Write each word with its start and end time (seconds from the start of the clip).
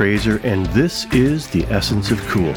Fraser, 0.00 0.40
and 0.44 0.64
this 0.68 1.04
is 1.12 1.46
The 1.48 1.62
Essence 1.64 2.10
of 2.10 2.18
Cool. 2.28 2.54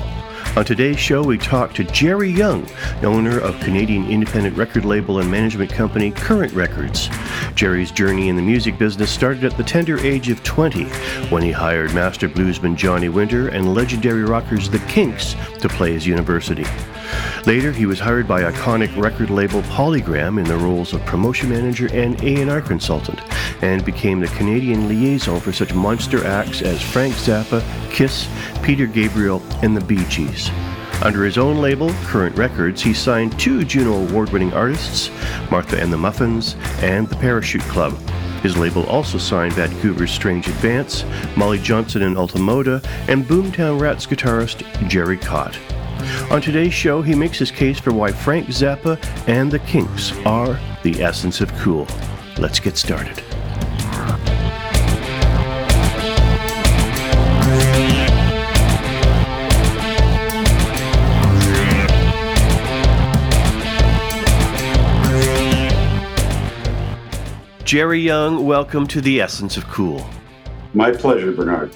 On 0.55 0.63
today's 0.63 0.99
show, 0.99 1.23
we 1.23 1.39
talk 1.39 1.73
to 1.73 1.83
Gerry 1.83 2.29
Young, 2.29 2.69
owner 3.01 3.39
of 3.39 3.59
Canadian 3.61 4.07
independent 4.07 4.55
record 4.55 4.85
label 4.85 5.17
and 5.17 5.29
management 5.29 5.71
company 5.71 6.11
Current 6.11 6.53
Records. 6.53 7.09
Gerry's 7.55 7.89
journey 7.89 8.29
in 8.29 8.35
the 8.35 8.41
music 8.43 8.77
business 8.77 9.09
started 9.09 9.45
at 9.45 9.57
the 9.57 9.63
tender 9.63 9.97
age 9.97 10.29
of 10.29 10.43
20 10.43 10.83
when 11.29 11.41
he 11.41 11.51
hired 11.51 11.95
master 11.95 12.29
bluesman 12.29 12.75
Johnny 12.75 13.09
Winter 13.09 13.47
and 13.47 13.73
legendary 13.73 14.23
rockers 14.25 14.69
The 14.69 14.77
Kinks 14.87 15.35
to 15.59 15.67
play 15.69 15.93
his 15.93 16.05
university. 16.05 16.65
Later, 17.45 17.71
he 17.71 17.85
was 17.85 17.99
hired 17.99 18.27
by 18.27 18.43
iconic 18.43 18.95
record 18.95 19.29
label 19.29 19.61
Polygram 19.63 20.37
in 20.39 20.45
the 20.45 20.57
roles 20.57 20.93
of 20.93 21.05
promotion 21.05 21.49
manager 21.49 21.89
and 21.93 22.21
A&R 22.23 22.61
consultant, 22.61 23.19
and 23.61 23.83
became 23.83 24.19
the 24.19 24.27
Canadian 24.27 24.87
liaison 24.87 25.39
for 25.39 25.51
such 25.51 25.73
monster 25.73 26.25
acts 26.25 26.61
as 26.61 26.81
Frank 26.81 27.13
Zappa, 27.15 27.61
Kiss, 27.91 28.29
Peter 28.63 28.85
Gabriel, 28.85 29.41
and 29.61 29.75
the 29.75 29.81
Bee 29.81 30.05
Gees. 30.05 30.42
Under 31.01 31.25
his 31.25 31.37
own 31.37 31.57
label, 31.57 31.89
Current 32.05 32.37
Records, 32.37 32.81
he 32.81 32.93
signed 32.93 33.37
two 33.39 33.65
Juno 33.65 34.07
Award 34.07 34.29
winning 34.29 34.53
artists, 34.53 35.09
Martha 35.51 35.79
and 35.81 35.91
the 35.91 35.97
Muffins 35.97 36.55
and 36.81 37.07
the 37.09 37.15
Parachute 37.17 37.61
Club. 37.63 37.93
His 38.41 38.57
label 38.57 38.85
also 38.87 39.17
signed 39.17 39.53
Vancouver's 39.53 40.11
Strange 40.11 40.47
Advance, 40.47 41.05
Molly 41.35 41.59
Johnson 41.59 42.01
and 42.03 42.17
Alta 42.17 42.37
Moda, 42.37 42.83
and 43.07 43.25
Boomtown 43.25 43.79
Rats 43.79 44.05
guitarist 44.05 44.63
Gerry 44.89 45.17
Cott. 45.17 45.57
On 46.29 46.41
today's 46.41 46.73
show, 46.73 47.01
he 47.01 47.15
makes 47.15 47.37
his 47.39 47.51
case 47.51 47.79
for 47.79 47.93
why 47.93 48.11
Frank 48.11 48.47
Zappa 48.47 48.97
and 49.27 49.49
the 49.49 49.59
Kinks 49.59 50.11
are 50.25 50.59
the 50.83 51.01
essence 51.01 51.39
of 51.39 51.53
cool. 51.59 51.87
Let's 52.37 52.59
get 52.59 52.77
started. 52.77 53.23
Gerry 67.65 68.01
Young, 68.01 68.45
welcome 68.45 68.85
to 68.87 68.99
the 68.99 69.21
Essence 69.21 69.55
of 69.55 69.65
Cool. 69.69 70.05
My 70.73 70.91
pleasure, 70.91 71.31
Bernard. 71.31 71.73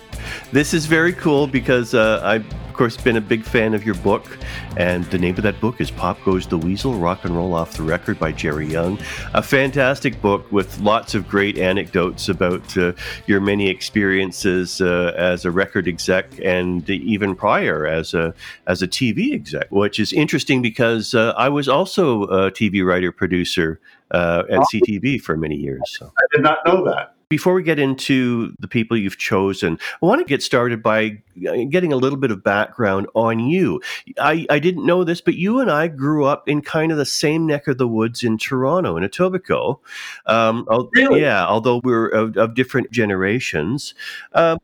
This 0.52 0.74
is 0.74 0.86
very 0.86 1.14
cool 1.14 1.48
because 1.48 1.94
uh, 1.94 2.20
I 2.24 2.40
course, 2.78 2.95
been 2.95 3.17
a 3.17 3.22
big 3.22 3.44
fan 3.44 3.73
of 3.73 3.83
your 3.83 3.95
book, 3.95 4.38
and 4.78 5.03
the 5.06 5.17
name 5.17 5.36
of 5.36 5.44
that 5.44 5.59
book 5.59 5.81
is 5.81 5.89
Pop 5.89 6.23
Goes 6.23 6.45
the 6.45 6.58
Weasel 6.58 6.94
Rock 6.94 7.25
and 7.25 7.36
Roll 7.36 7.56
Off 7.56 7.73
the 7.75 7.81
Record 7.81 8.20
by 8.20 8.31
Gerry 8.31 8.67
Young. 8.67 9.00
A 9.33 9.42
fantastic 9.42 10.22
book 10.22 10.50
with 10.52 10.80
lots 10.80 11.16
of 11.16 11.28
great 11.28 11.58
anecdotes 11.58 12.30
about 12.30 12.78
uh, 12.78 12.94
your 13.25 13.42
many 13.42 13.67
experiences 13.67 14.80
uh, 14.80 15.14
as 15.17 15.44
a 15.44 15.52
record 15.52 15.88
exec 15.88 16.39
and 16.44 16.88
even 16.89 17.36
prior 17.36 17.88
as 17.88 18.14
a, 18.14 18.33
as 18.67 18.83
a 18.83 18.88
TV 18.88 19.33
exec, 19.33 19.72
which 19.72 20.00
is 20.00 20.14
interesting 20.14 20.61
because 20.61 21.16
uh, 21.16 21.33
I 21.36 21.50
was 21.50 21.67
also 21.67 22.23
a 22.23 22.52
TV 22.52 22.86
writer 22.86 23.11
producer 23.11 23.80
uh, 24.11 24.44
at 24.50 24.59
CTV 24.72 25.20
for 25.20 25.36
many 25.36 25.55
years. 25.55 25.81
So. 25.98 26.14
I 26.16 26.25
did 26.31 26.44
not 26.44 26.59
know 26.66 26.86
that. 26.86 27.17
Before 27.30 27.53
we 27.53 27.64
get 27.64 27.78
into 27.78 28.53
the 28.58 28.70
people 28.70 28.95
you've 28.95 29.17
chosen, 29.17 29.78
I 30.02 30.06
want 30.06 30.20
to 30.20 30.25
get 30.25 30.42
started 30.42 30.81
by 30.81 31.22
uh, 31.45 31.66
getting 31.70 31.92
a 31.92 31.97
little 31.97 32.17
bit 32.17 32.31
of 32.31 32.42
background 32.42 33.08
on 33.16 33.39
you. 33.39 33.81
I, 34.17 34.45
I 34.50 34.59
didn't 34.59 34.86
know 34.86 35.03
this, 35.03 35.20
but 35.20 35.33
you 35.33 35.59
and 35.59 35.70
I 35.70 35.89
grew 35.89 36.23
up 36.23 36.48
in 36.48 36.61
kind 36.61 36.89
of 36.89 36.98
the 36.98 37.05
same 37.05 37.45
neck 37.45 37.67
of 37.67 37.77
the 37.77 37.87
woods 37.87 38.23
in 38.23 38.37
Toronto, 38.37 38.95
in 38.95 39.04
Etobicoke. 39.04 39.80
Um, 40.26 40.66
really? 40.93 41.20
Yeah, 41.20 41.45
although 41.45 41.82
we're 41.83 42.08
of, 42.08 42.37
of 42.37 42.54
different 42.54 42.92
generations. 42.92 43.93
Um, 44.32 44.58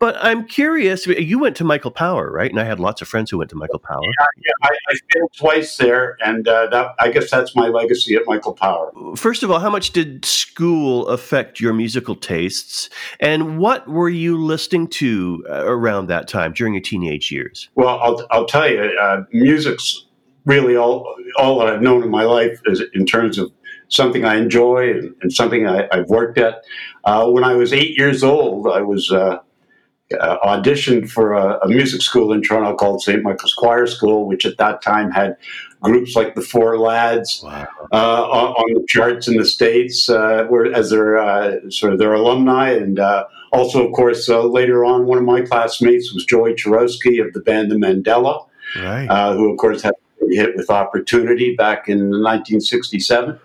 but 0.00 0.16
I'm 0.18 0.44
curious, 0.48 1.06
you 1.06 1.38
went 1.38 1.54
to 1.56 1.64
Michael 1.64 1.92
Power, 1.92 2.32
right? 2.32 2.50
And 2.50 2.58
I 2.58 2.64
had 2.64 2.80
lots 2.80 3.00
of 3.00 3.06
friends 3.06 3.30
who 3.30 3.38
went 3.38 3.50
to 3.50 3.56
Michael 3.56 3.78
Power. 3.78 4.00
Yeah, 4.02 4.26
yeah 4.38 4.68
I, 4.68 4.76
I 4.88 4.94
failed 5.12 5.32
twice 5.36 5.76
there, 5.76 6.16
and 6.20 6.48
uh, 6.48 6.66
that, 6.66 6.96
I 6.98 7.12
guess 7.12 7.30
that's 7.30 7.54
my 7.54 7.68
legacy 7.68 8.16
at 8.16 8.22
Michael 8.26 8.54
Power. 8.54 8.92
First 9.14 9.44
of 9.44 9.52
all, 9.52 9.60
how 9.60 9.70
much 9.70 9.92
did 9.92 10.24
school 10.24 11.06
affect 11.06 11.60
your 11.60 11.72
musical 11.72 12.07
musical 12.08 12.16
tastes. 12.16 12.88
And 13.20 13.58
what 13.58 13.86
were 13.88 14.08
you 14.08 14.38
listening 14.38 14.88
to 14.88 15.44
uh, 15.48 15.64
around 15.66 16.08
that 16.08 16.28
time 16.28 16.52
during 16.52 16.74
your 16.74 16.82
teenage 16.82 17.30
years? 17.30 17.68
Well, 17.74 18.00
I'll, 18.00 18.26
I'll 18.30 18.46
tell 18.46 18.68
you, 18.70 18.82
uh, 19.00 19.24
music's 19.32 20.06
really 20.44 20.76
all 20.76 21.14
all 21.36 21.58
that 21.58 21.68
I've 21.68 21.82
known 21.82 22.02
in 22.02 22.10
my 22.10 22.24
life 22.24 22.58
is 22.66 22.82
in 22.94 23.04
terms 23.04 23.38
of 23.38 23.52
something 23.88 24.24
I 24.24 24.36
enjoy 24.36 24.90
and, 24.90 25.14
and 25.22 25.32
something 25.32 25.66
I, 25.66 25.86
have 25.92 26.08
worked 26.08 26.38
at. 26.38 26.62
Uh, 27.04 27.30
when 27.30 27.44
I 27.44 27.54
was 27.54 27.72
eight 27.72 27.98
years 27.98 28.22
old, 28.22 28.66
I 28.66 28.80
was 28.80 29.10
uh, 29.10 29.38
uh, 30.18 30.38
auditioned 30.44 31.10
for 31.10 31.34
a, 31.34 31.58
a, 31.60 31.68
music 31.68 32.00
school 32.00 32.32
in 32.32 32.42
Toronto 32.42 32.74
called 32.74 33.02
St. 33.02 33.22
Michael's 33.22 33.54
Choir 33.54 33.86
School, 33.86 34.26
which 34.26 34.46
at 34.46 34.56
that 34.56 34.80
time 34.80 35.10
had 35.10 35.36
groups 35.82 36.16
like 36.16 36.34
the 36.34 36.42
Four 36.42 36.78
Lads 36.78 37.40
wow. 37.44 37.66
uh, 37.92 38.22
on, 38.30 38.52
on, 38.52 38.74
the 38.74 38.84
charts 38.88 39.28
in 39.28 39.36
the 39.36 39.44
states, 39.44 40.08
uh, 40.08 40.46
were, 40.50 40.66
as 40.66 40.90
their 40.90 41.18
uh, 41.18 41.70
sort 41.70 41.92
of 41.92 41.98
their 41.98 42.14
alumni, 42.14 42.70
and 42.70 42.98
uh, 42.98 43.24
also, 43.52 43.86
of 43.86 43.92
course, 43.92 44.28
uh, 44.28 44.42
later 44.42 44.84
on, 44.84 45.06
one 45.06 45.18
of 45.18 45.24
my 45.24 45.42
classmates 45.42 46.12
was 46.12 46.24
Joey 46.24 46.54
Chirowski 46.54 47.24
of 47.24 47.32
the 47.32 47.40
band 47.40 47.70
The 47.70 47.76
Mandala, 47.76 48.46
right. 48.76 49.34
who, 49.34 49.50
of 49.50 49.58
course, 49.58 49.82
had 49.82 49.94
a 50.20 50.34
hit 50.34 50.56
with 50.56 50.70
Opportunity 50.70 51.54
back 51.54 51.88
in 51.88 52.10
1967. 52.10 53.38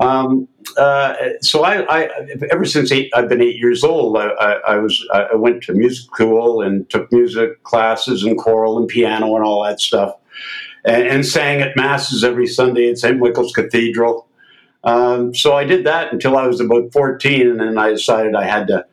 Um, 0.00 0.48
uh, 0.76 1.14
so 1.40 1.64
I, 1.64 1.82
I, 1.82 2.10
ever 2.50 2.64
since 2.64 2.90
eight, 2.90 3.12
I've 3.14 3.28
been 3.28 3.40
eight 3.40 3.56
years 3.56 3.84
old, 3.84 4.16
I, 4.16 4.28
I, 4.28 4.52
I, 4.52 4.76
was 4.76 5.06
I 5.12 5.34
went 5.36 5.62
to 5.64 5.72
music 5.72 6.06
school 6.06 6.62
and 6.62 6.88
took 6.90 7.12
music 7.12 7.62
classes 7.62 8.24
and 8.24 8.36
choral 8.36 8.78
and 8.78 8.88
piano 8.88 9.36
and 9.36 9.44
all 9.44 9.62
that 9.64 9.80
stuff, 9.80 10.14
and, 10.84 11.06
and 11.06 11.26
sang 11.26 11.60
at 11.60 11.76
masses 11.76 12.24
every 12.24 12.46
Sunday 12.46 12.90
at 12.90 12.98
St. 12.98 13.18
Michael's 13.18 13.52
Cathedral. 13.52 14.28
Um, 14.84 15.34
so 15.34 15.54
I 15.54 15.64
did 15.64 15.84
that 15.86 16.12
until 16.12 16.36
I 16.36 16.46
was 16.46 16.60
about 16.60 16.92
fourteen, 16.92 17.48
and 17.50 17.60
then 17.60 17.78
I 17.78 17.90
decided 17.90 18.34
I 18.34 18.44
had 18.44 18.66
to 18.68 18.86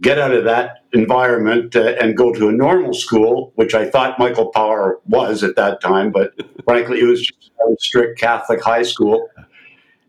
get 0.00 0.18
out 0.18 0.32
of 0.32 0.44
that 0.44 0.82
environment 0.92 1.74
uh, 1.74 1.94
and 2.00 2.16
go 2.16 2.32
to 2.32 2.48
a 2.48 2.52
normal 2.52 2.92
school, 2.92 3.52
which 3.54 3.74
I 3.74 3.88
thought 3.88 4.18
Michael 4.18 4.48
Power 4.48 5.00
was 5.06 5.42
at 5.42 5.56
that 5.56 5.80
time, 5.80 6.10
but 6.10 6.32
frankly, 6.64 7.00
it 7.00 7.04
was 7.04 7.20
just 7.20 7.50
a 7.60 7.76
strict 7.78 8.18
Catholic 8.18 8.62
high 8.62 8.82
school. 8.82 9.28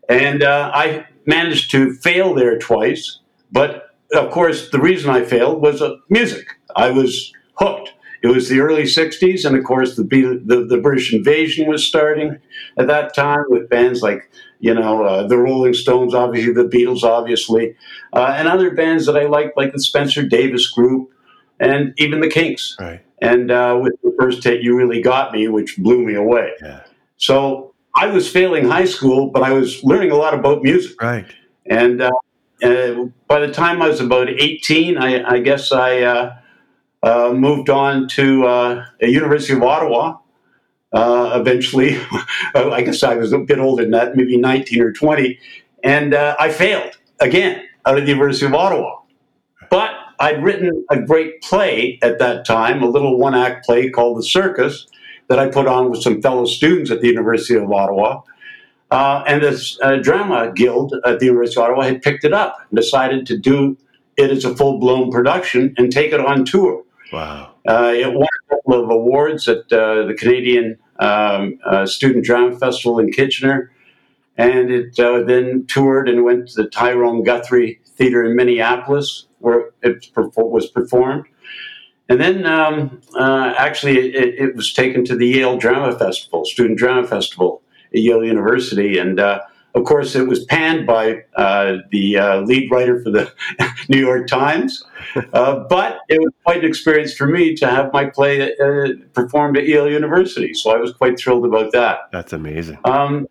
And 0.08 0.42
uh, 0.42 0.70
I 0.74 1.06
managed 1.26 1.70
to 1.72 1.92
fail 1.94 2.34
there 2.34 2.58
twice. 2.58 3.20
But 3.52 3.94
of 4.14 4.30
course, 4.30 4.70
the 4.70 4.80
reason 4.80 5.10
I 5.10 5.24
failed 5.24 5.62
was 5.62 5.80
uh, 5.82 5.96
music. 6.08 6.46
I 6.76 6.90
was 6.90 7.32
hooked. 7.54 7.92
It 8.22 8.28
was 8.28 8.48
the 8.48 8.60
early 8.60 8.82
60s, 8.82 9.44
and 9.44 9.56
of 9.56 9.64
course, 9.64 9.96
the, 9.96 10.02
the, 10.02 10.64
the 10.64 10.78
British 10.78 11.12
invasion 11.12 11.68
was 11.68 11.86
starting 11.86 12.38
at 12.76 12.88
that 12.88 13.14
time 13.14 13.44
with 13.48 13.68
bands 13.68 14.02
like, 14.02 14.30
you 14.60 14.74
know, 14.74 15.04
uh, 15.04 15.26
the 15.26 15.38
Rolling 15.38 15.74
Stones, 15.74 16.14
obviously, 16.14 16.52
the 16.52 16.64
Beatles, 16.64 17.04
obviously, 17.04 17.76
uh, 18.12 18.34
and 18.36 18.48
other 18.48 18.74
bands 18.74 19.06
that 19.06 19.16
I 19.16 19.26
liked, 19.26 19.56
like 19.56 19.72
the 19.72 19.80
Spencer 19.80 20.26
Davis 20.26 20.68
Group, 20.68 21.12
and 21.60 21.94
even 21.96 22.20
the 22.20 22.28
Kinks. 22.28 22.76
Right. 22.80 23.02
And 23.20 23.50
uh, 23.50 23.78
with 23.80 23.94
the 24.02 24.14
first 24.18 24.42
hit, 24.42 24.62
You 24.62 24.76
Really 24.76 25.00
Got 25.00 25.32
Me, 25.32 25.48
which 25.48 25.76
blew 25.76 26.04
me 26.04 26.14
away. 26.14 26.52
Yeah. 26.62 26.82
So 27.16 27.74
I 27.94 28.06
was 28.06 28.30
failing 28.30 28.68
high 28.68 28.84
school, 28.84 29.30
but 29.30 29.42
I 29.42 29.52
was 29.52 29.82
learning 29.82 30.10
a 30.10 30.16
lot 30.16 30.34
about 30.34 30.62
music. 30.62 31.00
Right. 31.00 31.26
And 31.66 32.02
uh, 32.02 32.10
uh, 32.62 33.04
by 33.26 33.40
the 33.40 33.52
time 33.52 33.82
I 33.82 33.88
was 33.88 34.00
about 34.00 34.28
18, 34.28 34.98
I, 34.98 35.34
I 35.34 35.40
guess 35.40 35.72
I 35.72 36.38
uh, 37.02 37.28
uh 37.28 37.32
moved 37.32 37.70
on 37.70 38.08
to 38.08 38.46
uh, 38.46 38.84
a 39.00 39.08
University 39.08 39.54
of 39.54 39.62
Ottawa. 39.62 40.18
Uh, 40.92 41.32
eventually, 41.34 41.98
I 42.54 42.82
guess 42.82 43.02
I 43.02 43.14
was 43.14 43.32
a 43.32 43.38
bit 43.38 43.58
older 43.58 43.82
than 43.82 43.92
that, 43.92 44.16
maybe 44.16 44.36
19 44.36 44.80
or 44.80 44.92
20. 44.92 45.38
And 45.84 46.14
I 46.14 46.50
failed 46.50 46.98
again 47.20 47.62
out 47.86 47.98
of 47.98 48.04
the 48.04 48.10
University 48.10 48.46
of 48.46 48.54
Ottawa. 48.54 49.00
But 49.70 49.90
I'd 50.18 50.42
written 50.42 50.84
a 50.90 51.00
great 51.00 51.42
play 51.42 51.98
at 52.02 52.18
that 52.18 52.44
time, 52.44 52.82
a 52.82 52.88
little 52.88 53.18
one 53.18 53.34
act 53.34 53.64
play 53.64 53.90
called 53.90 54.18
The 54.18 54.22
Circus 54.22 54.86
that 55.28 55.38
I 55.38 55.48
put 55.48 55.66
on 55.66 55.90
with 55.90 56.02
some 56.02 56.20
fellow 56.20 56.46
students 56.46 56.90
at 56.90 57.00
the 57.00 57.06
University 57.06 57.54
of 57.54 57.70
Ottawa. 57.70 58.22
Uh, 58.90 59.22
and 59.26 59.42
this 59.42 59.78
uh, 59.82 59.96
drama 59.96 60.50
guild 60.54 60.94
at 61.04 61.20
the 61.20 61.26
University 61.26 61.60
of 61.60 61.64
Ottawa 61.64 61.82
had 61.82 62.02
picked 62.02 62.24
it 62.24 62.32
up 62.32 62.58
and 62.70 62.76
decided 62.76 63.26
to 63.26 63.36
do 63.36 63.76
it 64.16 64.30
as 64.30 64.44
a 64.44 64.56
full 64.56 64.78
blown 64.78 65.12
production 65.12 65.74
and 65.76 65.92
take 65.92 66.12
it 66.12 66.20
on 66.20 66.44
tour. 66.44 66.82
Wow. 67.12 67.54
Uh, 67.66 67.92
it 67.94 68.12
won 68.12 68.26
a 68.50 68.54
couple 68.54 68.84
of 68.84 68.90
awards 68.90 69.48
at 69.48 69.72
uh, 69.72 70.06
the 70.06 70.14
Canadian 70.18 70.78
um, 70.98 71.58
uh, 71.64 71.86
Student 71.86 72.24
Drama 72.24 72.58
Festival 72.58 72.98
in 72.98 73.10
Kitchener. 73.12 73.72
And 74.36 74.70
it 74.70 74.98
uh, 75.00 75.24
then 75.24 75.66
toured 75.66 76.08
and 76.08 76.24
went 76.24 76.48
to 76.48 76.62
the 76.62 76.68
Tyrone 76.68 77.24
Guthrie 77.24 77.80
Theater 77.96 78.22
in 78.22 78.36
Minneapolis, 78.36 79.26
where 79.38 79.70
it 79.82 80.06
was 80.14 80.70
performed. 80.70 81.24
And 82.08 82.20
then 82.20 82.46
um, 82.46 83.00
uh, 83.18 83.52
actually, 83.56 83.98
it, 83.98 84.34
it, 84.38 84.56
was 84.56 84.72
taken 84.72 85.04
to 85.06 85.16
the 85.16 85.26
Yale 85.26 85.58
Drama 85.58 85.98
Festival, 85.98 86.44
Student 86.44 86.78
Drama 86.78 87.06
Festival 87.06 87.60
at 87.92 88.00
Yale 88.00 88.24
University. 88.24 88.96
And 88.96 89.20
uh, 89.20 89.40
of 89.74 89.84
course, 89.84 90.14
it 90.14 90.26
was 90.26 90.44
panned 90.44 90.86
by 90.86 91.24
uh, 91.36 91.78
the 91.90 92.18
uh, 92.18 92.40
lead 92.40 92.70
writer 92.70 93.02
for 93.02 93.10
the 93.10 93.32
New 93.88 93.98
York 93.98 94.26
Times. 94.26 94.84
Uh, 95.32 95.60
but 95.68 96.00
it 96.08 96.20
was 96.20 96.32
quite 96.44 96.58
an 96.58 96.64
experience 96.64 97.14
for 97.14 97.26
me 97.26 97.54
to 97.56 97.66
have 97.66 97.92
my 97.92 98.06
play 98.06 98.54
uh, 98.56 98.88
performed 99.12 99.56
at 99.56 99.66
Yale 99.66 99.90
University. 99.90 100.54
So 100.54 100.70
I 100.70 100.76
was 100.76 100.92
quite 100.92 101.18
thrilled 101.18 101.44
about 101.44 101.72
that. 101.72 102.08
That's 102.12 102.32
amazing. 102.32 102.78
Um, 102.84 103.28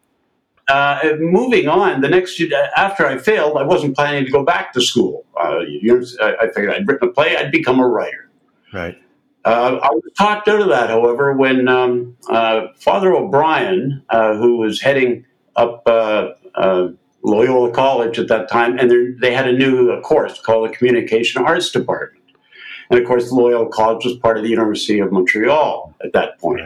uh, 0.70 1.14
moving 1.20 1.68
on, 1.68 2.02
the 2.02 2.10
next 2.10 2.42
after 2.76 3.06
I 3.06 3.18
failed, 3.18 3.58
I 3.58 3.64
wasn't 3.64 3.96
planning 3.96 4.26
to 4.26 4.32
go 4.32 4.44
back 4.44 4.74
to 4.74 4.82
school. 4.82 5.26
Uh, 5.40 5.60
I 5.60 6.48
figured 6.54 6.72
I'd 6.72 6.88
written 6.88 7.10
a 7.10 7.12
play, 7.12 7.38
I'd 7.38 7.52
become 7.52 7.80
a 7.80 7.88
writer. 7.88 8.30
Right. 8.74 9.02
Uh, 9.46 9.80
I 9.82 9.88
was 9.88 10.04
talked 10.18 10.50
out 10.50 10.60
of 10.60 10.68
that, 10.68 10.90
however, 10.90 11.32
when 11.32 11.70
um, 11.70 12.18
uh, 12.30 12.68
Father 12.76 13.14
O'Brien, 13.14 14.04
uh, 14.10 14.36
who 14.36 14.58
was 14.58 14.82
heading 14.82 15.26
up 15.58 15.84
uh, 15.86 16.30
uh, 16.56 16.90
Loyola 17.24 17.72
College 17.72 18.20
at 18.20 18.28
that 18.30 18.50
time, 18.50 18.78
and 18.80 19.20
they 19.20 19.34
had 19.34 19.48
a 19.48 19.52
new 19.52 19.92
uh, 19.92 20.02
course 20.02 20.40
called 20.40 20.70
the 20.70 20.76
Communication 20.76 21.44
Arts 21.44 21.72
Department. 21.72 22.24
And 22.90 23.00
of 23.00 23.06
course, 23.06 23.32
Loyola 23.32 23.70
College 23.70 24.06
was 24.06 24.18
part 24.18 24.38
of 24.38 24.44
the 24.44 24.50
University 24.50 25.00
of 25.00 25.12
Montreal 25.12 25.94
at 26.04 26.14
that 26.14 26.40
point, 26.40 26.62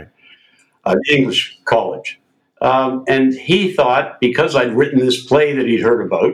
right. 0.86 0.98
English 1.10 1.60
college. 1.66 2.20
Um, 2.62 3.04
and 3.08 3.34
he 3.34 3.74
thought, 3.74 4.20
because 4.20 4.56
I'd 4.56 4.76
written 4.76 5.00
this 5.00 5.26
play 5.26 5.56
that 5.56 5.66
he'd 5.66 5.82
heard 5.82 6.06
about, 6.06 6.34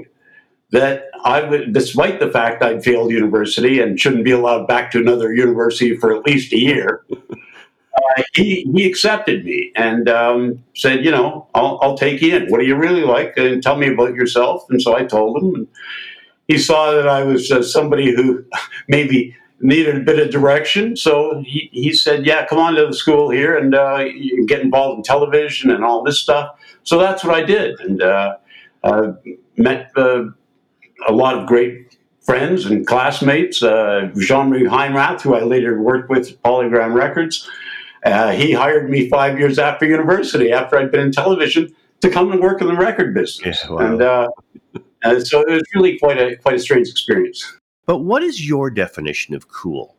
that 0.71 1.06
I 1.24 1.42
would, 1.42 1.71
despite 1.71 2.19
the 2.19 2.30
fact 2.30 2.62
I'd 2.62 2.83
failed 2.83 3.12
university 3.12 3.80
and 3.80 3.98
shouldn't 3.98 4.25
be 4.25 4.31
allowed 4.31 4.68
back 4.68 4.92
to 4.92 5.00
another 5.00 5.33
university 5.33 5.95
for 5.95 6.13
at 6.13 6.25
least 6.25 6.51
a 6.51 6.59
year, 6.59 7.06
uh, 7.97 8.23
he, 8.33 8.69
he 8.75 8.88
accepted 8.88 9.44
me 9.44 9.71
and 9.75 10.07
um, 10.07 10.63
said, 10.75 11.03
you 11.03 11.11
know, 11.11 11.47
I'll, 11.55 11.79
I'll 11.81 11.97
take 11.97 12.21
you 12.21 12.35
in. 12.35 12.47
What 12.49 12.59
do 12.59 12.65
you 12.65 12.75
really 12.75 13.03
like? 13.03 13.33
And 13.38 13.61
tell 13.61 13.75
me 13.75 13.88
about 13.88 14.13
yourself. 14.13 14.65
And 14.69 14.81
so 14.81 14.95
I 14.95 15.03
told 15.03 15.41
him. 15.41 15.55
And 15.55 15.67
he 16.47 16.57
saw 16.57 16.91
that 16.91 17.07
I 17.07 17.23
was 17.23 17.51
uh, 17.51 17.63
somebody 17.63 18.15
who 18.15 18.45
maybe 18.88 19.35
needed 19.59 19.97
a 19.97 20.01
bit 20.01 20.19
of 20.19 20.31
direction. 20.31 20.95
So 20.95 21.41
he, 21.45 21.69
he 21.71 21.94
said, 21.94 22.25
yeah, 22.25 22.45
come 22.45 22.59
on 22.59 22.75
to 22.75 22.85
the 22.85 22.94
school 22.94 23.31
here 23.31 23.57
and 23.57 23.73
uh, 23.73 24.03
get 24.45 24.61
involved 24.61 24.97
in 24.97 25.03
television 25.03 25.71
and 25.71 25.83
all 25.83 26.03
this 26.03 26.19
stuff. 26.19 26.55
So 26.83 26.99
that's 26.99 27.23
what 27.23 27.35
I 27.35 27.44
did. 27.44 27.79
And 27.79 28.01
uh, 28.01 28.38
uh, 28.83 29.13
met 29.57 29.91
uh, 29.97 30.25
a 31.07 31.11
lot 31.11 31.38
of 31.38 31.47
great 31.47 31.97
friends 32.21 32.65
and 32.65 32.85
classmates. 32.85 33.63
Uh, 33.63 34.11
Jean-Marie 34.17 34.65
Heinrath, 34.65 35.21
who 35.21 35.33
I 35.33 35.41
later 35.41 35.81
worked 35.81 36.09
with 36.09 36.29
at 36.29 36.44
Polygram 36.44 36.94
Records, 36.94 37.49
uh, 38.05 38.31
he 38.31 38.51
hired 38.51 38.89
me 38.89 39.09
five 39.09 39.39
years 39.39 39.59
after 39.59 39.85
university, 39.85 40.51
after 40.51 40.77
I'd 40.77 40.91
been 40.91 41.01
in 41.01 41.11
television, 41.11 41.73
to 42.01 42.09
come 42.09 42.31
and 42.31 42.41
work 42.41 42.61
in 42.61 42.67
the 42.67 42.75
record 42.75 43.13
business. 43.13 43.63
Yeah, 43.63 43.71
wow. 43.71 43.77
And 43.79 44.01
uh, 44.01 44.29
uh, 45.03 45.19
so 45.19 45.41
it 45.41 45.51
was 45.51 45.63
really 45.75 45.97
quite 45.97 46.17
a 46.17 46.35
quite 46.38 46.55
a 46.55 46.59
strange 46.59 46.89
experience. 46.89 47.57
But 47.85 47.99
what 47.99 48.23
is 48.23 48.47
your 48.47 48.69
definition 48.69 49.33
of 49.33 49.47
cool? 49.47 49.95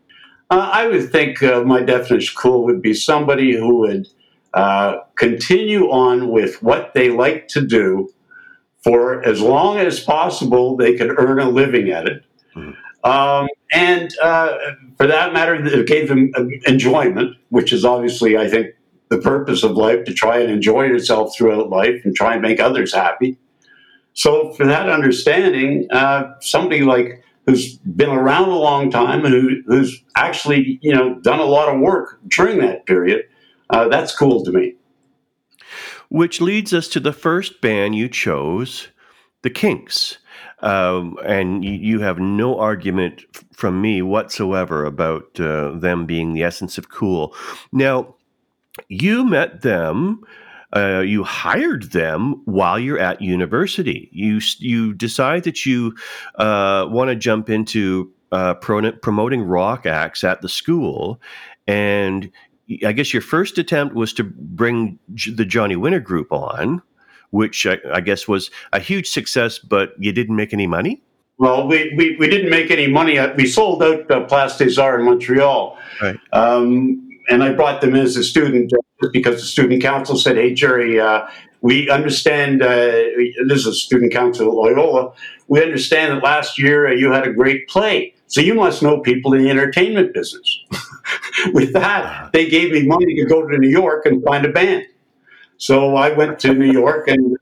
Uh, 0.51 0.71
I 0.73 0.87
would 0.87 1.11
think 1.11 1.43
uh, 1.43 1.63
my 1.65 1.83
definition 1.83 2.33
of 2.33 2.43
cool 2.43 2.65
would 2.65 2.83
be 2.83 2.95
somebody 2.95 3.57
who 3.57 3.79
would 3.79 4.07
continue 5.17 5.91
on 5.91 6.29
with 6.29 6.63
what 6.63 6.95
they 6.95 7.11
like 7.11 7.49
to 7.49 7.61
do 7.61 8.13
for 8.83 9.25
as 9.25 9.41
long 9.41 9.79
as 9.79 10.01
possible, 10.01 10.77
they 10.77 10.97
could 10.97 11.19
earn 11.19 11.39
a 11.39 11.49
living 11.49 11.91
at 11.91 12.07
it. 12.07 12.25
Mm-hmm. 12.55 12.71
Um, 13.05 13.49
and 13.73 14.11
uh, 14.19 14.57
for 14.97 15.07
that 15.07 15.33
matter, 15.33 15.55
it 15.55 15.87
gave 15.87 16.11
him 16.11 16.33
enjoyment, 16.67 17.37
which 17.51 17.73
is 17.73 17.85
obviously, 17.85 18.37
I 18.37 18.49
think, 18.49 18.75
the 19.09 19.19
purpose 19.19 19.63
of 19.63 19.73
life 19.73 20.05
to 20.05 20.13
try 20.13 20.39
and 20.39 20.51
enjoy 20.51 20.85
yourself 20.85 21.37
throughout 21.37 21.71
life 21.71 22.05
and 22.05 22.15
try 22.15 22.35
and 22.35 22.43
make 22.43 22.61
others 22.61 22.95
happy. 22.95 23.39
So, 24.13 24.53
for 24.55 24.67
that 24.67 24.89
understanding, 24.89 25.87
uh, 25.91 26.35
somebody 26.41 26.83
like 26.83 27.25
who's 27.47 27.79
been 27.79 28.11
around 28.11 28.51
a 28.51 28.59
long 28.59 28.91
time 28.91 29.25
and 29.25 29.33
who, 29.33 29.63
who's 29.67 30.03
actually, 30.17 30.79
you 30.83 30.93
know, 30.93 31.19
done 31.21 31.39
a 31.39 31.45
lot 31.45 31.73
of 31.73 31.81
work 31.81 32.19
during 32.29 32.59
that 32.59 32.85
period, 32.85 33.23
uh, 33.71 33.89
that's 33.89 34.15
cool 34.15 34.45
to 34.45 34.53
me. 34.53 34.75
Which 36.11 36.41
leads 36.41 36.75
us 36.75 36.89
to 36.89 37.01
the 37.01 37.13
first 37.13 37.61
band 37.63 37.95
you 37.95 38.09
chose, 38.09 38.89
the 39.43 39.51
Kinks. 39.51 40.19
Um, 40.61 41.17
and 41.25 41.65
you, 41.65 42.01
have 42.01 42.19
no 42.19 42.59
argument 42.59 43.23
from 43.53 43.81
me 43.81 44.03
whatsoever 44.03 44.85
about 44.85 45.39
uh, 45.39 45.71
them 45.73 46.05
being 46.05 46.33
the 46.33 46.43
essence 46.43 46.79
of 46.79 46.89
cool. 46.89 47.35
Now, 47.71 48.17
you 48.89 49.25
met 49.25 49.63
them. 49.63 50.25
Uh, 50.75 51.01
you 51.01 51.23
hired 51.23 51.93
them 51.93 52.43
while 52.45 52.79
you're 52.79 52.99
at 52.99 53.23
university. 53.23 54.09
You 54.13 54.41
you 54.59 54.93
decide 54.93 55.45
that 55.45 55.65
you 55.65 55.95
uh, 56.35 56.87
want 56.91 57.09
to 57.09 57.17
jump 57.17 57.49
into 57.49 58.13
uh, 58.33 58.55
pro- 58.55 58.93
promoting 58.93 59.43
rock 59.43 59.87
acts 59.87 60.25
at 60.25 60.43
the 60.43 60.49
school, 60.49 61.21
and 61.67 62.31
I 62.85 62.93
guess 62.93 63.15
your 63.15 63.23
first 63.23 63.57
attempt 63.57 63.95
was 63.95 64.13
to 64.15 64.25
bring 64.25 64.99
the 65.09 65.47
Johnny 65.47 65.77
Winter 65.77 66.01
Group 66.01 66.31
on, 66.33 66.83
which 67.31 67.67
I, 67.67 67.79
I, 67.93 68.01
guess 68.01 68.27
was 68.27 68.51
a 68.73 68.81
huge 68.81 69.09
success, 69.09 69.59
but 69.59 69.95
you 69.99 70.13
didn't 70.13 70.37
make 70.37 70.53
any 70.53 70.67
money? 70.67 71.03
Well, 71.39 71.69
we, 71.69 71.95
we, 71.97 72.17
we 72.17 72.29
didn't 72.29 72.51
make 72.51 72.71
any 72.71 72.89
money. 72.89 73.19
We 73.37 73.47
sold 73.47 73.83
out 73.83 74.11
uh, 74.11 74.25
Place 74.25 74.57
des 74.57 74.81
Arts 74.81 75.01
in 75.01 75.07
Montreal. 75.07 75.79
Right. 76.03 76.17
Um, 76.33 77.09
and 77.31 77.43
I 77.45 77.53
brought 77.53 77.81
them 77.81 77.95
in 77.95 78.03
as 78.03 78.17
a 78.17 78.25
student 78.25 78.73
uh, 78.73 79.09
because 79.13 79.37
the 79.41 79.47
student 79.47 79.83
council 79.83 80.17
said, 80.17 80.37
hey, 80.37 80.55
Gerry, 80.55 80.99
uh, 80.99 81.29
we 81.61 81.91
understand, 81.91 82.63
uh, 82.63 82.91
this 83.47 83.61
is 83.61 83.67
a 83.67 83.75
student 83.75 84.13
council 84.13 84.49
at 84.49 84.55
Loyola, 84.55 85.13
we 85.49 85.63
understand 85.63 86.13
that 86.13 86.23
last 86.23 86.59
year 86.59 86.89
uh, 86.89 86.93
you 86.93 87.13
had 87.13 87.27
a 87.27 87.33
great 87.33 87.69
play. 87.69 88.15
So 88.27 88.41
you 88.41 88.55
must 88.55 88.83
know 88.83 89.01
people 89.01 89.33
in 89.33 89.43
the 89.43 89.51
entertainment 89.51 90.13
business. 90.13 90.61
With 91.53 91.73
that, 91.73 92.33
they 92.33 92.49
gave 92.49 92.73
me 92.73 92.87
money 92.87 93.15
to 93.15 93.25
go 93.25 93.47
to 93.47 93.59
New 93.59 93.69
York 93.69 94.07
and 94.07 94.23
find 94.23 94.45
a 94.45 94.51
band. 94.51 94.85
So 95.59 95.97
I 95.97 96.13
went 96.13 96.39
to 96.41 96.55
New 96.55 96.71
York 96.71 97.09
and 97.09 97.37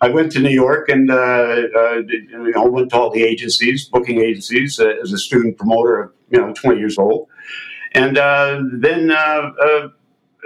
I 0.00 0.08
went 0.08 0.30
to 0.32 0.40
New 0.40 0.50
York 0.50 0.88
and 0.88 1.10
uh, 1.10 1.14
uh, 1.14 1.94
you 2.06 2.52
know, 2.54 2.66
went 2.66 2.90
to 2.90 2.96
all 2.96 3.10
the 3.10 3.24
agencies, 3.24 3.88
booking 3.88 4.20
agencies, 4.20 4.78
uh, 4.78 4.94
as 5.02 5.12
a 5.12 5.18
student 5.18 5.58
promoter 5.58 6.00
of 6.00 6.12
you 6.30 6.40
know 6.40 6.52
20 6.52 6.78
years 6.78 6.96
old. 6.96 7.28
And 7.92 8.18
uh, 8.18 8.60
then 8.72 9.10
uh, 9.10 9.50
uh, 9.60 9.88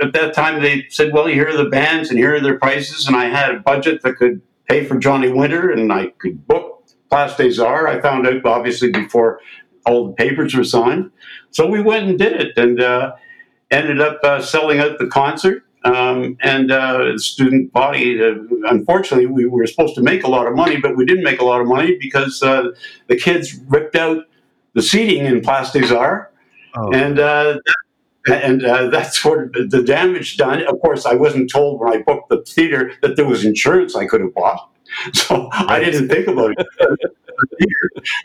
at 0.03 0.15
that 0.15 0.33
time 0.33 0.63
they 0.63 0.87
said, 0.89 1.13
"Well, 1.13 1.27
here 1.27 1.49
are 1.49 1.57
the 1.57 1.69
bands 1.69 2.09
and 2.09 2.19
here 2.19 2.37
are 2.37 2.41
their 2.41 2.59
prices." 2.59 3.07
And 3.07 3.17
I 3.17 3.27
had 3.27 3.55
a 3.55 3.61
budget 3.61 4.03
that 4.03 4.17
could 4.17 4.41
pay 4.67 4.85
for 4.85 4.97
Johnny 4.99 5.31
Winter, 5.31 5.71
and 5.71 5.93
I 5.93 6.09
could 6.19 6.47
book 6.47 6.87
Place 7.11 7.37
des 7.37 7.63
Arts. 7.63 7.97
I 7.97 8.01
found 8.01 8.27
out 8.27 8.47
obviously 8.47 8.91
before 8.91 9.41
all 9.85 10.07
the 10.07 10.13
papers 10.15 10.55
were 10.55 10.65
signed. 10.65 11.11
So 11.51 11.67
we 11.67 11.83
went 11.83 12.09
and 12.09 12.19
did 12.19 12.33
it, 12.33 12.57
and 12.57 12.81
ended 13.71 14.01
up 14.01 14.43
selling 14.43 14.79
out 14.79 14.99
the 14.99 15.07
concert 15.07 15.65
um, 15.89 16.37
and 16.41 16.71
uh, 16.71 17.17
student 17.19 17.73
body. 17.73 18.23
Uh, 18.23 18.35
unfortunately, 18.69 19.27
we 19.27 19.47
were 19.47 19.67
supposed 19.67 19.95
to 19.95 20.03
make 20.03 20.25
a 20.25 20.29
lot 20.29 20.47
of 20.47 20.55
money, 20.55 20.77
but 20.77 20.97
we 20.97 21.05
didn't 21.05 21.25
make 21.25 21.41
a 21.41 21.45
lot 21.45 21.61
of 21.61 21.67
money 21.67 21.97
because 21.99 22.43
uh, 22.43 22.71
the 23.07 23.17
kids 23.17 23.55
ripped 23.69 23.97
out 23.97 24.25
the 24.75 24.83
seating 24.83 25.25
in 25.25 25.41
des 25.41 25.95
Arts, 25.95 26.33
oh. 26.77 26.93
and 26.93 27.19
uh, 27.19 27.59
and 28.27 28.65
uh, 28.65 28.89
that's 28.91 29.25
what 29.25 29.53
the 29.53 29.83
damage 29.83 30.37
done. 30.37 30.63
Of 30.67 30.81
course, 30.81 31.07
I 31.07 31.15
wasn't 31.15 31.51
told 31.51 31.81
when 31.81 31.93
I 31.93 32.03
booked 32.03 32.29
the 32.29 32.43
theater 32.43 32.93
that 33.03 33.17
there 33.17 33.27
was 33.27 33.45
insurance 33.45 33.97
I 33.97 34.07
could 34.07 34.21
have 34.21 34.35
bought, 34.35 34.71
so 35.15 35.49
right. 35.49 35.71
I 35.71 35.81
didn't 35.81 36.09
think 36.09 36.29
about 36.29 36.53
it. 36.59 36.67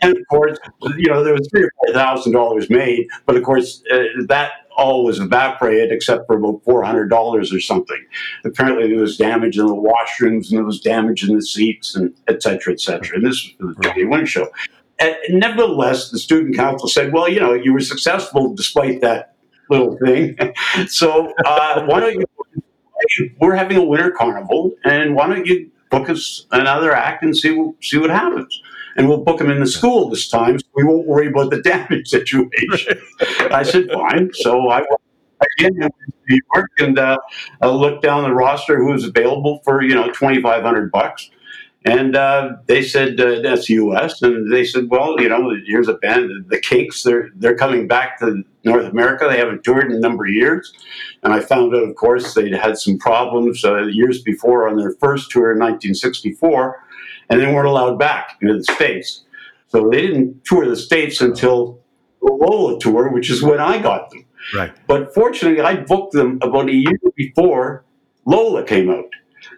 and 0.02 0.16
of 0.16 0.22
course, 0.28 0.58
you 0.96 1.08
know, 1.08 1.22
there 1.24 1.34
was 1.34 1.48
three 1.50 1.64
or 1.64 1.70
four 1.78 1.94
thousand 1.94 2.32
dollars 2.32 2.68
made, 2.68 3.08
but 3.24 3.36
of 3.36 3.42
course, 3.42 3.82
uh, 3.90 4.02
that 4.26 4.63
all 4.76 5.04
was 5.04 5.20
evaporated 5.20 5.92
except 5.92 6.26
for 6.26 6.36
about 6.36 6.62
four 6.64 6.82
hundred 6.82 7.08
dollars 7.08 7.52
or 7.52 7.60
something. 7.60 8.04
Apparently, 8.44 8.88
there 8.88 9.00
was 9.00 9.16
damage 9.16 9.58
in 9.58 9.66
the 9.66 9.74
washrooms 9.74 10.50
and 10.50 10.58
there 10.58 10.64
was 10.64 10.80
damage 10.80 11.28
in 11.28 11.34
the 11.34 11.42
seats 11.42 11.94
and 11.94 12.14
et 12.28 12.42
cetera, 12.42 12.72
et 12.72 12.80
cetera. 12.80 13.16
And 13.16 13.26
this 13.26 13.50
was 13.60 13.76
the 13.76 13.82
Johnny 13.82 14.04
Winter 14.04 14.26
show. 14.26 14.48
And 15.00 15.16
nevertheless, 15.28 16.10
the 16.10 16.18
student 16.18 16.56
council 16.56 16.88
said, 16.88 17.12
"Well, 17.12 17.28
you 17.28 17.40
know, 17.40 17.52
you 17.52 17.72
were 17.72 17.80
successful 17.80 18.54
despite 18.54 19.00
that 19.00 19.34
little 19.70 19.96
thing. 19.98 20.36
so 20.88 21.32
uh, 21.44 21.84
why 21.86 22.00
don't 22.00 22.14
you? 22.14 22.26
We're 23.38 23.54
having 23.54 23.76
a 23.76 23.84
winter 23.84 24.10
carnival, 24.10 24.72
and 24.84 25.14
why 25.14 25.28
don't 25.28 25.46
you 25.46 25.70
book 25.90 26.08
us 26.08 26.46
another 26.52 26.92
act 26.92 27.22
and 27.22 27.36
see 27.36 27.72
see 27.80 27.98
what 27.98 28.10
happens?" 28.10 28.62
And 28.96 29.08
we'll 29.08 29.22
book 29.24 29.38
them 29.38 29.50
in 29.50 29.60
the 29.60 29.66
school 29.66 30.08
this 30.08 30.28
time 30.28 30.58
so 30.58 30.66
we 30.74 30.84
won't 30.84 31.06
worry 31.06 31.28
about 31.28 31.50
the 31.50 31.60
damage 31.62 32.08
situation. 32.08 33.00
I 33.50 33.62
said, 33.62 33.88
fine. 33.92 34.30
So 34.34 34.68
I 34.68 34.80
went 34.80 35.00
again 35.58 35.80
to 35.80 35.90
New 36.28 36.40
York 36.54 36.70
and 36.78 36.98
uh, 36.98 37.18
I 37.60 37.68
looked 37.68 38.02
down 38.02 38.24
the 38.24 38.32
roster 38.32 38.78
who 38.78 38.92
was 38.92 39.04
available 39.04 39.60
for, 39.64 39.82
you 39.82 39.94
know, 39.94 40.10
2500 40.10 40.90
bucks. 40.90 41.30
And 41.86 42.16
uh, 42.16 42.56
they 42.66 42.82
said 42.82 43.20
uh, 43.20 43.42
that's 43.42 43.68
U.S. 43.68 44.22
And 44.22 44.50
they 44.50 44.64
said, 44.64 44.88
well, 44.88 45.20
you 45.20 45.28
know, 45.28 45.54
here's 45.66 45.88
a 45.88 45.94
band, 45.94 46.30
the 46.48 46.58
Kinks. 46.58 47.02
They're 47.02 47.28
they're 47.36 47.56
coming 47.56 47.86
back 47.86 48.18
to 48.20 48.42
North 48.64 48.86
America. 48.86 49.26
They 49.28 49.36
haven't 49.36 49.64
toured 49.64 49.90
in 49.90 49.92
a 49.92 50.00
number 50.00 50.24
of 50.24 50.32
years. 50.32 50.72
And 51.22 51.34
I 51.34 51.40
found 51.40 51.74
out, 51.74 51.86
of 51.86 51.94
course, 51.96 52.32
they'd 52.32 52.54
had 52.54 52.78
some 52.78 52.96
problems 52.96 53.66
uh, 53.66 53.82
years 53.82 54.22
before 54.22 54.66
on 54.66 54.78
their 54.78 54.92
first 54.92 55.30
tour 55.30 55.52
in 55.52 55.58
1964, 55.58 56.83
and 57.30 57.40
they 57.40 57.52
weren't 57.52 57.68
allowed 57.68 57.98
back 57.98 58.38
into 58.40 58.54
the 58.54 58.64
states. 58.64 59.22
So 59.68 59.88
they 59.88 60.02
didn't 60.02 60.44
tour 60.44 60.68
the 60.68 60.76
states 60.76 61.20
until 61.20 61.80
the 62.22 62.32
Lola 62.32 62.78
tour, 62.78 63.10
which 63.10 63.30
is 63.30 63.42
when 63.42 63.60
I 63.60 63.78
got 63.78 64.10
them. 64.10 64.24
Right. 64.54 64.72
But 64.86 65.14
fortunately, 65.14 65.62
I 65.62 65.76
booked 65.76 66.12
them 66.12 66.38
about 66.42 66.68
a 66.68 66.74
year 66.74 66.98
before 67.16 67.84
Lola 68.26 68.64
came 68.64 68.90
out. 68.90 69.08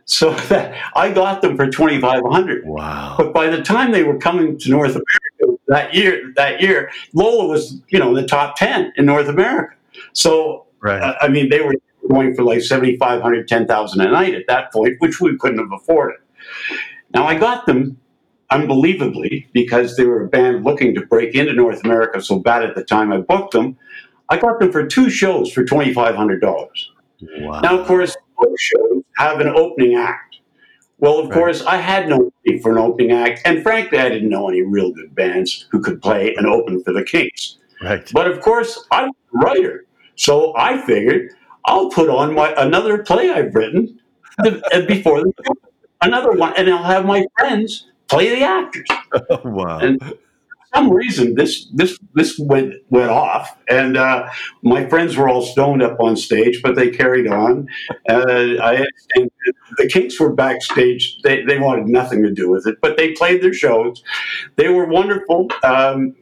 So 0.05 0.33
that 0.35 0.75
I 0.97 1.13
got 1.13 1.43
them 1.43 1.57
for 1.57 1.69
twenty 1.69 2.01
five 2.01 2.23
hundred. 2.25 2.65
Wow! 2.65 3.17
But 3.19 3.33
by 3.33 3.49
the 3.49 3.63
time 3.63 3.93
they 3.93 4.05
were 4.05 4.19
coming 4.19 4.59
to 4.59 4.71
North 4.71 4.93
America 4.93 5.61
that 5.69 5.95
year, 5.95 6.33
that 6.37 6.61
year 6.61 6.91
Lola 7.13 7.47
was 7.47 7.81
you 7.89 7.99
know 7.99 8.09
in 8.11 8.15
the 8.15 8.27
top 8.27 8.57
ten 8.57 8.93
in 8.97 9.07
North 9.07 9.29
America. 9.29 9.75
So 10.13 10.67
right. 10.81 11.01
uh, 11.01 11.15
I 11.21 11.29
mean 11.29 11.49
they 11.49 11.61
were 11.61 11.75
going 12.09 12.35
for 12.35 12.45
like 12.45 12.61
7,500, 12.61 13.49
10,000 13.49 14.01
a 14.01 14.11
night 14.11 14.35
at 14.35 14.45
that 14.49 14.73
point, 14.73 14.95
which 15.01 15.21
we 15.21 15.37
couldn't 15.39 15.59
have 15.59 15.73
afforded. 15.73 16.19
Now 17.15 17.27
I 17.27 17.39
got 17.39 17.67
them 17.67 17.99
unbelievably 18.51 19.49
because 19.53 19.97
they 19.97 20.05
were 20.05 20.25
a 20.25 20.29
band 20.29 20.65
looking 20.65 20.95
to 20.95 21.05
break 21.07 21.35
into 21.35 21.53
North 21.53 21.85
America 21.85 22.21
so 22.23 22.39
bad 22.39 22.63
at 22.63 22.75
the 22.75 22.85
time 22.85 23.13
I 23.13 23.19
booked 23.19 23.53
them. 23.53 23.77
I 24.29 24.37
got 24.39 24.59
them 24.61 24.73
for 24.73 24.87
two 24.87 25.09
shows 25.11 25.53
for 25.53 25.65
twenty 25.65 25.93
five 25.93 26.15
hundred 26.15 26.41
dollars. 26.41 26.91
Wow. 27.39 27.61
Now, 27.61 27.79
of 27.79 27.87
course, 27.87 28.17
shows 28.59 29.03
have 29.17 29.41
an 29.41 29.49
opening 29.49 29.95
act. 29.97 30.37
Well, 30.99 31.19
of 31.19 31.29
Right. 31.29 31.35
course, 31.35 31.63
I 31.65 31.77
had 31.77 32.09
no 32.09 32.17
money 32.47 32.61
for 32.63 32.73
an 32.73 32.79
opening 32.79 33.13
act, 33.13 33.41
and 33.45 33.63
frankly, 33.63 33.99
I 33.99 34.09
didn't 34.09 34.29
know 34.31 34.49
any 34.49 34.63
real 34.63 34.93
good 34.93 35.15
bands 35.15 35.67
who 35.71 35.81
could 35.81 36.01
play 36.03 36.35
and 36.37 36.47
open 36.47 36.83
for 36.83 36.93
the 36.93 37.05
Kinks. 37.05 37.59
right. 37.83 38.11
But 38.13 38.31
of 38.31 38.41
course, 38.41 38.87
I'm 38.91 39.09
a 39.11 39.39
writer, 39.39 39.85
so 40.15 40.55
I 40.57 40.79
figured 40.83 41.31
I'll 41.67 41.91
put 41.91 42.09
on 42.09 42.35
my 42.35 42.55
another 42.57 43.03
play 43.03 43.31
I've 43.31 43.55
written 43.55 43.99
the, 44.39 44.63
uh, 44.75 44.87
before 44.87 45.21
the 45.23 45.33
another 46.03 46.33
one, 46.33 46.55
and 46.57 46.69
I'll 46.69 46.83
have 46.83 47.05
my 47.05 47.27
friends 47.39 47.87
play 48.09 48.35
the 48.35 48.45
actors. 48.45 48.89
wow. 49.45 49.79
And 49.79 50.01
for 50.01 50.15
some 50.75 50.91
reason, 50.91 51.35
this 51.35 51.67
this 51.73 51.99
this 52.15 52.39
went 52.39 52.75
went 52.91 53.11
off, 53.11 53.57
and 53.69 53.97
uh, 53.97 54.29
my 54.63 54.89
friends 54.89 55.17
were 55.17 55.29
all 55.29 55.43
stoned 55.43 55.83
up 55.83 55.99
on 56.01 56.17
stage, 56.17 56.63
but 56.63 56.75
they 56.75 56.91
carried 56.91 57.27
on. 57.27 57.69
Uh, 58.09 58.57
I 58.63 58.87
and 59.15 59.31
the 59.79 59.89
Kinks 59.89 60.19
were 60.21 60.33
backstage; 60.33 61.19
they 61.23 61.43
they 61.43 61.59
wanted 61.59 61.87
nothing 61.87 62.23
to 62.23 62.33
do 62.33 62.51
with 62.51 62.67
it, 62.67 62.77
but 62.81 62.97
they 62.97 63.13
played 63.13 63.43
their 63.43 63.55
shows. 63.55 64.03
They 64.57 64.69
were 64.69 64.87
wonderful. 64.87 65.49
Um, 65.63 66.15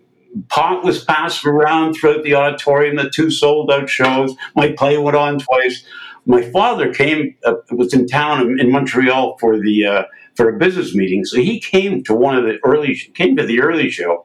pot 0.48 0.84
was 0.84 1.04
passed 1.04 1.44
around 1.44 1.94
throughout 1.94 2.22
the 2.22 2.34
auditorium. 2.34 2.96
The 2.96 3.10
two 3.10 3.30
sold 3.30 3.70
out 3.70 3.88
shows. 3.88 4.34
My 4.54 4.72
play 4.72 4.98
went 4.98 5.16
on 5.16 5.38
twice. 5.38 5.84
My 6.26 6.42
father 6.50 6.92
came 6.92 7.34
uh, 7.44 7.54
was 7.70 7.92
in 7.92 8.06
town 8.06 8.58
in, 8.58 8.72
Montreal 8.72 9.36
for 9.38 9.58
the 9.58 9.84
uh, 9.84 10.02
for 10.34 10.48
a 10.48 10.58
business 10.58 10.94
meeting, 10.94 11.24
so 11.24 11.36
he 11.36 11.60
came 11.60 12.02
to 12.04 12.14
one 12.14 12.36
of 12.36 12.44
the 12.44 12.58
early 12.64 12.96
came 13.14 13.36
to 13.36 13.44
the 13.44 13.60
early 13.60 13.90
show. 13.90 14.24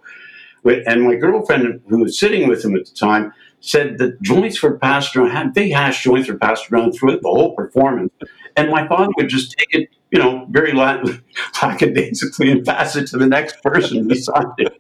And 0.66 1.04
my 1.04 1.16
girlfriend, 1.16 1.82
who 1.88 2.00
was 2.00 2.20
sitting 2.20 2.48
with 2.48 2.64
him 2.64 2.76
at 2.76 2.86
the 2.86 2.94
time, 2.94 3.34
said 3.62 3.98
that 3.98 4.22
joints 4.22 4.62
were 4.62 4.78
passed 4.78 5.14
had 5.16 5.54
big 5.54 5.74
hash 5.74 6.04
joints 6.04 6.30
were 6.30 6.38
passed 6.38 6.72
around 6.72 6.94
throughout 6.94 7.22
the 7.22 7.30
whole 7.30 7.56
performance. 7.56 8.12
And 8.56 8.70
my 8.70 8.88
father 8.88 9.12
would 9.18 9.30
just 9.30 9.56
take 9.58 9.68
it, 9.72 9.90
you 10.12 10.20
know, 10.20 10.48
very 10.50 10.72
la- 10.74 11.02
lackadaisically 11.62 12.52
and 12.52 12.66
pass 12.66 12.96
it 12.96 13.08
to 13.08 13.18
the 13.18 13.28
next 13.28 13.62
person 13.62 14.08
beside 14.08 14.46
him. 14.58 14.72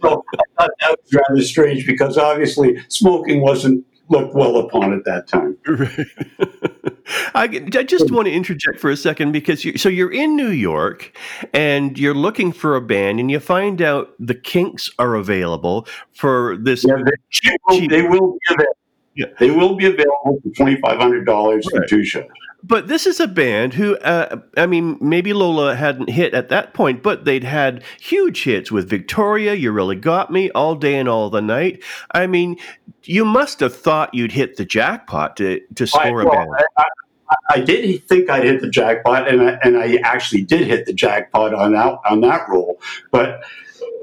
So 0.00 0.24
I 0.34 0.44
thought 0.58 0.70
that 0.80 0.98
was 1.02 1.14
rather 1.14 1.42
strange 1.42 1.86
because 1.86 2.16
obviously 2.16 2.78
smoking 2.88 3.40
wasn't 3.40 3.84
looked 4.08 4.34
well 4.34 4.56
upon 4.58 4.92
at 4.92 5.04
that 5.04 5.26
time. 5.26 5.56
I, 7.34 7.44
I 7.76 7.82
just 7.84 8.10
want 8.10 8.26
to 8.26 8.32
interject 8.32 8.80
for 8.80 8.90
a 8.90 8.96
second 8.96 9.32
because 9.32 9.64
you, 9.64 9.78
so 9.78 9.88
you're 9.88 10.12
in 10.12 10.36
New 10.36 10.50
York 10.50 11.16
and 11.52 11.98
you're 11.98 12.14
looking 12.14 12.52
for 12.52 12.76
a 12.76 12.80
band 12.80 13.20
and 13.20 13.30
you 13.30 13.40
find 13.40 13.80
out 13.80 14.14
the 14.18 14.34
Kinks 14.34 14.90
are 14.98 15.14
available 15.14 15.86
for 16.12 16.56
this. 16.58 16.84
Yeah, 16.84 16.96
they, 16.96 17.56
will, 17.66 17.88
they 17.88 18.02
will 18.02 18.32
be 18.32 18.38
available. 18.50 18.74
Yeah. 19.14 19.26
They 19.38 19.50
will 19.50 19.74
be 19.74 19.86
available 19.86 20.40
for 20.42 20.50
twenty 20.54 20.80
five 20.80 20.98
hundred 20.98 21.24
dollars 21.24 21.68
for 21.70 21.84
two 21.86 22.04
shows. 22.04 22.28
But 22.62 22.88
this 22.88 23.06
is 23.06 23.20
a 23.20 23.28
band 23.28 23.74
who, 23.74 23.96
uh, 23.98 24.40
I 24.56 24.66
mean, 24.66 24.98
maybe 25.00 25.32
Lola 25.32 25.76
hadn't 25.76 26.10
hit 26.10 26.34
at 26.34 26.48
that 26.48 26.74
point, 26.74 27.04
but 27.04 27.24
they'd 27.24 27.44
had 27.44 27.84
huge 28.00 28.42
hits 28.42 28.72
with 28.72 28.90
Victoria, 28.90 29.54
You 29.54 29.70
Really 29.70 29.94
Got 29.94 30.32
Me, 30.32 30.50
All 30.50 30.74
Day 30.74 30.98
and 30.98 31.08
All 31.08 31.30
the 31.30 31.40
Night. 31.40 31.82
I 32.10 32.26
mean, 32.26 32.56
you 33.04 33.24
must 33.24 33.60
have 33.60 33.76
thought 33.76 34.12
you'd 34.12 34.32
hit 34.32 34.56
the 34.56 34.64
jackpot 34.64 35.36
to, 35.36 35.60
to 35.76 35.84
I, 35.84 35.86
score 35.86 36.22
a 36.22 36.24
well, 36.24 36.34
band. 36.34 36.50
I, 36.76 36.82
I, 37.30 37.36
I 37.50 37.60
did 37.60 38.04
think 38.08 38.28
I'd 38.28 38.44
hit 38.44 38.60
the 38.60 38.70
jackpot, 38.70 39.28
and 39.28 39.40
I, 39.40 39.58
and 39.62 39.76
I 39.76 39.96
actually 40.02 40.42
did 40.42 40.66
hit 40.66 40.86
the 40.86 40.92
jackpot 40.92 41.54
on 41.54 41.72
that 41.72 41.98
on 42.10 42.20
that 42.22 42.48
roll. 42.48 42.80
But 43.12 43.40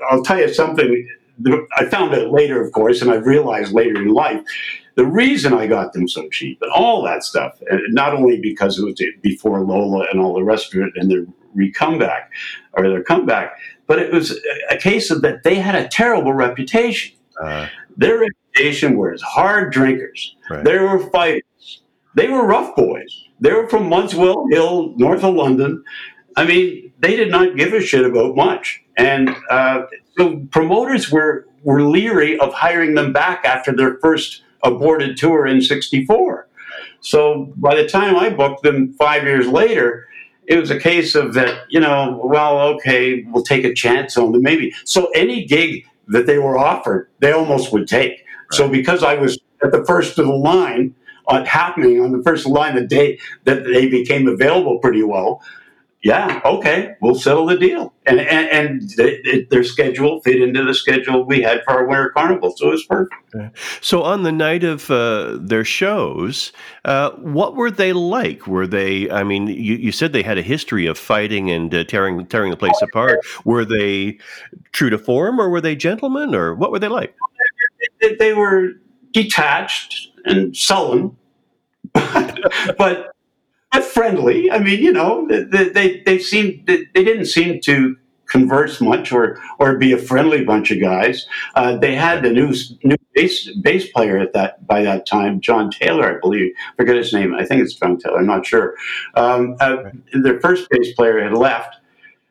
I'll 0.10 0.24
tell 0.24 0.40
you 0.40 0.54
something. 0.54 1.10
The- 1.40 1.68
I 1.78 1.86
found 1.86 2.14
out 2.14 2.32
later, 2.32 2.62
of 2.62 2.72
course, 2.72 3.02
and 3.02 3.12
I 3.12 3.16
realized 3.16 3.74
later 3.74 4.02
in 4.02 4.10
life. 4.10 4.42
The 4.96 5.06
reason 5.06 5.54
I 5.54 5.68
got 5.68 5.92
them 5.92 6.08
so 6.08 6.30
cheap 6.30 6.60
and 6.62 6.72
all 6.72 7.04
that 7.04 7.24
stuff, 7.24 7.60
and 7.70 7.82
not 7.94 8.14
only 8.14 8.40
because 8.40 8.80
it 8.80 8.86
was 8.86 9.02
before 9.22 9.60
Lola 9.60 10.06
and 10.10 10.22
all 10.22 10.34
the 10.34 10.44
rest 10.44 10.74
of 10.74 10.82
it 10.82 10.94
and 10.96 11.12
their 11.12 11.26
re-comeback 11.54 12.32
or 12.74 12.90
their 12.90 13.04
comeback, 13.04 13.58
but 13.88 14.00
it 14.00 14.12
was 14.14 14.40
a 14.70 14.78
case 14.78 15.12
of 15.12 15.22
that 15.22 15.44
they 15.44 15.56
had 15.56 15.76
a 15.76 15.88
terrible 15.90 16.34
reputation. 16.34 17.16
Uh, 17.42 17.68
Their 17.98 18.20
reputation 18.20 18.98
was 18.98 19.22
hard 19.22 19.72
drinkers. 19.74 20.36
Right. 20.50 20.64
They 20.64 20.80
were 20.80 21.00
fighters. 21.10 21.82
They 22.16 22.30
were 22.30 22.46
rough 22.46 22.76
boys. 22.76 23.26
They 23.42 23.52
were 23.52 23.68
from 23.68 23.90
Muswell 23.90 24.48
Hill, 24.50 24.94
north 24.98 25.24
of 25.26 25.34
London. 25.36 25.84
I 26.38 26.46
mean, 26.46 26.94
they 27.00 27.16
did 27.18 27.30
not 27.30 27.58
give 27.58 27.74
a 27.74 27.82
shit 27.82 28.06
about 28.06 28.36
much. 28.36 28.82
And 28.98 29.36
uh, 29.50 29.84
so 30.18 30.46
promoters 30.52 31.12
were, 31.12 31.48
were 31.64 31.82
leery 31.82 32.40
of 32.40 32.54
hiring 32.54 32.96
them 32.96 33.14
back 33.14 33.44
after 33.46 33.76
their 33.76 33.98
first 34.02 34.44
aborted 34.64 35.18
tour 35.18 35.46
in 35.46 35.62
64. 35.62 36.48
So 37.02 37.54
by 37.58 37.76
the 37.76 37.88
time 37.88 38.16
I 38.16 38.30
booked 38.30 38.64
them 38.64 38.94
five 38.94 39.24
years 39.24 39.48
later, 39.48 40.08
it 40.48 40.58
was 40.58 40.72
a 40.72 40.80
case 40.80 41.16
of 41.16 41.34
that, 41.34 41.66
you 41.70 41.80
know, 41.80 42.22
well, 42.24 42.60
okay, 42.76 43.24
we'll 43.28 43.44
take 43.44 43.64
a 43.64 43.74
chance 43.74 44.18
on 44.18 44.32
them, 44.32 44.42
maybe. 44.42 44.74
So 44.86 45.10
any 45.16 45.46
gig 45.46 45.86
that 46.08 46.28
they 46.28 46.38
were 46.38 46.58
offered, 46.58 47.10
they 47.20 47.32
almost 47.32 47.72
would 47.74 47.88
take. 47.88 48.24
So 48.52 48.70
because 48.70 49.04
I 49.04 49.16
was 49.16 49.40
at 49.64 49.72
the 49.72 49.84
first 49.86 50.20
of 50.20 50.28
the 50.28 50.34
line, 50.34 50.96
on 51.28 51.46
happening 51.46 52.02
on 52.02 52.12
the 52.12 52.22
first 52.24 52.46
line 52.46 52.76
the 52.76 52.86
day 52.86 53.18
that 53.46 53.64
they 53.64 53.88
became 53.88 54.28
available 54.28 54.80
pretty 54.80 55.04
well, 55.04 55.42
yeah, 56.06 56.40
okay, 56.46 56.94
we'll 57.02 57.16
settle 57.16 57.48
the 57.48 57.58
deal. 57.58 57.92
And 58.06 58.20
and, 58.20 58.48
and 58.50 58.90
th- 58.92 59.24
th- 59.24 59.50
their 59.50 59.64
schedule 59.64 60.22
fit 60.22 60.40
into 60.40 60.64
the 60.64 60.76
schedule 60.76 61.26
we 61.26 61.42
had 61.42 61.64
for 61.64 61.72
our 61.72 61.88
winter 61.88 62.12
carnival, 62.16 62.54
so 62.56 62.68
it 62.68 62.72
was 62.74 62.86
perfect. 62.86 63.58
So 63.82 64.04
on 64.04 64.22
the 64.22 64.32
night 64.32 64.64
of 64.64 64.92
uh, 64.92 65.40
their 65.42 65.66
shows, 65.66 66.54
uh, 66.86 67.10
what 67.14 67.56
were 67.56 67.72
they 67.72 67.92
like? 67.92 68.46
Were 68.46 68.68
they? 68.68 69.10
I 69.10 69.24
mean, 69.24 69.48
you, 69.48 69.78
you 69.78 69.92
said 69.92 70.14
they 70.14 70.22
had 70.22 70.38
a 70.38 70.44
history 70.44 70.86
of 70.86 71.00
fighting 71.00 71.50
and 71.50 71.74
uh, 71.74 71.84
tearing 71.86 72.24
tearing 72.28 72.52
the 72.52 72.58
place 72.58 72.80
apart. 72.84 73.22
Were 73.44 73.66
they 73.66 74.20
true 74.74 74.92
to 74.92 75.00
form, 75.00 75.42
or 75.42 75.50
were 75.50 75.62
they 75.62 75.76
gentlemen, 75.76 76.36
or 76.36 76.54
what 76.54 76.70
were 76.70 76.78
they 76.78 76.88
like? 76.88 77.16
They, 78.00 78.14
they 78.14 78.34
were 78.34 78.74
detached 79.12 80.10
and 80.24 80.56
sullen, 80.56 81.18
but 81.94 82.38
but 82.78 83.16
friendly. 83.84 84.52
I 84.52 84.60
mean, 84.60 84.82
you 84.82 84.92
know, 84.92 85.28
they 85.28 85.70
they, 85.70 86.02
they 86.02 86.20
seemed 86.20 86.66
they, 86.68 86.86
they 86.94 87.04
didn't 87.04 87.26
seem 87.26 87.60
to 87.62 87.98
converse 88.28 88.82
much 88.82 89.12
or 89.12 89.40
or 89.60 89.78
be 89.78 89.92
a 89.92 89.98
friendly 89.98 90.44
bunch 90.44 90.72
of 90.72 90.80
guys. 90.80 91.26
Uh, 91.56 91.78
they 91.78 91.96
had 91.96 92.24
the 92.24 92.32
new 92.32 92.54
new 92.84 92.98
bass 93.14 93.50
bass 93.62 93.90
player 93.92 94.18
at 94.18 94.34
that 94.34 94.66
by 94.68 94.82
that 94.84 95.06
time, 95.06 95.42
John 95.42 95.70
Taylor, 95.70 96.18
I 96.18 96.20
believe. 96.20 96.54
Forget 96.78 96.96
his 96.96 97.14
name. 97.14 97.36
I 97.36 97.46
think 97.46 97.62
it's 97.62 97.74
John 97.74 97.98
Taylor. 97.98 98.20
I'm 98.20 98.28
not 98.28 98.46
sure. 98.46 98.76
Um, 99.16 99.56
uh, 99.60 99.78
their 100.14 100.40
first 100.40 100.70
bass 100.70 100.94
player 100.94 101.22
had 101.24 101.34
left. 101.34 101.78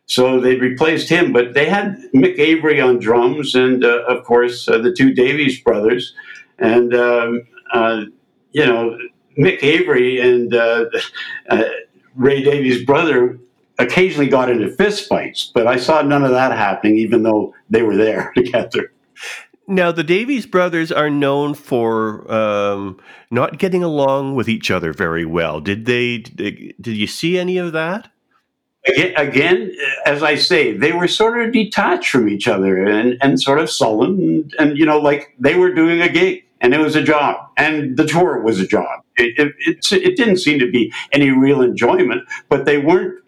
So 0.06 0.38
they 0.38 0.56
replaced 0.56 1.08
him, 1.08 1.32
but 1.32 1.54
they 1.54 1.64
had 1.64 1.96
Mick 2.14 2.38
Avory 2.38 2.78
on 2.78 2.98
drums, 2.98 3.54
and 3.54 3.82
uh, 3.82 4.02
of 4.06 4.24
course 4.24 4.68
uh, 4.68 4.76
the 4.78 4.92
two 4.92 5.14
Davies 5.14 5.60
brothers, 5.62 6.14
and 6.58 6.94
um, 6.94 7.42
uh, 7.72 8.02
you 8.52 8.66
know 8.66 8.98
Mick 9.38 9.62
Avory 9.62 10.20
and 10.20 10.54
uh, 10.54 10.86
uh, 11.50 11.64
Ray 12.14 12.42
Davies' 12.42 12.84
brother 12.84 13.38
occasionally 13.78 14.28
got 14.28 14.50
into 14.50 14.68
fistfights, 14.68 15.50
but 15.52 15.66
I 15.66 15.76
saw 15.76 16.02
none 16.02 16.24
of 16.24 16.30
that 16.30 16.52
happening, 16.52 16.96
even 16.98 17.22
though 17.22 17.54
they 17.70 17.82
were 17.82 17.96
there 17.96 18.32
together. 18.36 18.92
Now, 19.66 19.92
the 19.92 20.04
Davies 20.04 20.46
brothers 20.46 20.92
are 20.92 21.08
known 21.08 21.54
for 21.54 22.30
um, 22.30 23.00
not 23.30 23.58
getting 23.58 23.82
along 23.82 24.34
with 24.34 24.48
each 24.48 24.70
other 24.70 24.92
very 24.92 25.24
well. 25.24 25.60
Did 25.60 25.86
they? 25.86 26.18
Did, 26.18 26.74
you 26.86 27.06
see 27.06 27.38
any 27.38 27.56
of 27.56 27.72
that? 27.72 28.10
again, 28.86 29.14
again, 29.16 29.72
as 30.04 30.22
I 30.22 30.34
say, 30.34 30.76
they 30.76 30.92
were 30.92 31.08
sort 31.08 31.40
of 31.40 31.52
detached 31.52 32.10
from 32.10 32.28
each 32.28 32.46
other 32.46 32.84
and, 32.84 33.16
and 33.22 33.40
sort 33.40 33.58
of 33.58 33.70
sullen, 33.70 34.18
and, 34.18 34.54
and 34.58 34.78
you 34.78 34.84
know, 34.84 34.98
like 34.98 35.34
they 35.38 35.54
were 35.54 35.72
doing 35.72 36.02
a 36.02 36.08
gig 36.08 36.44
and 36.60 36.72
it 36.72 36.78
was 36.78 36.96
a 36.96 37.02
job, 37.02 37.36
and 37.56 37.96
the 37.96 38.06
tour 38.06 38.40
was 38.40 38.60
a 38.60 38.66
job. 38.66 39.03
It, 39.16 39.38
it, 39.38 39.54
it, 39.58 39.92
it 39.92 40.16
didn't 40.16 40.38
seem 40.38 40.58
to 40.58 40.70
be 40.70 40.92
any 41.12 41.30
real 41.30 41.62
enjoyment, 41.62 42.22
but 42.48 42.64
they 42.64 42.78
weren't 42.78 43.22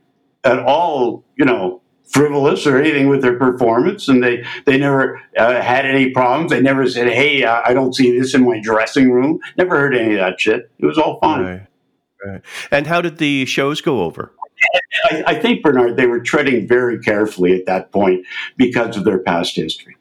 at 0.44 0.58
all, 0.58 1.24
you 1.36 1.44
know, 1.44 1.82
frivolous 2.08 2.66
or 2.66 2.78
anything 2.78 3.08
with 3.08 3.22
their 3.22 3.38
performance, 3.38 4.08
and 4.08 4.22
they 4.22 4.44
they 4.64 4.78
never 4.78 5.20
uh, 5.36 5.60
had 5.60 5.84
any 5.84 6.10
problems. 6.10 6.50
They 6.50 6.60
never 6.60 6.88
said, 6.88 7.08
"Hey, 7.08 7.44
uh, 7.44 7.62
I 7.64 7.74
don't 7.74 7.94
see 7.94 8.18
this 8.18 8.34
in 8.34 8.44
my 8.44 8.60
dressing 8.60 9.10
room." 9.10 9.40
Never 9.56 9.76
heard 9.76 9.94
any 9.94 10.14
of 10.14 10.20
that 10.20 10.40
shit. 10.40 10.70
It 10.78 10.86
was 10.86 10.98
all 10.98 11.18
fine. 11.20 11.44
Right. 11.44 11.66
Right. 12.24 12.42
And 12.70 12.86
how 12.86 13.02
did 13.02 13.18
the 13.18 13.44
shows 13.44 13.80
go 13.80 14.02
over? 14.02 14.32
I, 15.04 15.24
I 15.26 15.34
think 15.34 15.62
Bernard, 15.62 15.96
they 15.96 16.06
were 16.06 16.20
treading 16.20 16.66
very 16.66 16.98
carefully 16.98 17.54
at 17.54 17.66
that 17.66 17.92
point 17.92 18.26
because 18.56 18.96
of 18.96 19.04
their 19.04 19.18
past 19.18 19.54
history. 19.54 19.95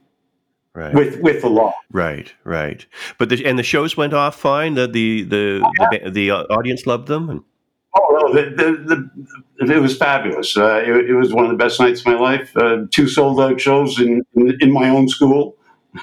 Right. 0.75 0.93
With 0.93 1.21
with 1.21 1.41
the 1.41 1.47
law. 1.47 1.73
Right, 1.89 2.33
right. 2.43 2.85
But 3.17 3.29
the 3.29 3.45
and 3.45 3.57
the 3.57 3.63
shows 3.63 3.95
went 3.95 4.13
off 4.13 4.37
fine. 4.37 4.73
The 4.73 4.87
the 4.87 5.23
the, 5.23 5.99
the, 6.03 6.09
the 6.11 6.31
audience 6.31 6.85
loved 6.85 7.07
them. 7.07 7.29
And... 7.29 7.43
Oh 7.97 8.07
no, 8.11 8.33
the, 8.33 8.49
the, 8.49 9.09
the, 9.65 9.73
it 9.73 9.81
was 9.81 9.97
fabulous. 9.97 10.57
Uh, 10.57 10.83
it, 10.85 11.09
it, 11.09 11.13
was 11.15 11.33
one 11.33 11.45
of 11.45 11.51
the 11.51 11.57
best 11.57 11.79
nights 11.79 12.01
of 12.01 12.07
my 12.07 12.15
life. 12.15 12.51
Uh, 12.57 12.87
two 12.91 13.07
sold 13.07 13.39
out 13.39 13.61
shows 13.61 14.01
in, 14.01 14.21
in, 14.35 14.57
in 14.59 14.73
my 14.73 14.89
own 14.89 15.07
school, 15.07 15.55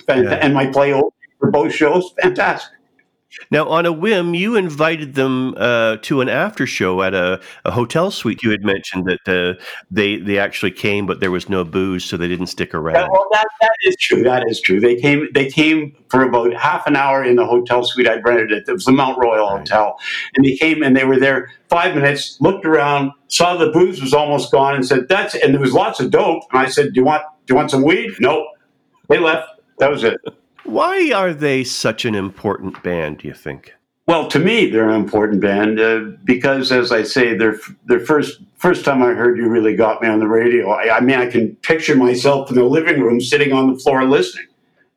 and, 0.08 0.24
yeah. 0.24 0.36
and 0.36 0.54
my 0.54 0.66
play 0.66 0.98
for 1.38 1.50
both 1.50 1.74
shows. 1.74 2.14
Fantastic. 2.22 2.78
Now, 3.50 3.68
on 3.68 3.86
a 3.86 3.92
whim, 3.92 4.34
you 4.34 4.56
invited 4.56 5.14
them 5.14 5.54
uh, 5.56 5.96
to 6.02 6.20
an 6.20 6.28
after 6.28 6.66
show 6.66 7.02
at 7.02 7.14
a, 7.14 7.40
a, 7.64 7.70
hotel 7.70 8.10
suite. 8.10 8.42
You 8.42 8.50
had 8.50 8.62
mentioned 8.62 9.06
that 9.06 9.28
uh, 9.28 9.62
they 9.90 10.16
they 10.16 10.38
actually 10.38 10.72
came, 10.72 11.06
but 11.06 11.20
there 11.20 11.30
was 11.30 11.48
no 11.48 11.64
booze, 11.64 12.04
so 12.04 12.16
they 12.16 12.28
didn't 12.28 12.48
stick 12.48 12.74
around. 12.74 12.96
Yeah, 12.96 13.08
well, 13.10 13.26
that, 13.32 13.46
that 13.60 13.74
is 13.84 13.96
true. 13.96 14.22
That 14.22 14.44
is 14.48 14.60
true. 14.60 14.80
They 14.80 14.96
came 14.96 15.28
they 15.32 15.48
came 15.50 15.96
for 16.08 16.22
about 16.22 16.52
half 16.54 16.86
an 16.86 16.96
hour 16.96 17.24
in 17.24 17.36
the 17.36 17.46
hotel 17.46 17.84
suite 17.84 18.08
I 18.08 18.20
rented. 18.20 18.52
It, 18.52 18.64
it 18.68 18.72
was 18.72 18.84
the 18.84 18.92
Mount 18.92 19.18
Royal 19.18 19.48
right. 19.48 19.58
Hotel, 19.58 19.98
and 20.34 20.44
they 20.44 20.56
came 20.56 20.82
and 20.82 20.96
they 20.96 21.04
were 21.04 21.18
there 21.18 21.50
five 21.68 21.94
minutes, 21.94 22.38
looked 22.40 22.66
around, 22.66 23.12
saw 23.28 23.56
the 23.56 23.70
booze 23.70 24.00
was 24.00 24.12
almost 24.12 24.52
gone, 24.52 24.74
and 24.74 24.86
said, 24.86 25.08
"That's." 25.08 25.34
And 25.34 25.54
there 25.54 25.60
was 25.60 25.72
lots 25.72 26.00
of 26.00 26.10
dope. 26.10 26.44
And 26.52 26.60
I 26.60 26.68
said, 26.68 26.92
"Do 26.92 27.00
you 27.00 27.04
want 27.04 27.22
do 27.46 27.52
you 27.52 27.56
want 27.56 27.70
some 27.70 27.82
weed?" 27.82 28.12
No. 28.20 28.46
They 29.08 29.18
left. 29.18 29.48
That 29.78 29.90
was 29.90 30.04
it. 30.04 30.20
Why 30.64 31.10
are 31.12 31.34
they 31.34 31.64
such 31.64 32.04
an 32.04 32.14
important 32.14 32.82
band, 32.82 33.18
do 33.18 33.28
you 33.28 33.34
think? 33.34 33.74
Well, 34.06 34.26
to 34.28 34.38
me, 34.38 34.68
they're 34.68 34.88
an 34.88 35.00
important 35.00 35.40
band 35.40 35.78
uh, 35.78 36.00
because, 36.24 36.72
as 36.72 36.90
I 36.90 37.04
say, 37.04 37.36
their 37.36 37.58
their 37.86 38.00
first 38.00 38.40
first 38.56 38.84
time 38.84 39.02
I 39.02 39.12
heard 39.12 39.38
you 39.38 39.48
really 39.48 39.76
got 39.76 40.02
me 40.02 40.08
on 40.08 40.18
the 40.18 40.26
radio. 40.26 40.70
I, 40.70 40.96
I, 40.96 41.00
mean, 41.00 41.16
I 41.16 41.30
can 41.30 41.54
picture 41.56 41.94
myself 41.94 42.50
in 42.50 42.56
the 42.56 42.64
living 42.64 43.00
room, 43.00 43.20
sitting 43.20 43.52
on 43.52 43.72
the 43.72 43.78
floor 43.78 44.04
listening, 44.04 44.46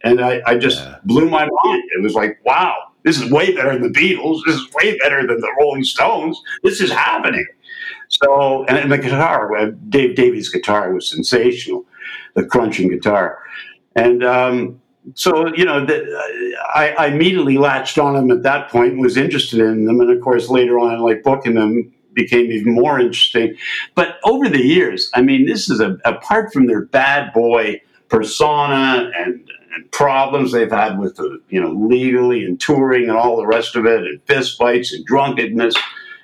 and 0.04 0.22
I, 0.22 0.42
I 0.48 0.58
just 0.58 0.80
yeah. 0.80 0.98
blew 1.04 1.30
my 1.30 1.48
mind. 1.64 1.84
It 1.96 2.02
was 2.02 2.16
like, 2.16 2.40
wow, 2.46 2.76
this 3.04 3.22
is 3.22 3.32
way 3.32 3.56
better 3.56 3.74
than 3.78 3.92
the 3.92 4.00
Beatles. 4.00 4.42
This 4.46 4.56
is 4.56 4.74
way 4.74 4.98
better 4.98 5.26
than 5.26 5.40
the 5.40 5.54
Rolling 5.60 5.84
Stones. 5.84 6.42
This 6.64 6.82
is 6.82 6.92
happening. 6.92 7.46
So, 8.10 8.66
and, 8.66 8.78
and 8.78 8.92
the 8.92 8.98
guitar, 8.98 9.56
uh, 9.56 9.72
Dave 9.90 10.16
Davies' 10.16 10.50
guitar 10.50 10.94
was 10.94 11.08
sensational, 11.08 11.86
the 12.34 12.46
crunching 12.46 12.90
guitar, 12.90 13.44
and. 13.96 14.24
Um, 14.24 14.82
so 15.14 15.54
you 15.56 15.66
know, 15.66 15.86
the, 15.86 16.04
I, 16.74 16.90
I, 16.98 17.08
immediately 17.08 17.58
latched 17.58 18.00
on 18.00 18.16
them 18.16 18.32
at 18.32 18.44
that 18.44 18.70
point 18.70 18.94
and 18.94 19.02
was 19.02 19.18
interested 19.18 19.60
in 19.60 19.86
them, 19.86 20.00
and 20.00 20.10
of 20.10 20.22
course 20.22 20.50
later 20.50 20.80
on, 20.80 21.00
like 21.00 21.24
booking 21.24 21.54
them 21.54 21.94
became 22.14 22.52
even 22.52 22.74
more 22.74 23.00
interesting. 23.00 23.56
But 23.94 24.18
over 24.24 24.50
the 24.50 24.64
years, 24.64 25.10
I 25.14 25.22
mean, 25.22 25.46
this 25.46 25.70
is 25.70 25.80
a, 25.80 25.98
apart 26.06 26.52
from 26.52 26.66
their 26.66 26.86
bad 26.86 27.34
boy 27.34 27.82
persona 28.10 29.12
and, 29.16 29.50
and 29.76 29.92
problems 29.92 30.52
they've 30.52 30.72
had 30.72 30.98
with 30.98 31.18
the 31.18 31.40
you 31.50 31.62
know 31.62 31.72
legally 31.72 32.44
and 32.44 32.60
touring 32.60 33.10
and 33.10 33.18
all 33.18 33.38
the 33.38 33.48
rest 33.48 33.76
of 33.76 33.86
it, 33.86 34.02
and 34.02 34.22
fist 34.24 34.58
fights 34.58 34.92
and 34.92 35.06
drunkenness 35.06 35.76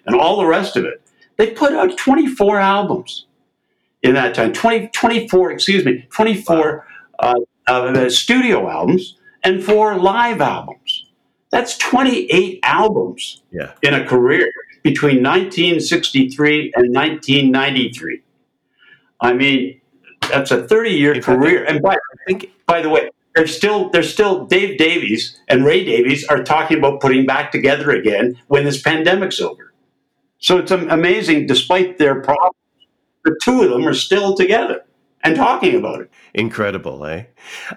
and 0.07 0.15
all 0.15 0.37
the 0.37 0.47
rest 0.47 0.75
of 0.75 0.85
it. 0.85 1.01
They 1.37 1.51
put 1.51 1.73
out 1.73 1.97
24 1.97 2.59
albums 2.59 3.25
in 4.01 4.15
that 4.15 4.33
time. 4.35 4.53
20, 4.53 4.87
24, 4.89 5.51
excuse 5.51 5.85
me, 5.85 6.07
24 6.11 6.87
uh, 7.19 7.35
uh, 7.67 8.09
studio 8.09 8.69
albums 8.69 9.17
and 9.43 9.63
four 9.63 9.97
live 9.97 10.41
albums. 10.41 11.05
That's 11.51 11.77
28 11.77 12.59
albums 12.63 13.41
yeah. 13.51 13.73
in 13.81 13.93
a 13.93 14.05
career 14.05 14.51
between 14.83 15.17
1963 15.17 16.73
and 16.75 16.93
1993. 16.93 18.21
I 19.19 19.33
mean, 19.33 19.81
that's 20.29 20.51
a 20.51 20.67
30 20.67 20.91
year 20.91 21.21
career. 21.21 21.63
and 21.65 21.81
by, 21.81 21.97
think, 22.27 22.51
by 22.65 22.81
the 22.81 22.89
way, 22.89 23.09
there's 23.35 23.55
still 23.55 23.89
there's 23.89 24.11
still 24.11 24.45
Dave 24.45 24.77
Davies 24.77 25.39
and 25.47 25.63
Ray 25.63 25.85
Davies 25.85 26.25
are 26.27 26.43
talking 26.43 26.77
about 26.77 26.99
putting 26.99 27.25
back 27.25 27.51
together 27.51 27.91
again 27.91 28.37
when 28.47 28.65
this 28.65 28.81
pandemic's 28.81 29.39
over. 29.39 29.73
So 30.39 30.57
it's 30.57 30.71
amazing, 30.71 31.45
despite 31.47 31.97
their 31.97 32.21
problems, 32.21 32.55
the 33.23 33.39
two 33.41 33.61
of 33.61 33.69
them 33.69 33.87
are 33.87 33.93
still 33.93 34.35
together 34.35 34.83
and 35.23 35.35
talking 35.35 35.75
about 35.75 36.01
it. 36.01 36.11
Incredible, 36.33 37.05
eh? 37.05 37.25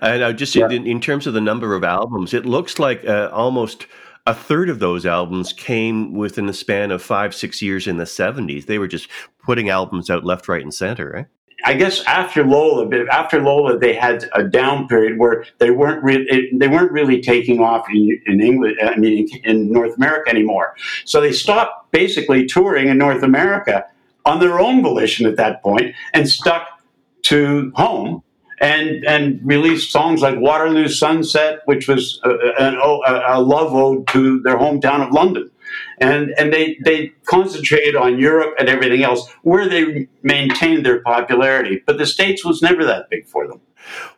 And 0.01 0.23
uh, 0.23 0.33
just 0.33 0.55
yeah. 0.55 0.69
in, 0.71 0.87
in, 0.87 1.01
terms 1.01 1.27
of 1.27 1.35
the 1.35 1.41
number 1.41 1.75
of 1.75 1.85
albums, 1.85 2.35
it 2.35 2.47
looks 2.47 2.79
like 2.79 3.05
uh, 3.07 3.31
almost 3.33 3.87
a 4.27 4.35
third 4.35 4.71
of 4.71 4.79
those 4.79 5.05
albums 5.05 5.53
came 5.53 6.15
within 6.15 6.47
the 6.47 6.55
span 6.55 6.91
of 6.91 7.03
five, 7.03 7.35
six 7.35 7.61
years 7.61 7.87
in 7.87 7.99
the 7.99 8.05
70s. 8.05 8.67
They 8.67 8.79
were 8.79 8.89
just 8.89 9.09
putting 9.45 9.69
albums 9.69 10.09
out 10.09 10.25
left, 10.25 10.49
right, 10.49 10.63
and 10.63 10.73
center, 10.73 11.17
eh? 11.17 11.25
I 11.67 11.75
guess 11.75 12.05
after 12.05 12.45
Lola, 12.45 12.89
after 13.07 13.41
Lola, 13.41 13.79
they 13.79 13.95
had 13.95 14.29
a 14.35 14.45
down 14.45 14.87
period 14.87 15.19
where 15.19 15.47
they 15.59 15.71
weren't 15.71 16.03
really 16.05 16.51
they 16.53 16.69
weren't 16.69 16.93
really 16.93 17.23
taking 17.23 17.61
off 17.61 17.87
in, 17.89 18.21
in 18.27 18.43
England. 18.43 18.77
I 18.83 18.97
mean, 18.97 19.27
in 19.45 19.73
North 19.73 19.97
America 19.97 20.29
anymore. 20.29 20.77
So 21.07 21.23
they 21.23 21.33
stopped 21.33 21.91
basically 21.91 22.45
touring 22.45 22.89
in 22.89 22.99
North 22.99 23.23
America 23.23 23.87
on 24.27 24.41
their 24.41 24.59
own 24.59 24.83
volition 24.83 25.27
at 25.27 25.37
that 25.37 25.63
point 25.63 25.95
and 26.13 26.29
stuck 26.29 26.69
to 27.25 27.73
home 27.75 28.23
and 28.61 29.05
and 29.05 29.41
released 29.45 29.91
songs 29.91 30.23
like 30.23 30.39
Waterloo 30.39 30.89
Sunset, 30.89 31.61
which 31.67 31.89
was 31.89 32.21
a, 32.25 32.31
a, 32.31 33.39
a, 33.39 33.41
love 33.41 33.75
ode 33.75 34.07
to 34.09 34.41
their 34.41 34.57
hometown 34.57 35.07
of 35.07 35.13
London, 35.13 35.51
and 35.99 36.33
and 36.39 36.53
they 36.53 36.79
they 36.85 37.13
concentrated 37.27 37.97
on 37.97 38.19
Europe 38.19 38.55
and 38.59 38.69
everything 38.69 39.03
else, 39.03 39.29
where 39.43 39.69
they 39.69 40.09
maintained 40.23 40.87
their 40.87 41.01
popularity. 41.03 41.83
But 41.85 41.99
the 41.99 42.07
states 42.07 42.45
was 42.45 42.63
never 42.63 42.85
that 42.85 43.11
big 43.11 43.27
for 43.27 43.47
them. 43.47 43.61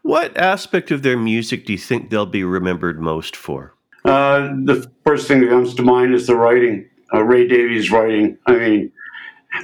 What 0.03 0.37
aspect 0.37 0.91
of 0.91 1.03
their 1.03 1.17
music 1.17 1.67
do 1.67 1.73
you 1.73 1.79
think 1.79 2.11
they'll 2.11 2.27
be 2.27 2.45
remembered 2.45 3.01
most 3.01 3.35
for? 3.35 3.75
Uh, 4.05 4.55
the 4.65 4.89
first 5.05 5.27
thing 5.27 5.41
that 5.41 5.49
comes 5.49 5.75
to 5.75 5.83
mind 5.83 6.15
is 6.15 6.29
the 6.29 6.37
writing. 6.37 6.89
Uh, 7.13 7.25
Ray 7.25 7.49
Davies' 7.49 7.91
writing. 7.91 8.39
I 8.47 8.55
mean, 8.55 8.93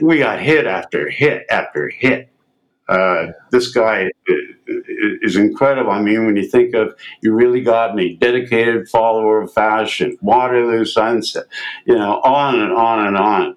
we 0.01 0.19
got 0.19 0.41
hit 0.41 0.67
after 0.67 1.09
hit 1.09 1.45
after 1.51 1.89
hit 1.89 2.32
uh, 2.89 3.29
this 3.51 3.73
guy 3.73 4.11
is 4.67 5.37
incredible. 5.37 5.91
I 5.91 6.03
mean, 6.03 6.27
when 6.27 6.37
you 6.37 6.47
think 6.47 6.75
of 6.75 6.95
you 7.23 7.33
really 7.33 7.61
got 7.61 7.95
me, 7.95 8.17
dedicated 8.17 8.89
follower 8.89 9.43
of 9.43 9.53
fashion, 9.53 10.17
Waterloo 10.21 10.85
Sunset, 10.85 11.45
you 11.87 11.95
know, 11.95 12.21
on 12.23 12.61
and 12.61 12.73
on 12.73 13.07
and 13.07 13.17
on. 13.17 13.57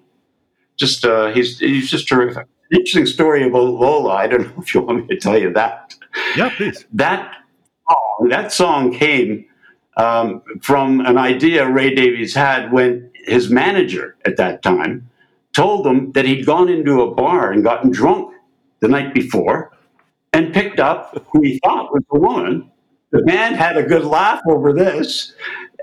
Just 0.76 1.04
uh, 1.04 1.32
he's 1.32 1.58
he's 1.58 1.90
just 1.90 2.08
terrific. 2.08 2.46
Interesting 2.72 3.06
story 3.06 3.46
about 3.46 3.64
Lola. 3.64 4.14
I 4.14 4.26
don't 4.26 4.42
know 4.56 4.62
if 4.62 4.74
you 4.74 4.82
want 4.82 5.08
me 5.08 5.14
to 5.14 5.20
tell 5.20 5.38
you 5.38 5.52
that. 5.54 5.94
Yeah, 6.36 6.50
please. 6.56 6.84
That 6.92 7.34
song, 7.88 8.28
that 8.28 8.52
song 8.52 8.92
came 8.92 9.46
um, 9.96 10.42
from 10.62 11.00
an 11.00 11.18
idea 11.18 11.68
Ray 11.68 11.94
Davies 11.94 12.34
had 12.34 12.72
when 12.72 13.10
his 13.26 13.50
manager 13.50 14.16
at 14.24 14.36
that 14.36 14.62
time 14.62 15.08
told 15.52 15.86
him 15.86 16.12
that 16.12 16.26
he'd 16.26 16.44
gone 16.44 16.68
into 16.68 17.00
a 17.00 17.14
bar 17.14 17.50
and 17.50 17.64
gotten 17.64 17.90
drunk 17.90 18.32
the 18.80 18.88
night 18.88 19.14
before 19.14 19.72
and 20.32 20.52
picked 20.52 20.80
up 20.80 21.26
who 21.30 21.42
he 21.42 21.58
thought 21.64 21.92
was 21.92 22.02
a 22.10 22.18
woman. 22.18 22.70
The 23.10 23.24
man 23.24 23.54
had 23.54 23.76
a 23.76 23.82
good 23.82 24.04
laugh 24.04 24.40
over 24.48 24.72
this, 24.72 25.34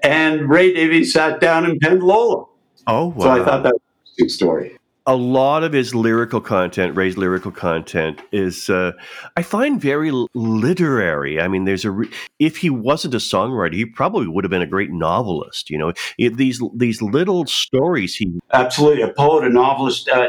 and 0.04 0.50
Ray 0.50 0.74
Davies 0.74 1.14
sat 1.14 1.40
down 1.40 1.66
and 1.66 1.80
penned 1.80 2.04
Lola. 2.04 2.46
Oh, 2.86 3.08
wow. 3.08 3.24
So 3.24 3.30
I 3.32 3.44
thought 3.44 3.64
that 3.64 3.74
was 3.74 3.82
a 3.82 4.12
interesting 4.12 4.30
story 4.30 4.78
a 5.06 5.16
lot 5.16 5.64
of 5.64 5.74
his 5.74 5.94
lyrical 5.94 6.40
content, 6.40 6.96
Ray's 6.96 7.18
lyrical 7.18 7.52
content, 7.52 8.22
is 8.32 8.70
uh, 8.70 8.94
I 9.36 9.44
find 9.44 9.80
very 9.80 10.12
literary. 10.34 11.42
I 11.42 11.48
mean, 11.48 11.66
there's 11.66 11.84
a 11.84 11.92
re- 11.92 12.12
if 12.40 12.58
he 12.58 12.70
wasn't 12.70 13.14
a 13.14 13.18
songwriter, 13.18 13.74
he 13.74 13.86
probably 13.86 14.28
would 14.28 14.44
have 14.44 14.52
been 14.52 14.62
a 14.62 14.68
great 14.68 14.92
novelist. 14.92 15.70
You 15.70 15.78
know, 15.78 15.94
these 16.18 16.62
these 16.76 17.02
little 17.02 17.46
stories 17.46 18.16
he 18.16 18.40
absolutely 18.54 19.02
a 19.02 19.10
poet, 19.10 19.46
a 19.46 19.50
novelist, 19.50 20.08
uh, 20.08 20.28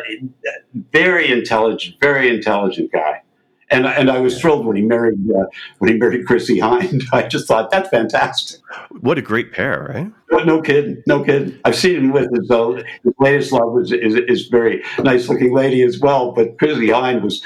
very 0.92 1.30
intelligent, 1.30 1.96
very 2.00 2.28
intelligent 2.28 2.90
guy. 2.92 3.22
And, 3.70 3.86
and 3.86 4.10
I 4.10 4.18
was 4.18 4.40
thrilled 4.40 4.66
when 4.66 4.76
he 4.76 4.82
married 4.82 5.18
uh, 5.30 5.44
when 5.78 5.92
he 5.92 5.98
married 5.98 6.26
Chrissie 6.26 6.58
Hynde. 6.58 7.04
I 7.12 7.22
just 7.22 7.48
thought 7.48 7.70
that's 7.70 7.88
fantastic. 7.88 8.60
What 9.00 9.18
a 9.18 9.22
great 9.22 9.52
pair, 9.52 9.90
right? 9.94 10.12
But 10.28 10.46
no 10.46 10.60
kidding, 10.60 11.02
no 11.06 11.24
kidding. 11.24 11.58
I've 11.64 11.76
seen 11.76 11.96
him 11.96 12.12
with 12.12 12.28
his, 12.34 12.50
uh, 12.50 12.82
his 13.02 13.14
latest 13.18 13.52
love 13.52 13.78
is, 13.80 13.92
is 13.92 14.14
is 14.14 14.48
very 14.48 14.82
nice 14.98 15.28
looking 15.28 15.54
lady 15.54 15.82
as 15.82 15.98
well. 15.98 16.32
But 16.32 16.58
Chrissie 16.58 16.88
Hynde 16.88 17.22
was, 17.22 17.42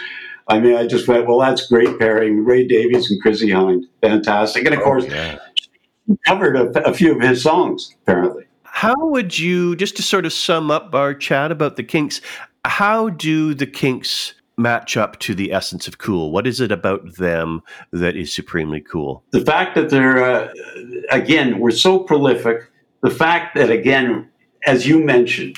I 0.48 0.58
mean, 0.58 0.76
I 0.76 0.86
just 0.86 1.06
went, 1.06 1.26
well, 1.26 1.38
that's 1.38 1.66
great 1.66 1.98
pairing. 1.98 2.44
Ray 2.44 2.66
Davies 2.66 3.10
and 3.10 3.20
Chrissie 3.22 3.50
Hynde, 3.50 3.84
fantastic. 4.02 4.64
And 4.64 4.74
of 4.74 4.80
oh, 4.80 4.84
course, 4.84 5.06
yeah. 5.06 5.38
covered 6.26 6.56
a, 6.56 6.84
a 6.84 6.94
few 6.94 7.14
of 7.14 7.20
his 7.20 7.42
songs 7.42 7.94
apparently. 8.02 8.44
How 8.64 9.08
would 9.08 9.36
you, 9.36 9.74
just 9.74 9.96
to 9.96 10.02
sort 10.02 10.24
of 10.24 10.32
sum 10.32 10.70
up 10.70 10.94
our 10.94 11.12
chat 11.12 11.50
about 11.50 11.74
the 11.74 11.82
Kinks, 11.82 12.20
how 12.64 13.08
do 13.08 13.52
the 13.52 13.66
Kinks 13.66 14.34
match 14.58 14.96
up 14.96 15.18
to 15.20 15.34
the 15.34 15.52
essence 15.52 15.86
of 15.88 15.98
cool? 15.98 16.32
What 16.32 16.46
is 16.46 16.60
it 16.60 16.72
about 16.72 17.16
them 17.16 17.62
that 17.92 18.16
is 18.16 18.34
supremely 18.34 18.80
cool? 18.80 19.24
The 19.30 19.44
fact 19.44 19.74
that 19.76 19.90
they're, 19.90 20.22
uh, 20.22 20.52
again, 21.10 21.58
we're 21.58 21.70
so 21.70 22.00
prolific. 22.00 22.70
The 23.02 23.10
fact 23.10 23.54
that, 23.54 23.70
again, 23.70 24.28
as 24.66 24.86
you 24.86 25.02
mentioned, 25.04 25.56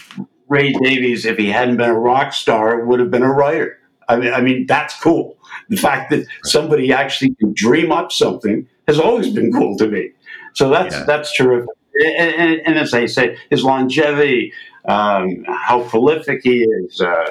Ray 0.48 0.72
Davies, 0.72 1.24
if 1.24 1.38
he 1.38 1.50
hadn't 1.50 1.76
been 1.76 1.90
a 1.90 1.98
rock 1.98 2.32
star, 2.32 2.84
would 2.84 3.00
have 3.00 3.10
been 3.10 3.22
a 3.22 3.32
writer. 3.32 3.78
I 4.08 4.16
mean, 4.16 4.32
I 4.32 4.40
mean 4.40 4.66
that's 4.66 5.00
cool. 5.00 5.38
The 5.68 5.76
fact 5.76 6.10
that 6.10 6.26
somebody 6.44 6.92
actually 6.92 7.34
can 7.36 7.52
dream 7.54 7.92
up 7.92 8.10
something 8.10 8.68
has 8.88 8.98
always 8.98 9.30
been 9.30 9.52
cool 9.52 9.76
to 9.78 9.86
me. 9.86 10.10
So 10.54 10.68
that's 10.68 10.94
yeah. 10.94 11.04
that's 11.04 11.36
terrific. 11.36 11.68
And, 11.94 12.34
and, 12.34 12.60
and, 12.66 12.78
as 12.78 12.94
I 12.94 13.06
say, 13.06 13.36
his 13.50 13.62
longevity, 13.62 14.52
um, 14.86 15.44
how 15.48 15.82
prolific 15.88 16.40
he 16.42 16.62
is, 16.62 17.00
uh, 17.00 17.30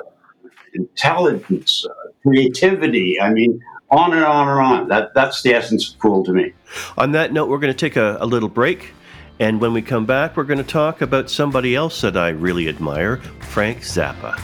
intelligence, 0.73 1.85
uh, 1.89 2.09
creativity. 2.23 3.19
I 3.19 3.31
mean, 3.31 3.61
on 3.91 4.13
and 4.13 4.23
on 4.23 4.47
and 4.47 4.59
on. 4.59 4.87
That 4.87 5.13
that's 5.13 5.41
the 5.41 5.53
essence 5.53 5.91
of 5.91 5.99
cool 5.99 6.23
to 6.25 6.33
me. 6.33 6.53
On 6.97 7.11
that 7.13 7.33
note, 7.33 7.49
we're 7.49 7.59
going 7.59 7.73
to 7.73 7.77
take 7.77 7.95
a, 7.95 8.17
a 8.19 8.25
little 8.25 8.49
break. 8.49 8.93
And 9.39 9.61
when 9.61 9.71
we 9.71 9.81
come 9.81 10.05
back, 10.05 10.35
we're 10.35 10.43
going 10.43 10.57
to 10.57 10.65
talk 10.65 11.01
about 11.01 11.29
somebody 11.29 11.73
else 11.73 12.01
that 12.01 12.17
I 12.17 12.29
really 12.29 12.67
admire, 12.67 13.17
Frank 13.39 13.79
Zappa. 13.79 14.39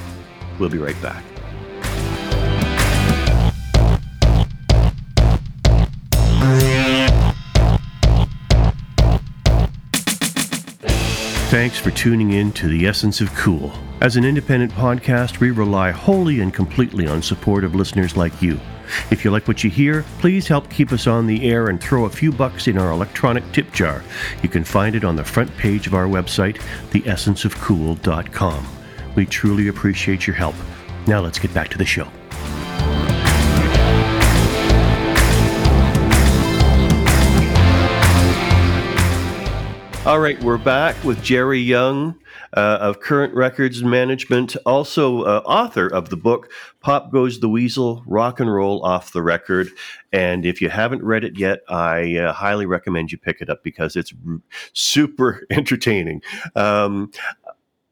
We'll 0.58 0.70
be 0.70 0.78
right 0.78 1.00
back. 1.02 1.24
Thanks 11.50 11.78
for 11.78 11.92
tuning 11.92 12.32
in 12.32 12.52
to 12.54 12.68
The 12.68 12.88
Essence 12.88 13.22
of 13.22 13.34
Cool. 13.34 13.72
As 14.02 14.18
an 14.18 14.26
independent 14.26 14.74
podcast, 14.74 15.40
we 15.40 15.52
rely 15.52 15.92
wholly 15.92 16.42
and 16.42 16.54
completely 16.54 17.08
on 17.08 17.22
support 17.22 17.64
of 17.64 17.76
listeners 17.76 18.18
like 18.18 18.42
you. 18.42 18.60
If 19.10 19.24
you 19.24 19.32
like 19.32 19.48
what 19.48 19.64
you 19.64 19.70
hear, 19.70 20.04
please 20.20 20.48
help 20.48 20.70
keep 20.70 20.92
us 20.92 21.08
on 21.08 21.26
the 21.26 21.50
air 21.50 21.70
and 21.70 21.82
throw 21.82 22.04
a 22.04 22.10
few 22.10 22.34
bucks 22.34 22.68
in 22.68 22.78
our 22.78 22.92
electronic 22.92 23.50
tip 23.54 23.72
jar. 23.72 24.04
You 24.44 24.50
can 24.50 24.66
find 24.66 24.96
it 24.96 25.06
on 25.06 25.16
the 25.16 25.24
front 25.24 25.56
page 25.58 25.88
of 25.88 25.94
our 25.94 26.08
website, 26.08 26.58
theessenceofcool.com. 26.92 28.68
We 29.16 29.26
truly 29.26 29.70
appreciate 29.70 30.28
your 30.28 30.36
help. 30.36 30.56
Now 31.08 31.22
let's 31.22 31.40
get 31.40 31.54
back 31.54 31.70
to 31.70 31.78
the 31.78 31.86
show. 31.86 32.10
All 40.06 40.20
right, 40.20 40.40
we're 40.44 40.60
back 40.60 41.02
with 41.04 41.24
Gerry 41.24 41.60
Young 41.60 42.16
uh, 42.56 42.78
of 42.82 43.00
Current 43.02 43.34
Records 43.34 43.84
Management, 43.84 44.56
also 44.65 45.24
uh, 45.24 45.41
author 45.46 45.88
of 45.88 46.10
the 46.10 46.18
book 46.18 46.52
Pop 46.80 47.12
Goes 47.12 47.39
the 47.39 47.50
Weasel 47.50 48.04
Rock 48.06 48.39
and 48.39 48.52
Roll 48.52 48.84
Off 48.84 49.12
the 49.12 49.22
Record. 49.22 49.70
And 50.12 50.46
if 50.46 50.62
you 50.62 50.70
haven't 50.70 51.04
read 51.04 51.24
it 51.24 51.38
yet, 51.38 51.60
I 51.68 52.18
uh, 52.18 52.34
highly 52.34 52.65
recommend 52.65 53.12
you 53.12 53.18
pick 53.18 53.41
it 53.41 53.50
up 53.50 53.63
because 53.63 53.96
it's 53.96 54.13
r- 54.28 54.39
super 54.74 55.46
entertaining. 55.52 56.22
Um, 56.56 57.12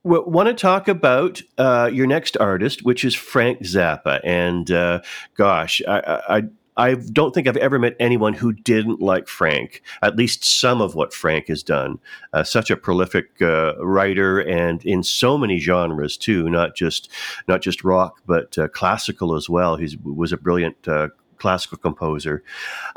want 0.04 0.48
to 0.48 0.54
talk 0.54 0.88
about 0.88 1.42
uh, 1.58 1.90
your 1.92 2.08
next 2.08 2.38
artist, 2.38 2.84
which 2.84 3.06
is 3.06 3.16
Frank 3.16 3.62
Zappa. 3.62 4.20
And 4.24 4.70
uh, 4.70 5.02
gosh, 5.36 5.82
I, 5.88 6.22
I, 6.28 6.44
I 6.78 6.96
don't 6.96 7.34
think 7.34 7.48
I've 7.48 7.58
ever 7.58 7.78
met 7.78 7.96
anyone 8.00 8.34
who 8.34 8.54
didn't 8.54 9.02
like 9.02 9.28
Frank, 9.28 9.82
at 10.02 10.16
least 10.16 10.44
some 10.44 10.82
of 10.82 10.96
what 10.96 11.14
Frank 11.14 11.48
has 11.48 11.64
done. 11.64 12.00
Uh, 12.32 12.44
such 12.44 12.72
a 12.72 12.78
prolific 12.78 13.42
uh, 13.42 13.76
writer 13.78 14.40
and 14.40 14.84
in 14.86 15.04
so 15.04 15.38
many 15.38 15.60
genres 15.60 16.18
too, 16.18 16.50
not 16.50 16.76
just 16.76 17.10
not 17.48 17.62
just 17.62 17.84
rock, 17.84 18.22
but 18.26 18.58
uh, 18.58 18.68
classical 18.70 19.36
as 19.36 19.50
well. 19.50 19.76
He 19.76 19.98
was 20.04 20.32
a 20.32 20.38
brilliant 20.38 20.88
uh, 20.88 21.10
classical 21.38 21.78
composer. 21.78 22.44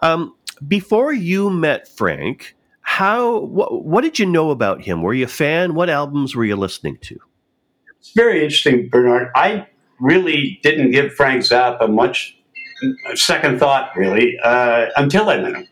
Um, 0.02 0.34
before 0.66 1.12
you 1.12 1.50
met 1.50 1.86
Frank, 1.88 2.56
how 2.80 3.40
what, 3.40 3.84
what 3.84 4.02
did 4.02 4.18
you 4.18 4.26
know 4.26 4.50
about 4.50 4.82
him? 4.82 5.02
Were 5.02 5.14
you 5.14 5.24
a 5.24 5.28
fan? 5.28 5.74
What 5.74 5.90
albums 5.90 6.34
were 6.34 6.44
you 6.44 6.56
listening 6.56 6.98
to? 7.02 7.18
It's 7.98 8.12
very 8.12 8.42
interesting, 8.42 8.88
Bernard. 8.88 9.30
I 9.34 9.66
really 9.98 10.60
didn't 10.62 10.92
give 10.92 11.12
Frank 11.14 11.42
Zappa 11.42 11.90
much 11.90 12.38
second 13.14 13.58
thought, 13.58 13.96
really, 13.96 14.38
uh, 14.42 14.86
until 14.96 15.28
I 15.28 15.38
met 15.38 15.54
him. 15.54 15.68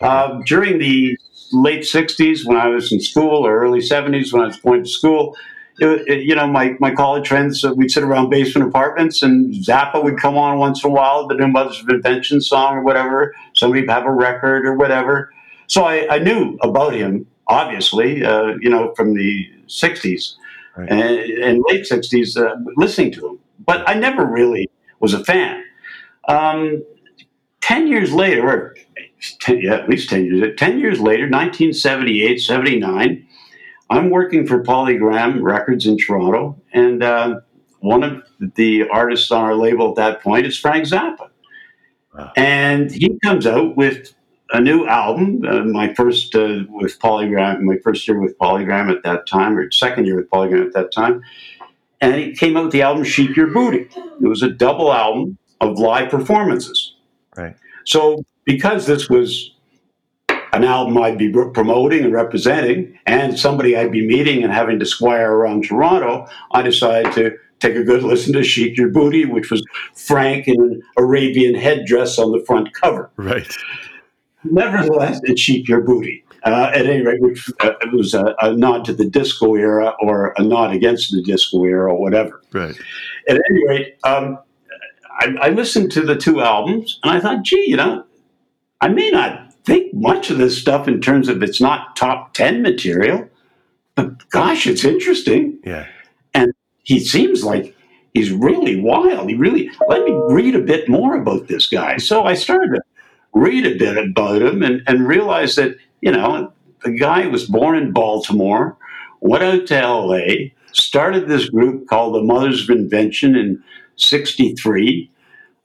Uh, 0.00 0.40
during 0.44 0.78
the 0.78 1.16
late 1.52 1.82
60s, 1.82 2.44
when 2.44 2.56
I 2.56 2.68
was 2.68 2.92
in 2.92 3.00
school, 3.00 3.46
or 3.46 3.58
early 3.58 3.80
70s, 3.80 4.32
when 4.32 4.42
I 4.42 4.46
was 4.46 4.56
going 4.58 4.84
to 4.84 4.88
school, 4.88 5.36
it, 5.78 6.08
it, 6.08 6.22
you 6.24 6.34
know, 6.34 6.46
my, 6.46 6.76
my 6.78 6.94
college 6.94 7.28
friends, 7.28 7.64
uh, 7.64 7.72
we'd 7.74 7.90
sit 7.90 8.04
around 8.04 8.30
basement 8.30 8.68
apartments, 8.68 9.22
and 9.22 9.52
Zappa 9.54 10.02
would 10.02 10.18
come 10.18 10.36
on 10.36 10.58
once 10.58 10.84
in 10.84 10.90
a 10.90 10.92
while, 10.92 11.26
the 11.26 11.34
New 11.34 11.48
Mothers 11.48 11.80
of 11.80 11.88
Invention 11.88 12.40
song 12.40 12.76
or 12.76 12.82
whatever. 12.82 13.34
Somebody 13.54 13.82
would 13.82 13.90
have 13.90 14.04
a 14.04 14.12
record 14.12 14.66
or 14.66 14.76
whatever. 14.76 15.32
So 15.66 15.84
I, 15.84 16.14
I 16.14 16.18
knew 16.18 16.58
about 16.62 16.94
him, 16.94 17.26
obviously, 17.48 18.24
uh, 18.24 18.54
you 18.60 18.70
know, 18.70 18.92
from 18.94 19.14
the 19.14 19.50
60s 19.66 20.34
right. 20.76 20.90
and, 20.90 21.02
and, 21.42 21.64
late 21.68 21.86
60s, 21.90 22.36
uh, 22.36 22.54
listening 22.76 23.12
to 23.12 23.28
him. 23.28 23.38
But 23.64 23.88
I 23.88 23.94
never 23.94 24.24
really 24.24 24.68
was 25.00 25.14
a 25.14 25.24
fan. 25.24 25.63
Um, 26.28 26.82
10 27.60 27.88
years 27.88 28.12
later, 28.12 28.46
or 28.46 28.76
10, 29.40 29.60
yeah, 29.60 29.74
at 29.74 29.88
least 29.88 30.10
10 30.10 30.24
years, 30.26 30.56
10 30.56 30.78
years 30.78 31.00
later, 31.00 31.24
1978, 31.24 32.38
79, 32.38 33.26
I'm 33.90 34.10
working 34.10 34.46
for 34.46 34.62
Polygram 34.62 35.42
Records 35.42 35.86
in 35.86 35.96
Toronto, 35.96 36.60
and 36.72 37.02
uh, 37.02 37.40
one 37.80 38.02
of 38.02 38.22
the 38.54 38.88
artists 38.88 39.30
on 39.30 39.42
our 39.42 39.54
label 39.54 39.90
at 39.90 39.96
that 39.96 40.22
point 40.22 40.46
is 40.46 40.58
Frank 40.58 40.86
Zappa. 40.86 41.28
Wow. 42.14 42.32
And 42.36 42.90
he 42.90 43.18
comes 43.22 43.46
out 43.46 43.76
with 43.76 44.14
a 44.52 44.60
new 44.60 44.86
album. 44.86 45.42
Uh, 45.46 45.64
my 45.64 45.92
first 45.94 46.34
uh, 46.34 46.60
with 46.68 46.98
Polygram, 46.98 47.60
my 47.62 47.76
first 47.82 48.06
year 48.06 48.20
with 48.20 48.38
Polygram 48.38 48.90
at 48.90 49.02
that 49.02 49.26
time, 49.26 49.56
or 49.56 49.70
second 49.70 50.06
year 50.06 50.16
with 50.16 50.30
Polygram 50.30 50.66
at 50.66 50.72
that 50.74 50.92
time. 50.92 51.22
And 52.00 52.14
he 52.14 52.34
came 52.34 52.56
out 52.56 52.64
with 52.64 52.72
the 52.72 52.82
album 52.82 53.04
Sheik 53.04 53.30
Yerbouti. 53.30 53.90
It 54.20 54.26
was 54.26 54.42
a 54.42 54.50
double 54.50 54.92
album 54.92 55.38
of 55.60 55.78
live 55.78 56.10
performances. 56.10 56.94
Right. 57.36 57.56
So 57.84 58.24
because 58.44 58.86
this 58.86 59.08
was 59.08 59.52
an 60.52 60.64
album 60.64 60.96
I'd 60.98 61.18
be 61.18 61.30
promoting 61.30 62.04
and 62.04 62.12
representing, 62.12 62.96
and 63.06 63.38
somebody 63.38 63.76
I'd 63.76 63.90
be 63.90 64.06
meeting 64.06 64.44
and 64.44 64.52
having 64.52 64.78
to 64.78 64.86
squire 64.86 65.32
around 65.32 65.64
Toronto, 65.64 66.26
I 66.52 66.62
decided 66.62 67.12
to 67.14 67.36
take 67.58 67.74
a 67.76 67.82
good 67.82 68.02
listen 68.02 68.32
to 68.34 68.44
Sheik 68.44 68.76
Yerbouti, 68.76 69.28
which 69.28 69.50
was 69.50 69.64
Frank 69.94 70.46
in 70.46 70.60
an 70.60 70.82
Arabian 70.96 71.54
headdress 71.54 72.18
on 72.18 72.30
the 72.30 72.44
front 72.46 72.72
cover. 72.74 73.10
Right. 73.16 73.48
Nevertheless, 74.44 75.20
it's 75.24 75.40
Shake 75.40 75.68
Your 75.68 75.80
Booty. 75.80 76.24
Uh, 76.44 76.70
at 76.74 76.84
any 76.84 77.02
rate, 77.02 77.22
which 77.22 77.50
uh, 77.60 77.72
it 77.80 77.90
was 77.90 78.12
a, 78.12 78.34
a, 78.42 78.52
nod 78.52 78.84
to 78.84 78.92
the 78.92 79.06
disco 79.06 79.54
era 79.54 79.94
or 80.00 80.34
a 80.36 80.42
nod 80.42 80.74
against 80.74 81.10
the 81.10 81.22
disco 81.22 81.64
era 81.64 81.90
or 81.90 81.98
whatever. 81.98 82.42
Right. 82.52 82.76
At 83.26 83.40
any 83.50 83.66
rate, 83.66 83.96
um, 84.04 84.38
I, 85.20 85.34
I 85.40 85.48
listened 85.50 85.92
to 85.92 86.02
the 86.02 86.16
two 86.16 86.40
albums 86.40 86.98
and 87.02 87.12
I 87.12 87.20
thought, 87.20 87.42
gee, 87.42 87.68
you 87.68 87.76
know, 87.76 88.04
I 88.80 88.88
may 88.88 89.10
not 89.10 89.52
think 89.64 89.94
much 89.94 90.30
of 90.30 90.38
this 90.38 90.60
stuff 90.60 90.88
in 90.88 91.00
terms 91.00 91.28
of 91.28 91.42
it's 91.42 91.60
not 91.60 91.96
top 91.96 92.34
10 92.34 92.62
material, 92.62 93.28
but 93.94 94.28
gosh, 94.30 94.66
it's 94.66 94.84
interesting. 94.84 95.58
Yeah. 95.64 95.86
And 96.34 96.52
he 96.82 97.00
seems 97.00 97.44
like 97.44 97.74
he's 98.12 98.30
really 98.30 98.80
wild. 98.80 99.28
He 99.28 99.36
really, 99.36 99.70
let 99.88 100.04
me 100.04 100.12
read 100.28 100.54
a 100.54 100.60
bit 100.60 100.88
more 100.88 101.16
about 101.16 101.48
this 101.48 101.66
guy. 101.66 101.96
So 101.96 102.24
I 102.24 102.34
started 102.34 102.74
to 102.74 102.82
read 103.32 103.66
a 103.66 103.78
bit 103.78 103.96
about 103.96 104.42
him 104.42 104.62
and, 104.62 104.82
and 104.86 105.06
realized 105.06 105.56
that, 105.56 105.76
you 106.00 106.12
know, 106.12 106.52
the 106.84 106.92
guy 106.92 107.26
was 107.26 107.48
born 107.48 107.76
in 107.78 107.92
Baltimore, 107.92 108.76
went 109.20 109.42
out 109.42 109.66
to 109.68 109.80
LA, 109.80 110.50
started 110.72 111.26
this 111.26 111.48
group 111.48 111.88
called 111.88 112.14
the 112.14 112.22
Mothers 112.22 112.68
of 112.68 112.76
Invention 112.76 113.34
in 113.34 113.62
63 113.96 115.10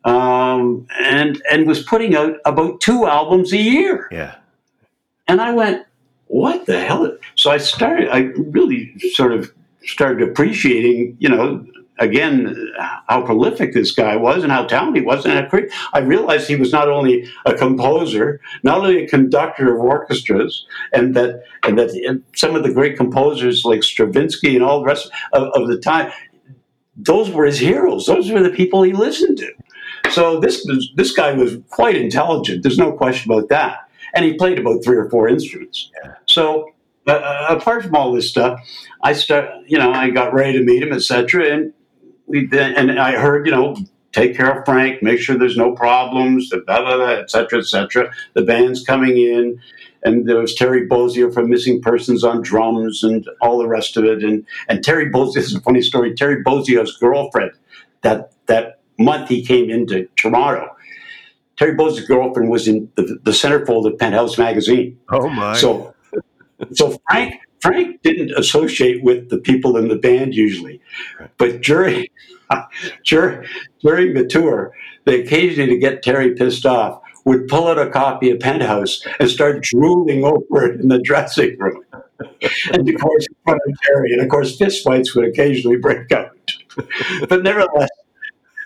um, 0.05 0.87
and 0.99 1.41
and 1.51 1.67
was 1.67 1.83
putting 1.83 2.15
out 2.15 2.35
about 2.45 2.81
two 2.81 3.05
albums 3.05 3.51
a 3.53 3.57
year. 3.57 4.07
Yeah. 4.11 4.35
And 5.27 5.41
I 5.41 5.53
went, 5.53 5.85
what 6.27 6.65
the 6.65 6.79
hell? 6.79 7.17
So 7.35 7.51
I 7.51 7.57
started. 7.57 8.09
I 8.09 8.31
really 8.37 8.97
sort 9.13 9.33
of 9.33 9.51
started 9.83 10.27
appreciating, 10.27 11.17
you 11.19 11.29
know, 11.29 11.65
again 11.99 12.55
how 13.07 13.21
prolific 13.21 13.73
this 13.73 13.91
guy 13.91 14.15
was 14.15 14.43
and 14.43 14.51
how 14.51 14.63
talented 14.65 15.01
he 15.01 15.05
was. 15.05 15.25
And 15.25 15.47
I 15.93 15.99
realized 15.99 16.47
he 16.47 16.55
was 16.55 16.71
not 16.71 16.89
only 16.89 17.29
a 17.45 17.53
composer, 17.53 18.39
not 18.63 18.79
only 18.79 19.03
a 19.03 19.07
conductor 19.07 19.75
of 19.75 19.81
orchestras, 19.81 20.65
and 20.93 21.15
that 21.15 21.43
and 21.63 21.77
that 21.77 22.21
some 22.35 22.55
of 22.55 22.63
the 22.63 22.73
great 22.73 22.97
composers 22.97 23.65
like 23.65 23.83
Stravinsky 23.83 24.55
and 24.55 24.63
all 24.63 24.79
the 24.79 24.85
rest 24.85 25.11
of, 25.33 25.49
of 25.55 25.67
the 25.67 25.77
time, 25.77 26.11
those 26.99 27.29
were 27.29 27.45
his 27.45 27.59
heroes. 27.59 28.05
Those 28.05 28.31
were 28.31 28.43
the 28.43 28.49
people 28.49 28.83
he 28.83 28.93
listened 28.93 29.37
to. 29.37 29.51
So 30.11 30.39
this 30.39 30.65
this 30.95 31.11
guy 31.11 31.33
was 31.33 31.57
quite 31.69 31.95
intelligent. 31.95 32.63
There's 32.63 32.77
no 32.77 32.91
question 32.91 33.31
about 33.31 33.49
that. 33.49 33.89
And 34.13 34.25
he 34.25 34.33
played 34.33 34.57
about 34.57 34.83
three 34.83 34.97
or 34.97 35.09
four 35.09 35.27
instruments. 35.27 35.91
So 36.25 36.73
uh, 37.07 37.11
uh, 37.11 37.55
apart 37.57 37.83
from 37.83 37.95
all 37.95 38.11
this 38.11 38.29
stuff, 38.29 38.59
I 39.03 39.13
start, 39.13 39.49
you 39.65 39.77
know, 39.77 39.91
I 39.91 40.09
got 40.09 40.33
ready 40.33 40.57
to 40.57 40.63
meet 40.63 40.83
him, 40.83 40.93
etc. 40.93 41.47
And 41.47 41.73
we 42.27 42.45
then, 42.45 42.75
and 42.75 42.99
I 42.99 43.13
heard, 43.13 43.47
you 43.47 43.51
know, 43.51 43.75
take 44.11 44.35
care 44.35 44.59
of 44.59 44.65
Frank, 44.65 45.01
make 45.01 45.19
sure 45.19 45.37
there's 45.37 45.57
no 45.57 45.71
problems, 45.73 46.51
etc. 46.53 47.59
etc. 47.59 48.11
The 48.33 48.43
band's 48.43 48.83
coming 48.83 49.17
in, 49.17 49.59
and 50.03 50.27
there 50.27 50.37
was 50.37 50.55
Terry 50.55 50.87
Bozzio 50.87 51.33
from 51.33 51.49
Missing 51.49 51.81
Persons 51.81 52.23
on 52.23 52.41
drums, 52.41 53.03
and 53.03 53.27
all 53.41 53.57
the 53.57 53.67
rest 53.67 53.97
of 53.97 54.05
it. 54.05 54.23
And 54.23 54.45
and 54.67 54.83
Terry 54.83 55.09
Bozzio 55.09 55.33
this 55.33 55.47
is 55.47 55.55
a 55.55 55.61
funny 55.61 55.81
story. 55.81 56.13
Terry 56.13 56.43
Bozzio's 56.43 56.95
girlfriend, 56.97 57.51
that 58.01 58.31
that 58.47 58.79
month 58.97 59.29
he 59.29 59.45
came 59.45 59.69
into 59.69 60.07
Toronto. 60.15 60.75
Terry 61.57 61.75
Bozzio's 61.75 62.07
girlfriend 62.07 62.49
was 62.49 62.67
in 62.67 62.89
the, 62.95 63.19
the 63.23 63.31
centerfold 63.31 63.85
of 63.85 63.97
Penthouse 63.97 64.37
magazine. 64.37 64.97
Oh 65.09 65.29
my! 65.29 65.55
So 65.55 65.93
so 66.73 66.97
Frank 67.09 67.35
Frank 67.59 68.01
didn't 68.01 68.31
associate 68.31 69.03
with 69.03 69.29
the 69.29 69.37
people 69.37 69.75
in 69.75 69.89
the 69.89 69.95
band 69.95 70.33
usually, 70.33 70.81
but 71.37 71.61
during 71.61 72.07
during, 73.05 73.45
during 73.81 74.13
the 74.13 74.25
tour, 74.25 74.73
they 75.05 75.21
occasionally 75.21 75.71
to 75.71 75.77
get 75.77 76.03
Terry 76.03 76.33
pissed 76.35 76.65
off 76.65 77.01
would 77.29 77.47
pull 77.47 77.67
out 77.67 77.77
a 77.77 77.87
copy 77.91 78.31
of 78.31 78.39
Penthouse 78.39 79.05
and 79.19 79.29
start 79.29 79.61
drooling 79.61 80.25
over 80.25 80.65
it 80.65 80.81
in 80.81 80.87
the 80.87 80.97
dressing 80.97 81.55
room. 81.59 81.83
and 82.73 82.89
of 82.89 82.99
course, 82.99 83.27
in 83.27 83.35
front 83.45 83.61
of 83.67 83.77
Terry, 83.83 84.13
and 84.13 84.21
of 84.21 84.29
course, 84.29 84.57
fistfights 84.57 85.15
would 85.15 85.25
occasionally 85.25 85.77
break 85.77 86.11
out. 86.11 86.35
but 87.29 87.43
nevertheless, 87.43 87.89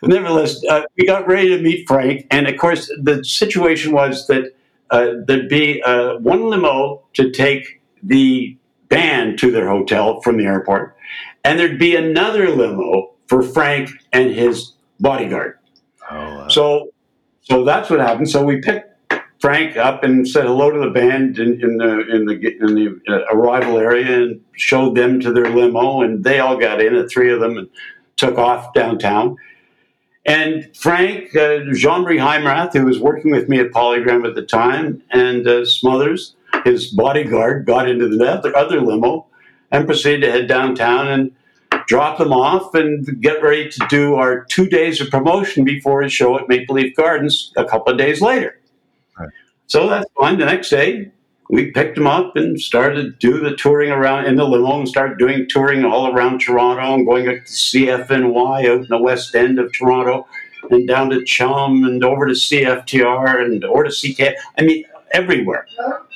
nevertheless, 0.01 0.63
uh, 0.69 0.83
we 0.97 1.05
got 1.05 1.27
ready 1.27 1.49
to 1.49 1.61
meet 1.61 1.85
Frank, 1.89 2.25
and 2.31 2.47
of 2.47 2.57
course, 2.57 2.89
the 3.01 3.21
situation 3.25 3.91
was 3.91 4.27
that 4.27 4.55
uh, 4.91 5.15
there'd 5.27 5.49
be 5.49 5.83
uh, 5.83 6.15
one 6.19 6.49
limo 6.49 7.03
to 7.15 7.31
take 7.31 7.81
the 8.01 8.57
band 8.87 9.37
to 9.39 9.51
their 9.51 9.67
hotel 9.67 10.21
from 10.21 10.37
the 10.37 10.45
airport, 10.45 10.95
and 11.43 11.59
there'd 11.59 11.79
be 11.79 11.97
another 11.97 12.49
limo 12.49 13.11
for 13.27 13.43
Frank 13.43 13.89
and 14.13 14.31
his 14.31 14.71
bodyguard. 15.01 15.59
Oh, 16.09 16.15
wow. 16.15 16.47
So, 16.47 16.92
so 17.43 17.63
that's 17.63 17.89
what 17.89 17.99
happened. 17.99 18.29
So 18.29 18.43
we 18.43 18.59
picked 18.61 18.89
Frank 19.39 19.75
up 19.75 20.03
and 20.03 20.27
said 20.27 20.45
hello 20.45 20.71
to 20.71 20.79
the 20.79 20.89
band 20.89 21.37
in, 21.37 21.61
in 21.61 21.77
the 21.77 22.07
in 22.09 22.25
the 22.25 22.57
in 22.61 22.75
the 22.75 23.01
uh, 23.07 23.35
arrival 23.35 23.77
area 23.77 24.23
and 24.23 24.41
showed 24.53 24.95
them 24.95 25.19
to 25.19 25.31
their 25.31 25.49
limo, 25.49 26.01
and 26.01 26.23
they 26.23 26.39
all 26.39 26.57
got 26.57 26.81
in, 26.81 26.93
the 26.95 27.07
three 27.07 27.31
of 27.31 27.39
them, 27.39 27.57
and 27.57 27.69
took 28.15 28.37
off 28.37 28.73
downtown. 28.73 29.35
And 30.25 30.73
Frank, 30.77 31.35
uh, 31.35 31.59
Jean 31.73 32.03
Marie 32.03 32.17
Heimrath, 32.17 32.71
who 32.71 32.85
was 32.85 32.99
working 32.99 33.31
with 33.31 33.49
me 33.49 33.59
at 33.59 33.71
Polygram 33.71 34.25
at 34.25 34.35
the 34.35 34.45
time, 34.45 35.03
and 35.11 35.45
uh, 35.45 35.65
Smothers, 35.65 36.37
his 36.63 36.87
bodyguard 36.87 37.65
got 37.65 37.89
into 37.89 38.07
the 38.07 38.53
other 38.55 38.79
limo 38.79 39.27
and 39.71 39.85
proceeded 39.85 40.21
to 40.21 40.31
head 40.31 40.47
downtown 40.47 41.07
and 41.09 41.31
drop 41.87 42.17
them 42.17 42.33
off 42.33 42.73
and 42.75 43.21
get 43.21 43.41
ready 43.41 43.69
to 43.69 43.85
do 43.89 44.15
our 44.15 44.45
two 44.45 44.67
days 44.67 45.01
of 45.01 45.09
promotion 45.09 45.63
before 45.63 46.01
his 46.01 46.13
show 46.13 46.37
at 46.37 46.47
Maple 46.47 46.75
Leaf 46.75 46.95
Gardens 46.95 47.51
a 47.55 47.65
couple 47.65 47.91
of 47.91 47.97
days 47.97 48.21
later. 48.21 48.59
Right. 49.17 49.29
So 49.67 49.87
that's 49.89 50.09
fine. 50.19 50.39
The 50.39 50.45
next 50.45 50.69
day, 50.69 51.11
we 51.49 51.71
picked 51.71 51.97
him 51.97 52.07
up 52.07 52.35
and 52.35 52.59
started 52.59 53.01
to 53.03 53.11
do 53.11 53.39
the 53.39 53.55
touring 53.55 53.91
around 53.91 54.25
in 54.25 54.35
the 54.35 54.45
limo 54.45 54.79
and 54.79 54.87
started 54.87 55.17
doing 55.17 55.47
touring 55.49 55.85
all 55.85 56.13
around 56.13 56.39
Toronto 56.39 56.95
and 56.95 57.05
going 57.05 57.25
to 57.25 57.39
CFNY 57.41 58.69
out 58.69 58.81
in 58.81 58.87
the 58.89 58.97
west 58.97 59.35
end 59.35 59.59
of 59.59 59.71
Toronto 59.73 60.27
and 60.71 60.87
down 60.87 61.09
to 61.09 61.23
Chum 61.23 61.83
and 61.83 62.03
over 62.03 62.25
to 62.25 62.33
CFTR 62.33 63.43
and 63.43 63.63
over 63.65 63.83
to 63.83 63.91
CK. 63.91 64.35
I 64.57 64.61
mean, 64.63 64.85
everywhere 65.11 65.67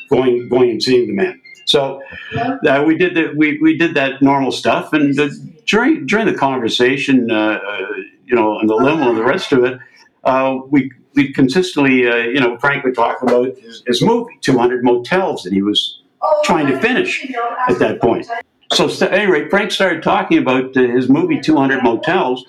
going 0.09 0.47
going 0.49 0.71
and 0.71 0.83
seeing 0.83 1.07
the 1.07 1.13
man. 1.13 1.41
So 1.67 2.01
uh, 2.37 2.83
we 2.87 2.97
did 2.97 3.13
the, 3.13 3.33
we, 3.35 3.59
we 3.59 3.77
did 3.77 3.93
that 3.95 4.21
normal 4.21 4.51
stuff, 4.53 4.93
and 4.93 5.13
the, 5.15 5.29
during 5.65 6.05
during 6.05 6.25
the 6.25 6.33
conversation, 6.33 7.29
uh, 7.29 7.59
uh, 7.61 7.87
you 8.25 8.35
know, 8.35 8.57
and 8.57 8.69
the 8.69 8.75
limo 8.75 9.09
and 9.09 9.17
the 9.17 9.23
rest 9.23 9.51
of 9.51 9.65
it, 9.65 9.77
uh, 10.23 10.59
we 10.69 10.89
we 11.13 11.33
consistently, 11.33 12.07
uh, 12.07 12.15
you 12.15 12.39
know, 12.39 12.57
Frank 12.59 12.85
would 12.85 12.95
talk 12.95 13.21
about 13.21 13.57
his, 13.57 13.83
his 13.85 14.01
movie, 14.01 14.37
Two 14.41 14.57
Hundred 14.57 14.83
Motels, 14.83 15.43
that 15.43 15.51
he 15.51 15.61
was 15.61 16.01
trying 16.45 16.67
to 16.67 16.79
finish 16.79 17.29
at 17.67 17.79
that 17.79 17.99
point. 17.99 18.27
So 18.71 18.85
at 18.85 19.01
any 19.01 19.29
rate, 19.29 19.49
Frank 19.49 19.71
started 19.71 20.01
talking 20.01 20.37
about 20.37 20.75
uh, 20.77 20.81
his 20.81 21.09
movie, 21.09 21.41
Two 21.41 21.57
Hundred 21.57 21.83
Motels. 21.83 22.45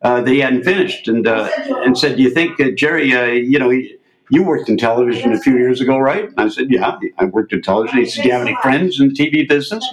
that 0.00 0.26
he 0.26 0.38
hadn't 0.38 0.64
finished, 0.64 1.08
and 1.08 1.26
and 1.26 1.98
said, 1.98 2.16
"Do 2.16 2.22
you 2.22 2.30
think 2.30 2.58
Gerry, 2.78 3.10
you 3.44 3.58
know?" 3.58 3.68
He, 3.68 3.98
you 4.32 4.42
worked 4.42 4.70
in 4.70 4.78
television 4.78 5.30
a 5.34 5.38
few 5.38 5.58
years 5.58 5.82
ago, 5.82 5.98
right? 5.98 6.30
I 6.38 6.48
said, 6.48 6.70
yeah, 6.70 6.98
I 7.18 7.26
worked 7.26 7.52
in 7.52 7.60
television. 7.60 7.98
He 7.98 8.06
said, 8.06 8.22
do 8.22 8.28
you 8.28 8.32
have 8.32 8.46
any 8.46 8.56
friends 8.62 8.98
in 8.98 9.08
the 9.08 9.14
TV 9.14 9.46
business? 9.46 9.86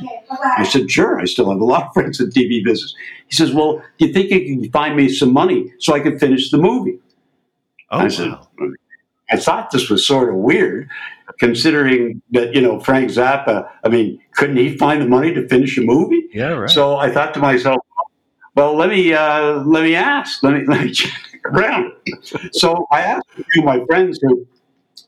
I 0.58 0.64
said, 0.64 0.90
sure, 0.90 1.20
I 1.20 1.26
still 1.26 1.52
have 1.52 1.60
a 1.60 1.66
lot 1.66 1.88
of 1.88 1.94
friends 1.94 2.22
in 2.22 2.30
the 2.30 2.32
TV 2.32 2.64
business. 2.64 2.96
He 3.28 3.36
says, 3.36 3.54
well, 3.54 3.84
do 3.98 4.08
you 4.08 4.14
think 4.14 4.32
you 4.32 4.62
can 4.62 4.72
find 4.72 4.96
me 4.96 5.10
some 5.10 5.34
money 5.34 5.74
so 5.80 5.94
I 5.94 6.00
can 6.00 6.18
finish 6.18 6.52
the 6.52 6.58
movie? 6.58 7.00
Oh, 7.92 8.00
I 8.00 8.08
said, 8.08 8.30
wow. 8.30 8.48
I 9.30 9.36
thought 9.36 9.72
this 9.72 9.90
was 9.90 10.08
sort 10.08 10.30
of 10.30 10.36
weird, 10.36 10.90
considering 11.38 12.22
that 12.32 12.56
you 12.56 12.62
know 12.62 12.80
Frank 12.80 13.12
Zappa. 13.12 13.70
I 13.84 13.90
mean, 13.90 14.22
couldn't 14.36 14.56
he 14.56 14.78
find 14.78 15.02
the 15.02 15.08
money 15.08 15.34
to 15.34 15.48
finish 15.50 15.78
a 15.78 15.82
movie? 15.82 16.30
Yeah, 16.34 16.54
right. 16.54 16.70
So 16.70 16.96
I 16.96 17.12
thought 17.12 17.34
to 17.36 17.40
myself, 17.40 17.78
well, 18.56 18.76
let 18.76 18.90
me 18.90 19.14
uh, 19.14 19.64
let 19.66 19.84
me 19.84 19.96
ask. 19.96 20.42
Let 20.44 20.54
me 20.54 20.66
let 20.68 20.86
me 20.86 20.92
check 20.92 21.29
around. 21.46 21.94
So 22.52 22.88
I 22.92 23.02
asked 23.02 23.28
a 23.38 23.44
few 23.54 23.62
of 23.62 23.66
my 23.66 23.86
friends 23.86 24.20
who, 24.22 24.48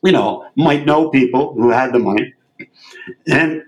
you 0.02 0.12
know, 0.12 0.46
might 0.56 0.86
know 0.86 1.10
people 1.10 1.54
who 1.54 1.70
had 1.70 1.92
the 1.92 1.98
money, 1.98 2.34
and 3.26 3.62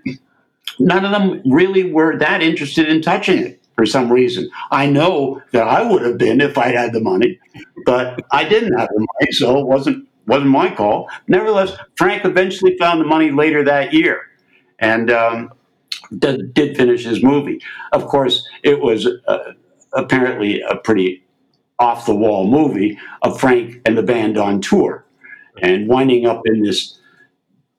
none 0.79 1.05
of 1.05 1.11
them 1.11 1.41
really 1.45 1.91
were 1.91 2.17
that 2.17 2.41
interested 2.41 2.89
in 2.89 3.01
touching 3.01 3.39
it 3.39 3.63
for 3.75 3.85
some 3.85 4.11
reason. 4.11 4.49
I 4.71 4.87
know 4.87 5.41
that 5.51 5.67
I 5.67 5.81
would 5.81 6.01
have 6.03 6.17
been 6.17 6.41
if 6.41 6.57
I'd 6.57 6.75
had 6.75 6.93
the 6.93 7.01
money, 7.01 7.39
but 7.85 8.21
I 8.31 8.43
didn't 8.43 8.77
have 8.77 8.89
the 8.89 8.99
money, 8.99 9.31
so 9.31 9.59
it 9.59 9.67
wasn't 9.67 10.07
wasn't 10.27 10.49
my 10.49 10.73
call. 10.73 11.09
Nevertheless, 11.27 11.77
Frank 11.97 12.25
eventually 12.25 12.77
found 12.77 12.99
the 12.99 13.05
money 13.05 13.31
later 13.31 13.63
that 13.63 13.93
year, 13.93 14.21
and 14.79 15.11
um, 15.11 15.51
did, 16.17 16.53
did, 16.53 16.75
finish 16.75 17.05
his 17.05 17.23
movie. 17.23 17.61
Of 17.91 18.07
course, 18.07 18.47
it 18.63 18.81
was 18.81 19.07
uh, 19.27 19.53
apparently 19.93 20.61
a 20.61 20.77
pretty 20.77 21.24
off 21.79 22.05
the 22.05 22.15
wall 22.15 22.47
movie 22.47 22.97
of 23.21 23.39
Frank 23.39 23.81
and 23.85 23.97
the 23.97 24.03
band 24.03 24.37
on 24.37 24.61
tour 24.61 25.05
and 25.61 25.87
winding 25.87 26.25
up 26.25 26.41
in 26.45 26.61
this 26.61 26.97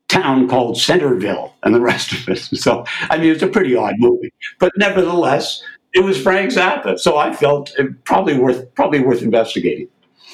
town 0.09 0.49
called 0.49 0.79
Centerville 0.79 1.55
and 1.63 1.75
the 1.75 1.81
rest 1.81 2.13
of 2.13 2.29
it. 2.29 2.49
So, 2.57 2.85
I 3.11 3.19
mean, 3.19 3.31
it's 3.31 3.43
a 3.43 3.49
pretty 3.49 3.75
odd 3.75 3.95
movie, 3.99 4.33
but 4.59 4.73
nevertheless, 4.77 5.63
it 5.95 6.05
was 6.05 6.21
Frank 6.21 6.53
Zappa. 6.53 6.99
So 6.99 7.17
I 7.17 7.35
felt 7.35 7.73
it 7.79 8.05
probably 8.05 8.39
worth 8.39 8.73
probably 8.75 9.01
worth 9.01 9.23
investigating. 9.23 9.89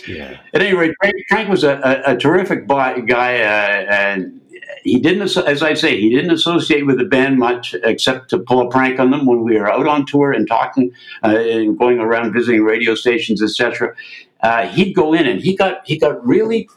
Yeah. 0.07 0.39
At 0.53 0.63
any 0.63 0.75
rate, 0.77 0.95
Frank, 1.01 1.15
Frank 1.29 1.49
was 1.49 1.65
a, 1.65 2.03
a, 2.07 2.15
a 2.15 2.17
terrific 2.17 2.67
guy, 2.67 3.41
uh, 3.41 3.87
and 3.89 4.41
he 4.83 4.99
didn't, 4.99 5.37
as 5.37 5.63
I 5.63 5.75
say, 5.75 6.01
he 6.01 6.11
didn't 6.11 6.31
associate 6.31 6.87
with 6.87 6.99
the 6.99 7.05
band 7.05 7.39
much 7.39 7.75
except 7.83 8.31
to 8.31 8.39
pull 8.39 8.61
a 8.61 8.71
prank 8.71 8.99
on 8.99 9.11
them 9.11 9.27
when 9.27 9.43
we 9.43 9.59
were 9.59 9.71
out 9.71 9.87
on 9.87 10.07
tour 10.07 10.33
and 10.33 10.47
talking 10.47 10.93
uh, 11.25 11.37
and 11.37 11.79
going 11.79 11.99
around 11.99 12.33
visiting 12.33 12.63
radio 12.63 12.95
stations, 12.95 13.43
etc. 13.43 13.95
Uh, 14.43 14.67
he'd 14.69 14.95
go 14.95 15.13
in 15.13 15.27
and 15.27 15.41
he 15.41 15.57
got 15.57 15.87
he 15.87 15.99
got 15.99 16.25
really 16.27 16.69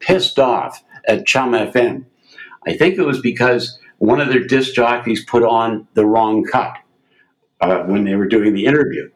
pissed 0.00 0.38
off 0.38 0.82
at 1.08 1.26
Chum 1.26 1.52
FM. 1.52 2.04
I 2.66 2.76
think 2.76 2.98
it 2.98 3.02
was 3.02 3.20
because 3.20 3.78
one 3.98 4.20
of 4.20 4.28
their 4.28 4.44
disc 4.44 4.74
jockeys 4.74 5.24
put 5.24 5.42
on 5.42 5.86
the 5.94 6.04
wrong 6.04 6.44
cut 6.44 6.76
uh, 7.60 7.78
when 7.84 8.04
they 8.04 8.14
were 8.16 8.28
doing 8.28 8.52
the 8.52 8.66
interview. 8.66 9.08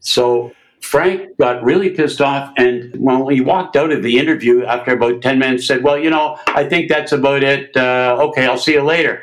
So 0.00 0.52
Frank 0.80 1.36
got 1.38 1.62
really 1.62 1.90
pissed 1.90 2.20
off, 2.20 2.52
and 2.56 2.94
when 2.96 3.30
he 3.30 3.40
walked 3.40 3.76
out 3.76 3.92
of 3.92 4.02
the 4.02 4.18
interview 4.18 4.64
after 4.64 4.92
about 4.92 5.22
10 5.22 5.38
minutes, 5.38 5.66
said, 5.66 5.82
Well, 5.82 5.98
you 5.98 6.10
know, 6.10 6.38
I 6.46 6.68
think 6.68 6.88
that's 6.88 7.12
about 7.12 7.42
it. 7.42 7.76
Uh, 7.76 8.16
okay, 8.20 8.46
I'll 8.46 8.58
see 8.58 8.72
you 8.72 8.82
later. 8.82 9.22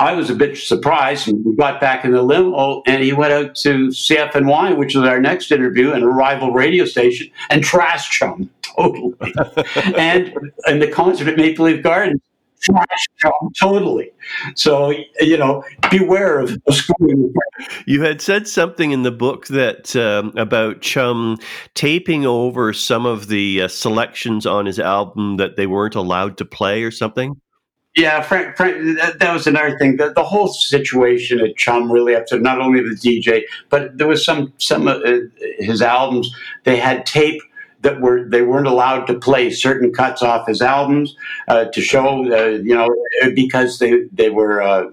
I 0.00 0.14
was 0.14 0.30
a 0.30 0.34
bit 0.34 0.56
surprised, 0.56 1.28
and 1.28 1.44
we 1.44 1.54
got 1.54 1.78
back 1.78 2.06
in 2.06 2.12
the 2.12 2.22
limo, 2.22 2.82
and 2.86 3.02
he 3.02 3.12
went 3.12 3.34
out 3.34 3.54
to 3.56 3.88
CFNY, 3.88 4.76
which 4.78 4.94
was 4.94 5.04
our 5.06 5.20
next 5.20 5.52
interview, 5.52 5.92
and 5.92 6.02
a 6.02 6.08
rival 6.08 6.52
radio 6.52 6.86
station, 6.86 7.30
and 7.50 7.62
trashed 7.62 8.10
Chum 8.10 8.48
totally. 8.62 9.14
and 9.96 10.52
and 10.66 10.80
the 10.80 10.90
concert 10.90 11.28
at 11.28 11.36
Maple 11.36 11.66
Leaf 11.66 11.82
Gardens, 11.82 12.22
trash 12.62 13.06
totally. 13.58 14.12
So 14.54 14.92
you 15.20 15.36
know, 15.36 15.64
beware 15.90 16.40
of 16.40 16.56
screwing. 16.70 17.32
You 17.86 18.02
had 18.02 18.20
said 18.20 18.48
something 18.48 18.90
in 18.90 19.02
the 19.02 19.10
book 19.10 19.46
that 19.48 19.94
um, 19.96 20.32
about 20.36 20.80
Chum 20.80 21.38
taping 21.74 22.26
over 22.26 22.72
some 22.72 23.06
of 23.06 23.28
the 23.28 23.62
uh, 23.62 23.68
selections 23.68 24.46
on 24.46 24.66
his 24.66 24.78
album 24.78 25.36
that 25.36 25.56
they 25.56 25.66
weren't 25.66 25.94
allowed 25.94 26.36
to 26.38 26.44
play 26.44 26.82
or 26.82 26.90
something. 26.90 27.40
Yeah, 27.96 28.22
Frank. 28.22 28.56
Frank 28.56 28.98
that, 28.98 29.18
that, 29.18 29.32
was 29.32 29.46
another 29.48 29.76
thing. 29.76 29.96
The, 29.96 30.12
the 30.12 30.22
whole 30.22 30.48
situation 30.48 31.40
at 31.40 31.56
Chum 31.56 31.90
really 31.90 32.14
upset 32.14 32.40
not 32.40 32.60
only 32.60 32.80
the 32.82 32.94
DJ, 32.94 33.42
but 33.68 33.98
there 33.98 34.06
was 34.06 34.24
some 34.24 34.52
some 34.58 34.86
of 34.86 35.02
uh, 35.02 35.26
his 35.58 35.82
albums. 35.82 36.32
They 36.64 36.76
had 36.76 37.04
tape 37.04 37.42
that 37.82 38.00
were 38.00 38.28
they 38.28 38.42
weren't 38.42 38.66
allowed 38.66 39.06
to 39.06 39.18
play 39.18 39.50
certain 39.50 39.92
cuts 39.92 40.22
off 40.22 40.46
his 40.46 40.60
albums 40.60 41.16
uh, 41.48 41.66
to 41.66 41.80
show, 41.80 42.24
uh, 42.32 42.58
you 42.62 42.74
know, 42.74 42.88
because 43.34 43.78
they 43.78 44.04
they 44.12 44.30
were 44.30 44.62
uh, 44.62 44.90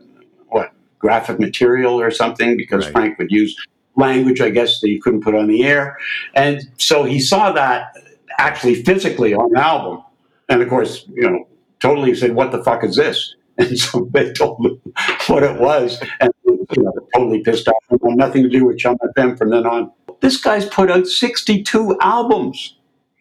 what 0.47 0.71
graphic 0.99 1.39
material 1.39 1.99
or 1.99 2.11
something. 2.11 2.57
Because 2.57 2.85
right. 2.85 2.93
Frank 2.93 3.19
would 3.19 3.31
use 3.31 3.55
language, 3.95 4.41
I 4.41 4.49
guess, 4.49 4.79
that 4.79 4.89
you 4.89 5.01
couldn't 5.01 5.21
put 5.21 5.35
on 5.35 5.47
the 5.47 5.65
air, 5.65 5.97
and 6.33 6.61
so 6.77 7.03
he 7.03 7.19
saw 7.19 7.51
that 7.51 7.93
actually 8.39 8.83
physically 8.83 9.33
on 9.33 9.51
the 9.51 9.59
album, 9.59 10.03
and 10.49 10.61
of 10.61 10.69
course, 10.69 11.05
you 11.09 11.29
know, 11.29 11.47
totally 11.79 12.15
said, 12.15 12.35
"What 12.35 12.51
the 12.51 12.63
fuck 12.63 12.83
is 12.83 12.95
this?" 12.95 13.33
And 13.59 13.75
so 13.75 14.07
they 14.11 14.31
told 14.33 14.63
him 14.63 14.79
what 15.27 15.41
it 15.41 15.59
was, 15.59 15.99
and 16.19 16.31
you 16.45 16.83
know, 16.83 16.93
totally 17.15 17.41
pissed 17.41 17.67
off. 17.67 17.75
Nothing 18.03 18.43
to 18.43 18.49
do 18.49 18.65
with 18.65 18.77
Chum 18.77 18.97
FM 19.17 19.35
from 19.35 19.49
then 19.49 19.65
on. 19.65 19.91
This 20.21 20.39
guy's 20.39 20.67
put 20.67 20.91
out 20.91 21.07
62 21.07 21.97
albums. 22.01 22.76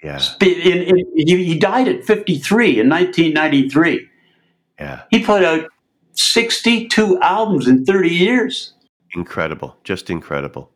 Yeah. 0.06 0.22
In, 0.40 0.82
in, 0.82 0.96
he, 1.16 1.44
he 1.44 1.58
died 1.58 1.88
at 1.88 2.04
53 2.04 2.80
in 2.80 2.88
1993. 2.88 4.08
Yeah. 4.78 5.02
He 5.10 5.24
put 5.24 5.42
out 5.42 5.68
62 6.12 7.20
albums 7.20 7.66
in 7.66 7.84
30 7.84 8.10
years. 8.10 8.74
Incredible. 9.16 9.76
Just 9.82 10.08
incredible. 10.08 10.70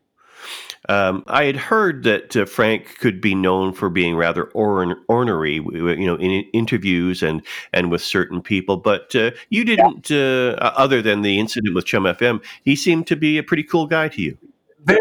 Um, 0.89 1.23
I 1.29 1.45
had 1.45 1.57
heard 1.57 2.03
that 2.05 2.35
uh, 2.35 2.45
Frank 2.45 2.99
could 2.99 3.21
be 3.21 3.37
known 3.37 3.73
for 3.73 3.89
being 3.89 4.17
rather 4.17 4.47
ornery, 4.47 5.55
you 5.55 6.07
know, 6.07 6.17
in 6.17 6.31
interviews 6.53 7.23
and 7.23 7.43
and 7.73 7.91
with 7.91 8.03
certain 8.03 8.43
people. 8.43 8.79
But 8.79 9.15
uh, 9.15 9.31
you 9.51 9.65
didn't, 9.65 10.11
uh, 10.11 10.57
other 10.59 11.03
than 11.03 11.21
the 11.23 11.39
incident 11.39 11.75
with 11.75 11.85
Chum 11.85 12.05
FM, 12.05 12.43
he 12.65 12.75
seemed 12.75 13.07
to 13.09 13.15
be 13.15 13.39
a 13.39 13.43
pretty 13.43 13.63
cool 13.63 13.87
guy 13.87 14.09
to 14.09 14.23
you. 14.23 14.39
Very, 14.85 14.99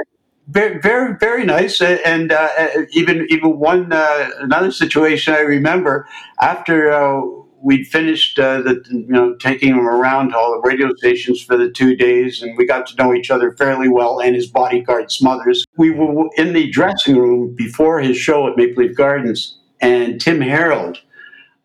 very, 0.49 0.79
very, 0.79 1.15
very 1.19 1.45
nice. 1.45 1.81
And 1.81 2.31
uh, 2.31 2.49
uh, 2.57 2.81
even 2.91 3.27
even 3.29 3.59
one 3.59 3.93
uh, 3.93 4.29
another 4.39 4.71
situation 4.71 5.33
I 5.33 5.41
remember 5.41 6.07
after 6.41 6.91
uh, 6.91 7.21
we'd 7.61 7.85
finished 7.85 8.39
uh, 8.39 8.61
the 8.61 8.81
you 8.89 9.05
know 9.07 9.35
taking 9.35 9.69
him 9.69 9.87
around 9.87 10.29
to 10.29 10.37
all 10.37 10.51
the 10.51 10.67
radio 10.67 10.93
stations 10.95 11.41
for 11.41 11.55
the 11.55 11.69
two 11.69 11.95
days, 11.95 12.41
and 12.41 12.57
we 12.57 12.65
got 12.65 12.87
to 12.87 12.95
know 12.95 13.13
each 13.13 13.29
other 13.29 13.51
fairly 13.51 13.89
well. 13.89 14.19
And 14.19 14.35
his 14.35 14.47
bodyguard 14.47 15.11
Smothers. 15.11 15.65
We 15.77 15.91
were 15.91 16.29
in 16.35 16.53
the 16.53 16.69
dressing 16.69 17.17
room 17.17 17.55
before 17.55 17.99
his 17.99 18.17
show 18.17 18.47
at 18.47 18.57
Maple 18.57 18.83
Leaf 18.83 18.95
Gardens, 18.95 19.59
and 19.81 20.19
Tim 20.19 20.41
Harold, 20.41 20.97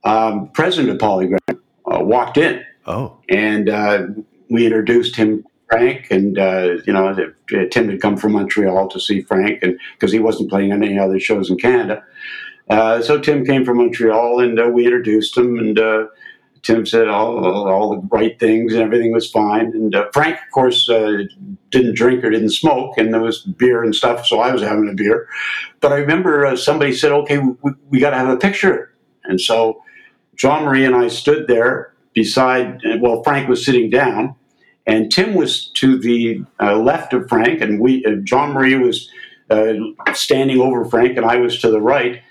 um, 0.04 0.50
president 0.50 0.90
of 0.90 0.98
Polygram, 0.98 1.38
uh, 1.48 2.04
walked 2.04 2.36
in. 2.36 2.62
Oh, 2.86 3.16
and 3.30 4.26
we 4.50 4.66
introduced 4.66 5.16
him 5.16 5.44
Frank, 5.74 6.06
and 6.10 6.38
uh, 6.38 6.76
you 6.86 6.92
know, 6.92 7.32
Tim 7.70 7.88
had 7.88 8.00
come 8.00 8.16
from 8.16 8.32
Montreal 8.32 8.88
to 8.88 9.00
see 9.00 9.22
Frank, 9.22 9.60
and 9.62 9.78
because 9.94 10.12
he 10.12 10.20
wasn't 10.20 10.50
playing 10.50 10.72
any 10.72 10.98
other 10.98 11.18
shows 11.18 11.50
in 11.50 11.56
Canada, 11.56 12.04
uh, 12.70 13.02
so 13.02 13.18
Tim 13.18 13.44
came 13.44 13.64
from 13.64 13.78
Montreal, 13.78 14.38
and 14.40 14.60
uh, 14.60 14.68
we 14.68 14.84
introduced 14.84 15.36
him, 15.36 15.58
and 15.58 15.78
uh, 15.78 16.06
Tim 16.62 16.86
said 16.86 17.08
all, 17.08 17.44
all, 17.44 17.68
all, 17.68 17.90
the 17.90 18.08
right 18.08 18.38
things, 18.38 18.72
and 18.72 18.82
everything 18.82 19.12
was 19.12 19.28
fine. 19.30 19.66
And 19.66 19.94
uh, 19.94 20.10
Frank, 20.12 20.36
of 20.36 20.50
course, 20.52 20.88
uh, 20.88 21.24
didn't 21.70 21.96
drink 21.96 22.22
or 22.22 22.30
didn't 22.30 22.50
smoke, 22.50 22.96
and 22.96 23.12
there 23.12 23.20
was 23.20 23.42
beer 23.42 23.82
and 23.82 23.94
stuff, 23.94 24.26
so 24.26 24.38
I 24.38 24.52
was 24.52 24.62
having 24.62 24.88
a 24.88 24.94
beer. 24.94 25.28
But 25.80 25.92
I 25.92 25.96
remember 25.96 26.56
somebody 26.56 26.94
said, 26.94 27.10
"Okay, 27.10 27.38
we, 27.38 27.72
we 27.88 27.98
got 27.98 28.10
to 28.10 28.16
have 28.16 28.28
a 28.28 28.36
picture," 28.36 28.94
and 29.24 29.40
so 29.40 29.82
John 30.36 30.64
Marie 30.64 30.84
and 30.84 30.94
I 30.94 31.08
stood 31.08 31.48
there 31.48 31.92
beside. 32.12 32.80
Well, 33.00 33.24
Frank 33.24 33.48
was 33.48 33.64
sitting 33.64 33.90
down 33.90 34.36
and 34.86 35.10
Tim 35.10 35.34
was 35.34 35.68
to 35.74 35.98
the 35.98 36.42
uh, 36.60 36.76
left 36.76 37.12
of 37.12 37.28
Frank, 37.28 37.60
and 37.60 37.80
we 37.80 38.04
uh, 38.04 38.16
John 38.22 38.52
Marie 38.52 38.76
was 38.76 39.08
uh, 39.50 39.74
standing 40.12 40.60
over 40.60 40.84
Frank, 40.84 41.16
and 41.16 41.24
I 41.26 41.36
was 41.36 41.60
to 41.60 41.70
the 41.70 41.80
right. 41.80 42.22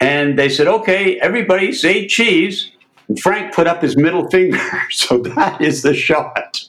And 0.00 0.38
they 0.38 0.48
said, 0.48 0.66
"Okay, 0.66 1.18
everybody 1.20 1.72
say 1.72 2.06
cheese." 2.06 2.72
And 3.08 3.18
Frank 3.18 3.54
put 3.54 3.66
up 3.66 3.80
his 3.80 3.96
middle 3.96 4.28
finger, 4.28 4.60
so 4.90 5.18
that 5.18 5.60
is 5.60 5.82
the 5.82 5.94
shot. 5.94 6.60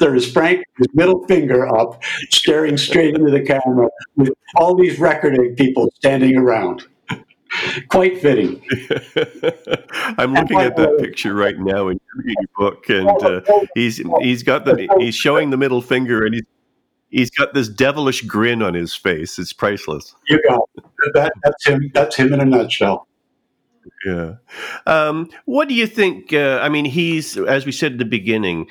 there 0.00 0.14
is 0.14 0.30
Frank, 0.30 0.64
his 0.78 0.88
middle 0.94 1.26
finger 1.26 1.68
up, 1.68 2.02
staring 2.30 2.78
straight 2.78 3.14
into 3.14 3.30
the 3.30 3.42
camera, 3.42 3.88
with 4.16 4.32
all 4.56 4.74
these 4.74 4.98
recording 4.98 5.54
people 5.56 5.92
standing 5.96 6.36
around. 6.36 6.86
Quite 7.88 8.20
fitting. 8.20 8.62
I'm 10.18 10.34
looking 10.34 10.58
at 10.58 10.76
that 10.76 10.96
picture 10.98 11.34
right 11.34 11.58
now 11.58 11.88
in 11.88 12.00
your 12.24 12.36
book, 12.56 12.88
and 12.88 13.08
uh, 13.22 13.40
he's 13.74 14.02
he's 14.20 14.42
got 14.42 14.64
the 14.64 14.88
he's 14.98 15.14
showing 15.14 15.50
the 15.50 15.56
middle 15.56 15.82
finger, 15.82 16.24
and 16.24 16.34
he's 16.34 16.46
he's 17.10 17.30
got 17.30 17.54
this 17.54 17.68
devilish 17.68 18.22
grin 18.22 18.62
on 18.62 18.74
his 18.74 18.94
face. 18.94 19.38
It's 19.38 19.52
priceless. 19.52 20.14
You 20.28 20.42
got 20.48 20.60
that. 21.14 21.32
That's 21.42 21.66
him. 21.66 21.90
That's 21.94 22.16
him 22.16 22.32
in 22.32 22.40
a 22.40 22.44
nutshell. 22.44 23.06
Yeah. 24.04 24.34
Um, 24.86 25.30
what 25.44 25.68
do 25.68 25.74
you 25.74 25.86
think? 25.86 26.32
Uh, 26.32 26.60
I 26.62 26.68
mean, 26.68 26.84
he's, 26.84 27.36
as 27.36 27.66
we 27.66 27.72
said 27.72 27.92
at 27.92 27.98
the 27.98 28.04
beginning, 28.04 28.68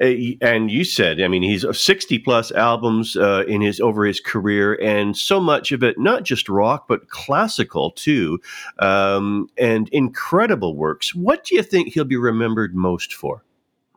and 0.00 0.70
you 0.70 0.84
said, 0.84 1.20
I 1.20 1.28
mean, 1.28 1.42
he's 1.42 1.64
60 1.70 2.18
plus 2.20 2.50
albums 2.52 3.16
uh, 3.16 3.44
in 3.46 3.60
his 3.60 3.80
over 3.80 4.04
his 4.04 4.20
career, 4.20 4.74
and 4.82 5.16
so 5.16 5.40
much 5.40 5.72
of 5.72 5.82
it, 5.82 5.98
not 5.98 6.24
just 6.24 6.48
rock, 6.48 6.86
but 6.88 7.08
classical 7.08 7.90
too, 7.92 8.40
um, 8.78 9.48
and 9.56 9.88
incredible 9.90 10.76
works. 10.76 11.14
What 11.14 11.44
do 11.44 11.54
you 11.54 11.62
think 11.62 11.92
he'll 11.92 12.04
be 12.04 12.16
remembered 12.16 12.74
most 12.74 13.12
for? 13.12 13.44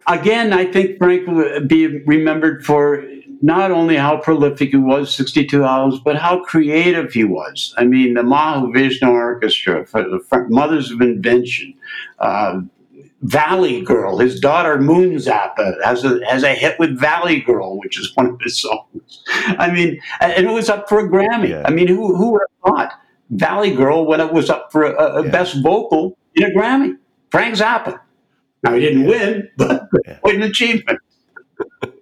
Again, 0.08 0.54
I 0.54 0.66
think 0.72 0.98
Frank 1.00 1.28
will 1.28 1.66
be 1.66 1.88
remembered 2.04 2.66
for 2.66 3.04
not 3.42 3.72
only 3.72 3.96
how 3.96 4.18
prolific 4.18 4.70
he 4.70 4.78
was, 4.78 5.14
62 5.14 5.64
albums, 5.64 6.00
but 6.00 6.16
how 6.16 6.44
creative 6.44 7.12
he 7.14 7.24
was. 7.24 7.74
I 7.78 7.86
mean, 7.86 8.14
the 8.16 8.22
Mahavishnu 8.22 9.08
Orchestra, 9.08 9.86
the 9.92 10.48
Mothers 10.50 10.92
of 10.92 11.02
Invention, 11.02 11.74
uh, 12.20 12.62
Valley 13.22 13.82
Girl, 13.82 14.20
his 14.20 14.40
daughter 14.40 14.80
Moon 14.80 15.16
Zappa 15.16 15.84
has 15.84 16.04
a, 16.04 16.20
has 16.28 16.44
a 16.44 16.54
hit 16.54 16.78
with 16.78 17.00
Valley 17.00 17.42
Girl, 17.42 17.80
which 17.80 18.00
is 18.00 18.12
one 18.16 18.28
of 18.28 18.42
his 18.42 18.60
songs. 18.60 19.24
I 19.28 19.72
mean, 19.72 20.00
and 20.22 20.46
it 20.46 20.52
was 20.52 20.70
up 20.70 20.88
for 20.88 21.00
a 21.00 21.10
Grammy. 21.10 21.50
Yeah. 21.50 21.64
I 21.66 21.72
mean, 21.72 21.88
who, 21.88 22.16
who 22.16 22.34
would 22.34 22.42
have 22.42 22.76
thought 22.76 22.94
Valley 23.30 23.74
Girl 23.74 24.06
when 24.06 24.22
it 24.22 24.32
was 24.32 24.50
up 24.50 24.72
for 24.72 24.84
a, 24.84 25.20
a 25.20 25.26
yeah. 25.26 25.32
best 25.32 25.62
vocal 25.64 26.18
in 26.36 26.44
a 26.44 26.50
Grammy? 26.50 26.98
Frank 27.32 27.56
Zappa. 27.56 28.00
Now, 28.64 28.74
he 28.74 28.82
didn't 28.82 29.06
win, 29.06 29.50
but 29.58 29.88
yeah. 30.06 30.16
quite 30.22 30.36
an 30.36 30.44
achievement. 30.44 31.00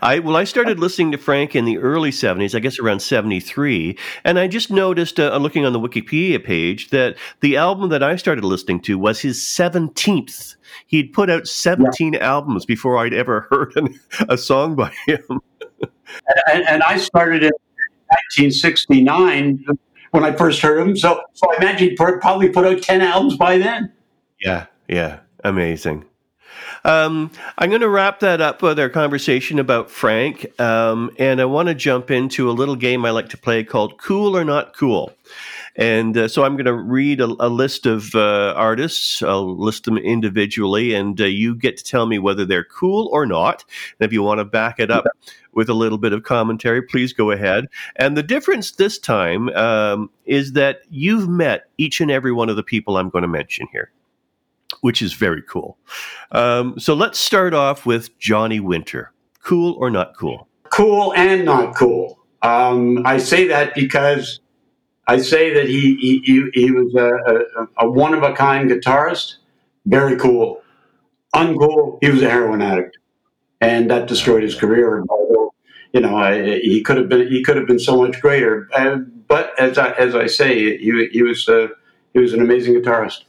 I 0.00 0.18
well, 0.20 0.36
I 0.36 0.44
started 0.44 0.78
listening 0.78 1.12
to 1.12 1.18
Frank 1.18 1.54
in 1.54 1.64
the 1.64 1.78
early 1.78 2.10
'70s, 2.10 2.54
I 2.54 2.58
guess 2.58 2.78
around 2.78 3.00
'73, 3.00 3.98
and 4.24 4.38
I 4.38 4.48
just 4.48 4.70
noticed, 4.70 5.20
uh, 5.20 5.36
looking 5.36 5.66
on 5.66 5.72
the 5.72 5.80
Wikipedia 5.80 6.42
page, 6.42 6.90
that 6.90 7.16
the 7.40 7.56
album 7.56 7.90
that 7.90 8.02
I 8.02 8.16
started 8.16 8.44
listening 8.44 8.80
to 8.82 8.98
was 8.98 9.20
his 9.20 9.38
17th. 9.40 10.56
He'd 10.86 11.12
put 11.12 11.30
out 11.30 11.46
17 11.46 12.14
yeah. 12.14 12.18
albums 12.20 12.64
before 12.64 12.98
I'd 12.98 13.14
ever 13.14 13.40
heard 13.50 13.76
an, 13.76 13.98
a 14.28 14.38
song 14.38 14.74
by 14.74 14.92
him. 15.06 15.40
and, 16.46 16.68
and, 16.68 16.82
I 16.82 16.96
started 16.98 17.42
in 17.42 17.52
1969 18.32 19.64
when 20.12 20.24
I 20.24 20.32
first 20.32 20.62
heard 20.62 20.78
him, 20.78 20.96
so 20.96 21.22
so 21.34 21.52
I 21.52 21.56
imagine 21.56 21.90
he 21.90 21.94
probably 21.94 22.48
put 22.48 22.64
out 22.64 22.82
10 22.82 23.00
albums 23.02 23.36
by 23.36 23.58
then. 23.58 23.92
Yeah, 24.40 24.66
yeah, 24.88 25.20
amazing. 25.44 26.04
Um, 26.84 27.30
I'm 27.56 27.70
going 27.70 27.80
to 27.80 27.88
wrap 27.88 28.20
that 28.20 28.40
up 28.40 28.62
with 28.62 28.78
our 28.78 28.88
conversation 28.88 29.58
about 29.58 29.90
Frank, 29.90 30.46
um, 30.60 31.10
and 31.18 31.40
I 31.40 31.44
want 31.44 31.68
to 31.68 31.74
jump 31.74 32.10
into 32.10 32.50
a 32.50 32.52
little 32.52 32.76
game 32.76 33.04
I 33.04 33.10
like 33.10 33.28
to 33.30 33.38
play 33.38 33.64
called 33.64 33.98
Cool 33.98 34.36
or 34.36 34.44
Not 34.44 34.76
Cool. 34.76 35.12
And 35.76 36.16
uh, 36.16 36.26
so 36.28 36.44
I'm 36.44 36.54
going 36.54 36.66
to 36.66 36.74
read 36.74 37.20
a, 37.20 37.26
a 37.38 37.48
list 37.48 37.86
of 37.86 38.14
uh, 38.14 38.52
artists. 38.56 39.22
I'll 39.22 39.56
list 39.56 39.84
them 39.84 39.96
individually, 39.96 40.94
and 40.94 41.20
uh, 41.20 41.24
you 41.24 41.54
get 41.54 41.76
to 41.76 41.84
tell 41.84 42.06
me 42.06 42.18
whether 42.18 42.44
they're 42.44 42.64
cool 42.64 43.08
or 43.12 43.26
not. 43.26 43.64
And 43.98 44.06
if 44.06 44.12
you 44.12 44.22
want 44.22 44.38
to 44.38 44.44
back 44.44 44.80
it 44.80 44.90
up 44.90 45.04
with 45.52 45.68
a 45.68 45.74
little 45.74 45.98
bit 45.98 46.12
of 46.12 46.24
commentary, 46.24 46.82
please 46.82 47.12
go 47.12 47.30
ahead. 47.30 47.66
And 47.96 48.16
the 48.16 48.22
difference 48.22 48.72
this 48.72 48.98
time 48.98 49.50
um, 49.50 50.10
is 50.24 50.52
that 50.52 50.80
you've 50.90 51.28
met 51.28 51.68
each 51.78 52.00
and 52.00 52.10
every 52.10 52.32
one 52.32 52.48
of 52.48 52.56
the 52.56 52.62
people 52.62 52.96
I'm 52.96 53.10
going 53.10 53.22
to 53.22 53.28
mention 53.28 53.68
here 53.70 53.90
which 54.80 55.02
is 55.02 55.12
very 55.12 55.42
cool. 55.42 55.78
Um, 56.32 56.78
so 56.78 56.94
let's 56.94 57.18
start 57.18 57.54
off 57.54 57.86
with 57.86 58.18
Johnny 58.18 58.60
Winter. 58.60 59.12
Cool 59.42 59.74
or 59.78 59.90
not 59.90 60.16
cool? 60.16 60.48
Cool 60.70 61.14
and 61.14 61.44
not 61.44 61.74
cool. 61.74 62.18
Um, 62.42 63.06
I 63.06 63.18
say 63.18 63.48
that 63.48 63.74
because 63.74 64.40
I 65.06 65.18
say 65.18 65.54
that 65.54 65.66
he 65.66 65.96
he, 65.96 66.20
he, 66.24 66.50
he 66.54 66.70
was 66.70 66.94
a, 66.94 67.62
a, 67.62 67.86
a 67.86 67.90
one 67.90 68.14
of 68.14 68.22
a 68.22 68.32
kind 68.34 68.70
guitarist. 68.70 69.36
Very 69.86 70.16
cool. 70.16 70.62
uncool. 71.34 71.98
He 72.02 72.10
was 72.10 72.22
a 72.22 72.28
heroin 72.30 72.60
addict, 72.62 72.98
and 73.60 73.90
that 73.90 74.06
destroyed 74.06 74.42
his 74.42 74.54
career. 74.54 75.04
You 75.94 76.00
know, 76.00 76.16
I, 76.16 76.58
he 76.60 76.82
could 76.82 76.98
have 76.98 77.08
been 77.08 77.28
he 77.28 77.42
could 77.42 77.56
have 77.56 77.66
been 77.66 77.78
so 77.78 77.96
much 77.96 78.20
greater. 78.20 78.68
Uh, 78.74 78.98
but 79.26 79.58
as 79.58 79.78
I 79.78 79.92
as 79.92 80.14
I 80.14 80.26
say, 80.26 80.76
he, 80.76 81.08
he 81.10 81.22
was 81.22 81.48
uh, 81.48 81.68
he 82.12 82.20
was 82.20 82.34
an 82.34 82.40
amazing 82.42 82.74
guitarist. 82.74 83.24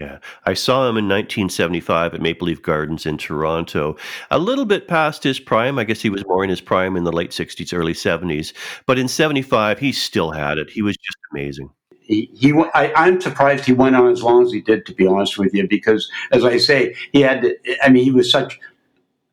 Yeah, 0.00 0.18
I 0.46 0.54
saw 0.54 0.88
him 0.88 0.96
in 0.96 1.06
1975 1.08 2.14
at 2.14 2.22
Maple 2.22 2.46
Leaf 2.46 2.62
Gardens 2.62 3.04
in 3.04 3.18
Toronto. 3.18 3.98
A 4.30 4.38
little 4.38 4.64
bit 4.64 4.88
past 4.88 5.22
his 5.22 5.38
prime. 5.38 5.78
I 5.78 5.84
guess 5.84 6.00
he 6.00 6.08
was 6.08 6.26
more 6.26 6.42
in 6.42 6.48
his 6.48 6.62
prime 6.62 6.96
in 6.96 7.04
the 7.04 7.12
late 7.12 7.32
60s, 7.32 7.76
early 7.76 7.92
70s. 7.92 8.54
But 8.86 8.98
in 8.98 9.08
75, 9.08 9.78
he 9.78 9.92
still 9.92 10.30
had 10.30 10.56
it. 10.56 10.70
He 10.70 10.80
was 10.80 10.96
just 10.96 11.18
amazing. 11.32 11.68
He, 12.00 12.30
he 12.32 12.54
I, 12.72 12.90
I'm 12.94 13.20
surprised 13.20 13.66
he 13.66 13.74
went 13.74 13.94
on 13.94 14.08
as 14.10 14.22
long 14.22 14.42
as 14.42 14.50
he 14.50 14.62
did, 14.62 14.86
to 14.86 14.94
be 14.94 15.06
honest 15.06 15.36
with 15.36 15.52
you, 15.52 15.68
because 15.68 16.10
as 16.32 16.46
I 16.46 16.56
say, 16.56 16.96
he 17.12 17.20
had, 17.20 17.46
I 17.82 17.90
mean, 17.90 18.02
he 18.02 18.10
was 18.10 18.30
such 18.30 18.58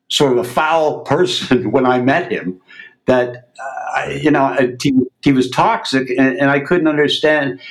sort 0.10 0.34
of 0.34 0.40
a 0.40 0.44
foul 0.44 1.00
person 1.06 1.72
when 1.72 1.86
I 1.86 2.02
met 2.02 2.30
him 2.30 2.60
that, 3.06 3.54
uh, 3.96 4.10
you 4.10 4.32
know, 4.32 4.76
he, 4.82 4.94
he 5.22 5.32
was 5.32 5.50
toxic 5.50 6.10
and, 6.10 6.38
and 6.38 6.52
I 6.52 6.60
couldn't 6.60 6.90
understand 6.90 7.62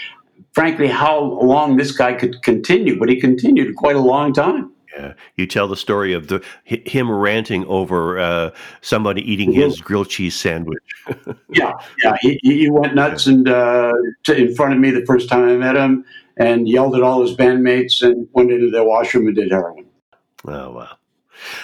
frankly, 0.56 0.88
how 0.88 1.20
long 1.20 1.76
this 1.76 1.92
guy 1.92 2.14
could 2.14 2.42
continue, 2.42 2.98
but 2.98 3.10
he 3.10 3.20
continued 3.20 3.76
quite 3.76 3.94
a 3.94 4.00
long 4.00 4.32
time. 4.32 4.72
Yeah, 4.96 5.12
you 5.36 5.46
tell 5.46 5.68
the 5.68 5.76
story 5.76 6.14
of 6.14 6.28
the 6.28 6.42
him 6.64 7.10
ranting 7.10 7.66
over 7.66 8.18
uh, 8.18 8.50
somebody 8.80 9.20
eating 9.30 9.50
mm-hmm. 9.50 9.60
his 9.60 9.82
grilled 9.82 10.08
cheese 10.08 10.34
sandwich. 10.34 10.82
yeah, 11.50 11.72
yeah, 12.02 12.16
he, 12.22 12.40
he 12.42 12.70
went 12.70 12.94
nuts 12.94 13.26
and 13.26 13.46
uh, 13.46 13.92
in 14.34 14.54
front 14.54 14.72
of 14.72 14.78
me 14.78 14.90
the 14.90 15.04
first 15.04 15.28
time 15.28 15.46
I 15.46 15.56
met 15.58 15.76
him, 15.76 16.06
and 16.38 16.66
yelled 16.66 16.96
at 16.96 17.02
all 17.02 17.20
his 17.20 17.36
bandmates, 17.36 18.00
and 18.00 18.26
went 18.32 18.50
into 18.50 18.70
the 18.70 18.82
washroom 18.82 19.26
and 19.26 19.36
did 19.36 19.50
heroin. 19.50 19.84
Oh 20.46 20.70
wow! 20.70 20.96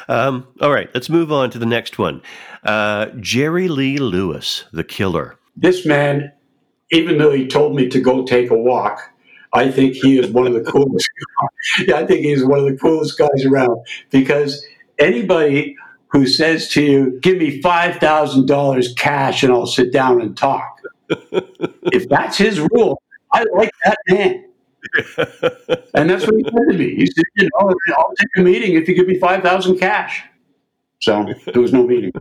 Um, 0.09 0.47
all 0.61 0.71
right, 0.71 0.91
let's 0.93 1.09
move 1.09 1.33
on 1.33 1.49
to 1.53 1.59
the 1.59 1.65
next 1.65 1.99
one. 1.99 2.21
Uh, 2.63 3.07
Jerry 3.21 3.69
Lee 3.69 3.97
Lewis, 3.97 4.67
the 4.71 4.85
killer. 4.85 5.39
This 5.57 5.87
man 5.87 6.31
even 6.93 7.19
though 7.19 7.33
he 7.33 7.47
told 7.47 7.75
me 7.75 7.89
to 7.89 8.01
go 8.01 8.25
take 8.25 8.51
a 8.51 8.57
walk, 8.57 9.11
I 9.53 9.71
think 9.71 9.95
he 9.95 10.19
is 10.19 10.31
one 10.31 10.47
of 10.47 10.53
the 10.53 10.63
coolest. 10.63 11.09
yeah, 11.87 11.97
I 11.97 12.07
think 12.07 12.21
he's 12.21 12.45
one 12.45 12.61
of 12.61 12.67
the 12.67 12.77
coolest 12.77 13.19
guys 13.19 13.45
around 13.47 13.85
because 14.11 14.65
anybody 14.99 15.77
who 16.09 16.27
says 16.27 16.69
to 16.69 16.83
you, 16.83 17.19
"Give 17.21 17.39
me 17.39 17.61
five 17.61 17.97
thousand 17.97 18.47
dollars 18.47 18.95
cash 18.95 19.43
and 19.43 19.53
I'll 19.53 19.67
sit 19.67 19.93
down 19.93 20.21
and 20.21 20.37
talk," 20.37 20.81
if 21.09 22.09
that's 22.09 22.39
his 22.39 22.61
rule, 22.61 23.03
I 23.33 23.45
like 23.55 23.73
that 23.85 23.99
man. 24.09 24.45
and 25.95 26.11
that's 26.11 26.27
what 26.27 26.37
he 26.37 26.45
said 26.45 26.73
to 26.73 26.79
me. 26.79 26.95
He 26.97 27.07
said, 27.07 27.25
"You 27.37 27.49
know, 27.59 27.75
I'll 27.99 28.15
take 28.19 28.29
a 28.37 28.41
meeting 28.41 28.75
if 28.75 28.89
you 28.89 28.95
give 28.95 29.07
me 29.07 29.19
five 29.19 29.43
thousand 29.43 29.79
cash." 29.79 30.23
So 31.01 31.27
there 31.53 31.61
was 31.61 31.73
no 31.73 31.87
meeting. 31.87 32.13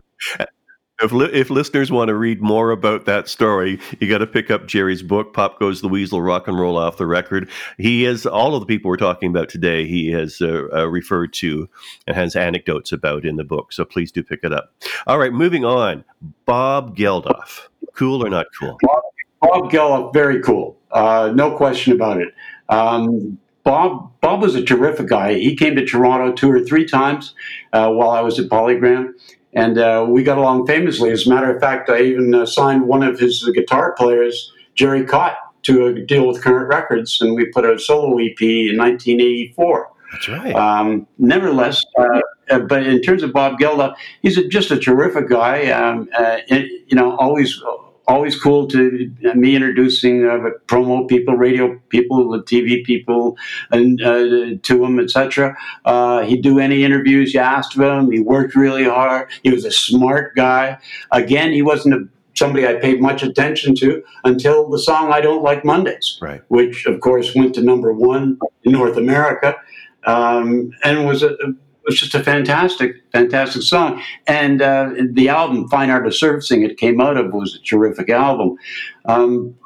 If, 1.00 1.10
li- 1.10 1.30
if 1.32 1.50
listeners 1.50 1.90
want 1.90 2.08
to 2.08 2.14
read 2.14 2.40
more 2.40 2.70
about 2.70 3.06
that 3.06 3.28
story, 3.28 3.80
you 3.98 4.08
got 4.08 4.18
to 4.18 4.26
pick 4.26 4.50
up 4.50 4.66
Gerry's 4.66 5.02
book, 5.02 5.32
Pop 5.32 5.58
Goes 5.58 5.80
the 5.80 5.88
Weasel 5.88 6.22
Rock 6.22 6.46
and 6.46 6.58
Roll 6.58 6.76
Off 6.76 6.96
the 6.96 7.06
Record. 7.06 7.48
He 7.78 8.02
has 8.04 8.26
all 8.26 8.54
of 8.54 8.60
the 8.60 8.66
people 8.66 8.88
we're 8.88 8.96
talking 8.96 9.30
about 9.30 9.48
today, 9.48 9.86
he 9.86 10.12
has 10.12 10.40
uh, 10.40 10.68
uh, 10.72 10.86
referred 10.88 11.32
to 11.34 11.68
and 12.06 12.16
has 12.16 12.36
anecdotes 12.36 12.92
about 12.92 13.24
in 13.24 13.36
the 13.36 13.44
book. 13.44 13.72
So 13.72 13.84
please 13.84 14.12
do 14.12 14.22
pick 14.22 14.40
it 14.44 14.52
up. 14.52 14.74
All 15.06 15.18
right, 15.18 15.32
moving 15.32 15.64
on. 15.64 16.04
Bob 16.44 16.96
Geldof. 16.96 17.68
Cool 17.94 18.24
or 18.24 18.30
not 18.30 18.46
cool? 18.58 18.78
Bob, 18.82 19.02
Bob 19.40 19.72
Geldof, 19.72 20.12
very 20.14 20.40
cool. 20.40 20.76
Uh, 20.92 21.32
no 21.34 21.56
question 21.56 21.92
about 21.92 22.18
it. 22.18 22.34
Um, 22.68 23.38
Bob 23.64 24.12
Bob 24.20 24.42
was 24.42 24.54
a 24.54 24.64
terrific 24.64 25.08
guy. 25.08 25.34
He 25.34 25.54
came 25.56 25.76
to 25.76 25.84
Toronto 25.84 26.32
two 26.32 26.50
or 26.50 26.60
three 26.60 26.84
times 26.84 27.34
uh, 27.72 27.90
while 27.90 28.10
I 28.10 28.20
was 28.20 28.38
at 28.38 28.48
Polygram 28.48 29.14
and 29.54 29.78
uh, 29.78 30.06
we 30.08 30.22
got 30.22 30.38
along 30.38 30.66
famously. 30.66 31.10
As 31.10 31.26
a 31.26 31.30
matter 31.30 31.54
of 31.54 31.60
fact, 31.60 31.90
I 31.90 32.02
even 32.02 32.34
uh, 32.34 32.46
signed 32.46 32.86
one 32.86 33.02
of 33.02 33.18
his 33.18 33.48
guitar 33.54 33.94
players, 33.96 34.52
Gerry 34.74 35.04
Cott, 35.04 35.36
to 35.64 35.86
a 35.86 36.00
deal 36.00 36.26
with 36.26 36.42
Current 36.42 36.68
Records, 36.68 37.20
and 37.20 37.34
we 37.34 37.46
put 37.46 37.64
out 37.64 37.74
a 37.74 37.78
solo 37.78 38.18
EP 38.18 38.40
in 38.40 38.76
1984. 38.76 39.90
That's 40.12 40.28
right. 40.28 40.54
Um, 40.54 41.06
nevertheless, 41.18 41.82
uh, 41.98 42.58
but 42.60 42.86
in 42.86 43.00
terms 43.00 43.22
of 43.22 43.32
Bob 43.32 43.58
Geldof, 43.58 43.94
he's 44.20 44.36
a, 44.36 44.46
just 44.46 44.70
a 44.70 44.78
terrific 44.78 45.28
guy. 45.28 45.70
Um, 45.70 46.08
uh, 46.16 46.38
you 46.48 46.94
know, 46.94 47.16
always 47.16 47.62
always 48.08 48.40
cool 48.40 48.66
to 48.68 49.12
uh, 49.28 49.34
me 49.34 49.54
introducing 49.54 50.26
uh, 50.26 50.50
promo 50.66 51.08
people, 51.08 51.34
radio 51.34 51.78
people, 51.88 52.30
the 52.30 52.42
TV 52.42 52.84
people, 52.84 53.36
and 53.70 54.00
uh, 54.02 54.56
to 54.62 54.84
him, 54.84 54.98
etc. 54.98 55.56
Uh, 55.84 56.22
he'd 56.22 56.42
do 56.42 56.58
any 56.58 56.84
interviews 56.84 57.34
you 57.34 57.40
asked 57.40 57.76
of 57.76 57.82
him. 57.82 58.10
He 58.10 58.20
worked 58.20 58.54
really 58.54 58.84
hard. 58.84 59.30
He 59.42 59.50
was 59.50 59.64
a 59.64 59.70
smart 59.70 60.34
guy. 60.34 60.78
Again, 61.10 61.52
he 61.52 61.62
wasn't 61.62 61.94
a, 61.94 62.08
somebody 62.34 62.66
I 62.66 62.74
paid 62.74 63.00
much 63.00 63.22
attention 63.22 63.74
to 63.76 64.02
until 64.24 64.68
the 64.68 64.78
song 64.78 65.12
"I 65.12 65.20
Don't 65.20 65.42
Like 65.42 65.64
Mondays," 65.64 66.18
right. 66.20 66.42
which 66.48 66.86
of 66.86 67.00
course 67.00 67.34
went 67.34 67.54
to 67.54 67.62
number 67.62 67.92
one 67.92 68.38
in 68.64 68.72
North 68.72 68.96
America, 68.96 69.56
um, 70.04 70.72
and 70.82 71.06
was 71.06 71.22
a 71.22 71.36
was 71.84 71.98
just 71.98 72.14
a 72.14 72.22
fantastic, 72.22 72.96
fantastic 73.12 73.62
song. 73.62 74.02
And 74.26 74.62
uh, 74.62 74.90
the 75.10 75.28
album, 75.28 75.68
Fine 75.68 75.90
Art 75.90 76.06
of 76.06 76.14
Surfacing, 76.14 76.62
it 76.62 76.76
came 76.76 77.00
out 77.00 77.16
of 77.16 77.32
was 77.32 77.54
a 77.54 77.60
terrific 77.60 78.08
album. 78.08 78.56
Um, 79.04 79.56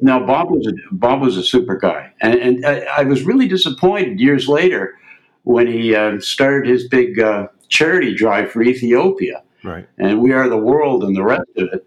now, 0.00 0.24
Bob 0.24 0.50
was 0.50 0.66
a, 0.66 0.72
Bob 0.92 1.22
was 1.22 1.36
a 1.36 1.42
super 1.42 1.76
guy, 1.76 2.12
and, 2.20 2.34
and 2.34 2.66
I, 2.66 2.86
I, 2.98 3.02
was 3.02 3.24
really 3.24 3.48
disappointed 3.48 4.20
years 4.20 4.48
later 4.48 4.96
when 5.42 5.66
he 5.66 5.94
uh, 5.94 6.20
started 6.20 6.70
his 6.70 6.86
big 6.88 7.18
uh, 7.18 7.48
charity 7.68 8.14
drive 8.14 8.52
for 8.52 8.62
Ethiopia, 8.62 9.42
right? 9.64 9.88
And 9.98 10.20
We 10.20 10.32
Are 10.32 10.48
the 10.48 10.56
World 10.56 11.02
and 11.02 11.16
the 11.16 11.24
rest 11.24 11.50
of 11.56 11.68
it. 11.72 11.86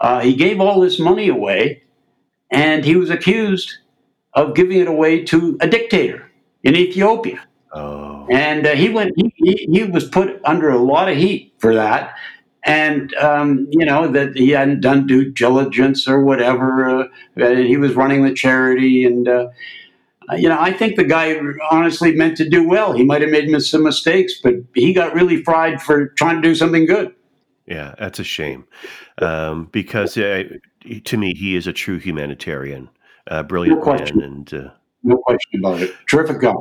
Uh, 0.00 0.20
he 0.20 0.34
gave 0.34 0.60
all 0.60 0.80
this 0.80 0.98
money 0.98 1.28
away, 1.28 1.82
and 2.50 2.84
he 2.84 2.96
was 2.96 3.10
accused 3.10 3.74
of 4.34 4.54
giving 4.54 4.80
it 4.80 4.88
away 4.88 5.22
to 5.24 5.56
a 5.60 5.68
dictator 5.68 6.30
in 6.64 6.74
Ethiopia. 6.74 7.46
Oh. 7.72 8.11
And 8.30 8.66
uh, 8.66 8.74
he 8.74 8.88
went. 8.88 9.12
He, 9.16 9.68
he, 9.70 9.84
was 9.84 10.08
put 10.08 10.40
under 10.44 10.70
a 10.70 10.78
lot 10.78 11.08
of 11.08 11.16
heat 11.16 11.54
for 11.58 11.74
that, 11.74 12.14
and 12.64 13.14
um, 13.14 13.66
you 13.70 13.84
know 13.84 14.08
that 14.08 14.36
he 14.36 14.50
hadn't 14.50 14.80
done 14.80 15.06
due 15.06 15.30
diligence 15.30 16.06
or 16.06 16.22
whatever. 16.22 17.00
Uh, 17.00 17.08
and 17.36 17.66
he 17.66 17.76
was 17.76 17.94
running 17.94 18.24
the 18.24 18.32
charity, 18.32 19.04
and 19.04 19.28
uh, 19.28 19.48
you 20.36 20.48
know 20.48 20.58
I 20.60 20.72
think 20.72 20.96
the 20.96 21.04
guy 21.04 21.36
honestly 21.70 22.14
meant 22.14 22.36
to 22.38 22.48
do 22.48 22.66
well. 22.66 22.92
He 22.92 23.04
might 23.04 23.22
have 23.22 23.30
made 23.30 23.50
some 23.60 23.82
mistakes, 23.82 24.34
but 24.42 24.54
he 24.74 24.92
got 24.92 25.14
really 25.14 25.42
fried 25.42 25.82
for 25.82 26.08
trying 26.08 26.40
to 26.40 26.48
do 26.48 26.54
something 26.54 26.86
good. 26.86 27.14
Yeah, 27.66 27.94
that's 27.98 28.18
a 28.18 28.24
shame, 28.24 28.64
um, 29.18 29.68
because 29.72 30.16
uh, 30.16 30.44
to 31.04 31.16
me 31.16 31.34
he 31.34 31.56
is 31.56 31.66
a 31.66 31.72
true 31.72 31.98
humanitarian, 31.98 32.88
brilliant 33.48 33.84
no 33.84 33.92
man, 33.92 34.22
and 34.22 34.54
uh, 34.54 34.70
no 35.02 35.16
question 35.18 35.60
about 35.60 35.80
it. 35.80 35.94
Terrific 36.08 36.40
guy. 36.40 36.52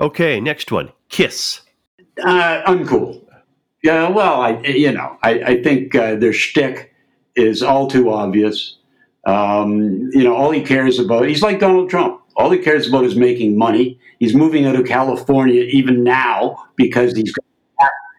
Okay, 0.00 0.40
next 0.40 0.72
one. 0.72 0.92
Kiss. 1.08 1.62
Uh, 2.22 2.62
uncool. 2.66 3.22
Yeah, 3.82 4.08
well, 4.08 4.40
I 4.40 4.60
you 4.60 4.92
know 4.92 5.16
I, 5.22 5.30
I 5.42 5.62
think 5.62 5.94
uh, 5.94 6.14
their 6.16 6.32
shtick 6.32 6.94
is 7.34 7.62
all 7.62 7.88
too 7.88 8.10
obvious. 8.10 8.78
Um, 9.26 10.10
you 10.12 10.24
know, 10.24 10.34
all 10.34 10.50
he 10.50 10.62
cares 10.62 10.98
about 10.98 11.28
he's 11.28 11.42
like 11.42 11.60
Donald 11.60 11.90
Trump. 11.90 12.20
All 12.36 12.50
he 12.50 12.58
cares 12.58 12.88
about 12.88 13.04
is 13.04 13.16
making 13.16 13.58
money. 13.58 13.98
He's 14.18 14.34
moving 14.34 14.66
out 14.66 14.76
of 14.76 14.86
California 14.86 15.62
even 15.62 16.04
now 16.04 16.56
because 16.76 17.14
he's 17.14 17.32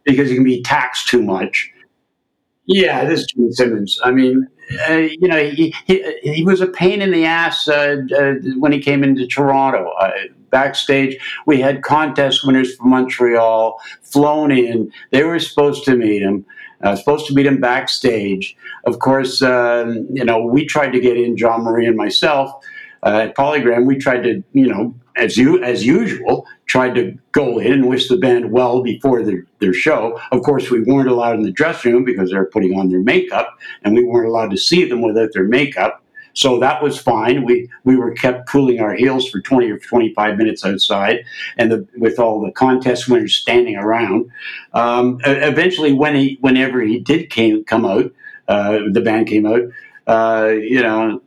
because 0.06 0.30
he 0.30 0.36
can 0.36 0.44
be 0.44 0.62
taxed 0.62 1.08
too 1.08 1.22
much. 1.22 1.72
Yeah, 2.66 3.06
this 3.06 3.22
is 3.22 3.28
Gene 3.28 3.52
Simmons. 3.52 4.00
I 4.04 4.12
mean, 4.12 4.48
uh, 4.90 4.94
you 4.94 5.28
know, 5.28 5.50
he, 5.50 5.76
he, 5.86 6.20
he 6.24 6.44
was 6.44 6.62
a 6.62 6.68
pain 6.68 7.02
in 7.02 7.12
the 7.12 7.26
ass 7.26 7.68
uh, 7.68 7.98
uh, 8.18 8.34
when 8.58 8.72
he 8.72 8.80
came 8.80 9.04
into 9.04 9.28
Toronto. 9.28 9.92
Backstage, 10.54 11.18
we 11.48 11.60
had 11.60 11.82
contest 11.82 12.46
winners 12.46 12.76
from 12.76 12.92
Montreal 12.92 13.82
flown 14.04 14.52
in. 14.52 14.92
They 15.10 15.24
were 15.24 15.40
supposed 15.40 15.84
to 15.86 15.96
meet 15.96 16.22
him. 16.22 16.46
Uh, 16.84 16.96
supposed 16.96 17.26
to 17.28 17.34
meet 17.34 17.46
him 17.46 17.62
backstage. 17.62 18.56
Of 18.84 19.00
course, 19.00 19.42
um, 19.42 20.06
you 20.12 20.26
know, 20.26 20.46
we 20.46 20.66
tried 20.66 20.92
to 20.92 21.00
get 21.00 21.16
in, 21.16 21.38
John 21.38 21.64
Marie 21.64 21.88
and 21.88 21.96
myself, 21.96 22.52
uh, 23.04 23.28
at 23.30 23.36
Polygram. 23.38 23.86
We 23.86 23.96
tried 23.98 24.24
to, 24.24 24.44
you 24.52 24.68
know, 24.68 24.94
as 25.16 25.38
you 25.38 25.64
as 25.64 25.86
usual, 25.86 26.46
tried 26.66 26.94
to 26.96 27.18
go 27.32 27.58
in 27.58 27.72
and 27.72 27.88
wish 27.88 28.10
the 28.10 28.18
band 28.18 28.52
well 28.52 28.84
before 28.84 29.24
their, 29.24 29.46
their 29.60 29.74
show. 29.74 30.20
Of 30.32 30.44
course, 30.44 30.70
we 30.70 30.82
weren't 30.82 31.10
allowed 31.10 31.36
in 31.36 31.44
the 31.44 31.52
dressing 31.52 31.94
room 31.94 32.04
because 32.04 32.30
they 32.30 32.38
were 32.38 32.52
putting 32.52 32.78
on 32.78 32.90
their 32.90 33.00
makeup, 33.00 33.58
and 33.84 33.96
we 33.96 34.04
weren't 34.04 34.28
allowed 34.28 34.52
to 34.52 34.58
see 34.58 34.84
them 34.88 35.02
without 35.02 35.30
their 35.34 35.48
makeup. 35.48 36.03
So 36.34 36.60
that 36.60 36.82
was 36.82 37.00
fine. 37.00 37.46
We 37.46 37.70
we 37.84 37.96
were 37.96 38.12
kept 38.12 38.48
cooling 38.48 38.80
our 38.80 38.94
heels 38.94 39.30
for 39.30 39.40
20 39.40 39.70
or 39.70 39.78
25 39.78 40.38
minutes 40.38 40.66
outside, 40.66 41.24
and 41.58 41.72
the, 41.72 41.88
with 41.98 42.20
all 42.20 42.42
the 42.42 42.52
contest 42.52 43.08
winners 43.08 43.36
standing 43.36 43.76
around. 43.76 44.30
Um, 44.74 45.20
eventually, 45.26 45.94
when 45.94 46.16
he 46.16 46.38
whenever 46.42 46.82
he 46.82 47.00
did 47.00 47.30
came 47.30 47.64
come 47.64 47.86
out, 47.86 48.12
uh, 48.48 48.80
the 48.92 49.02
band 49.02 49.28
came 49.28 49.46
out. 49.46 49.62
Uh, 50.08 50.50
you 50.50 50.82
know, 50.82 51.22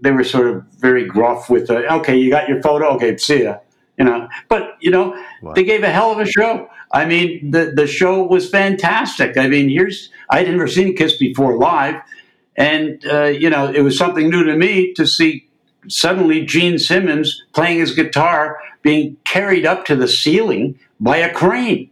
they 0.00 0.10
were 0.10 0.24
sort 0.24 0.48
of 0.48 0.64
very 0.78 1.04
gruff 1.04 1.48
with, 1.48 1.68
the, 1.68 1.92
"Okay, 1.94 2.16
you 2.16 2.30
got 2.30 2.48
your 2.48 2.62
photo. 2.62 2.88
Okay, 2.94 3.16
see 3.16 3.44
ya." 3.44 3.58
you 3.98 4.04
know. 4.04 4.28
But 4.48 4.76
you 4.80 4.90
know, 4.90 5.16
wow. 5.42 5.52
they 5.54 5.64
gave 5.64 5.82
a 5.82 5.90
hell 5.90 6.12
of 6.12 6.18
a 6.18 6.26
show. 6.26 6.68
I 6.92 7.04
mean, 7.04 7.50
the 7.50 7.72
the 7.74 7.86
show 7.86 8.22
was 8.22 8.48
fantastic. 8.48 9.36
I 9.36 9.48
mean, 9.48 9.68
here's 9.68 10.10
I'd 10.30 10.48
never 10.48 10.68
seen 10.68 10.96
Kiss 10.96 11.16
before 11.16 11.56
live, 11.58 11.96
and 12.56 13.04
uh, 13.06 13.24
you 13.24 13.50
know, 13.50 13.70
it 13.72 13.82
was 13.82 13.96
something 13.98 14.28
new 14.28 14.44
to 14.44 14.56
me 14.56 14.92
to 14.94 15.06
see 15.06 15.48
suddenly 15.88 16.44
Gene 16.44 16.78
Simmons 16.78 17.42
playing 17.52 17.78
his 17.78 17.94
guitar 17.94 18.58
being 18.82 19.16
carried 19.24 19.66
up 19.66 19.84
to 19.86 19.96
the 19.96 20.08
ceiling 20.08 20.78
by 21.00 21.18
a 21.18 21.32
crane, 21.32 21.90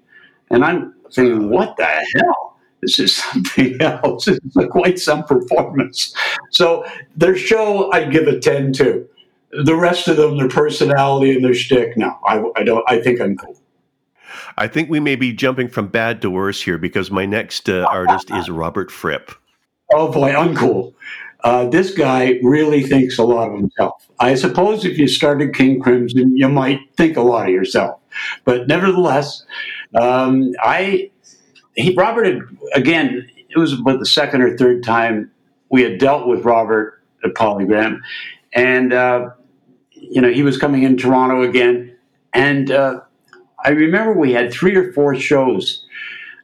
and 0.51 0.65
I'm 0.65 0.95
thinking, 1.13 1.51
what 1.51 1.77
the 1.77 1.85
hell? 1.85 2.57
This 2.81 2.99
is 2.99 3.17
something 3.25 3.81
else. 3.81 4.29
It's 4.29 4.57
quite 4.71 4.99
some 4.99 5.25
performance. 5.25 6.15
So 6.51 6.85
their 7.17 7.37
show, 7.37 7.91
I 7.93 8.05
give 8.05 8.27
a 8.27 8.39
ten 8.39 8.73
to. 8.75 9.09
The 9.65 9.77
rest 9.77 10.09
of 10.09 10.17
them, 10.17 10.37
their 10.37 10.49
personality 10.49 11.33
and 11.33 11.45
their 11.45 11.55
shtick, 11.55 11.97
no, 11.97 12.19
I, 12.27 12.43
I 12.57 12.65
don't. 12.65 12.85
I 12.89 13.01
think 13.01 13.21
I'm 13.21 13.37
cool. 13.37 13.57
I 14.57 14.69
think 14.69 14.89
we 14.89 15.01
may 15.01 15.17
be 15.17 15.33
jumping 15.33 15.69
from 15.69 15.89
bad 15.89 16.23
to 16.23 16.31
worse 16.31 16.63
here 16.63 16.79
because 16.79 17.11
my 17.11 17.27
next 17.27 17.69
uh, 17.69 17.87
artist 17.89 18.31
is 18.31 18.49
Robert 18.49 18.91
Fripp. 18.91 19.33
Oh 19.93 20.11
boy, 20.11 20.33
uncool. 20.33 20.95
Uh, 21.43 21.69
this 21.69 21.93
guy 21.93 22.39
really 22.43 22.83
thinks 22.83 23.19
a 23.19 23.23
lot 23.23 23.51
of 23.51 23.59
himself. 23.59 24.09
I 24.19 24.35
suppose 24.35 24.85
if 24.85 24.97
you 24.97 25.07
started 25.07 25.55
King 25.55 25.79
Crimson, 25.79 26.35
you 26.37 26.49
might 26.49 26.81
think 26.97 27.19
a 27.19 27.21
lot 27.21 27.49
of 27.49 27.53
yourself. 27.53 28.01
But 28.45 28.67
nevertheless, 28.67 29.45
um, 29.95 30.53
I 30.63 31.11
he 31.75 31.95
Robert 31.95 32.27
had, 32.27 32.41
again. 32.75 33.31
It 33.51 33.61
was 33.61 33.73
about 33.73 34.01
the 34.01 34.07
second 34.07 34.43
or 34.43 34.57
third 34.57 34.83
time 34.83 35.31
we 35.71 35.83
had 35.83 35.99
dealt 35.99 36.27
with 36.27 36.45
Robert 36.45 37.01
at 37.23 37.35
Polygram, 37.35 38.01
and 38.53 38.93
uh, 38.93 39.31
you 39.93 40.21
know 40.21 40.33
he 40.33 40.43
was 40.43 40.57
coming 40.57 40.83
in 40.83 40.97
Toronto 40.97 41.43
again, 41.43 41.95
and 42.33 42.71
uh, 42.71 43.01
I 43.65 43.71
remember 43.71 44.13
we 44.13 44.33
had 44.33 44.53
three 44.53 44.75
or 44.75 44.93
four 44.93 45.15
shows 45.15 45.87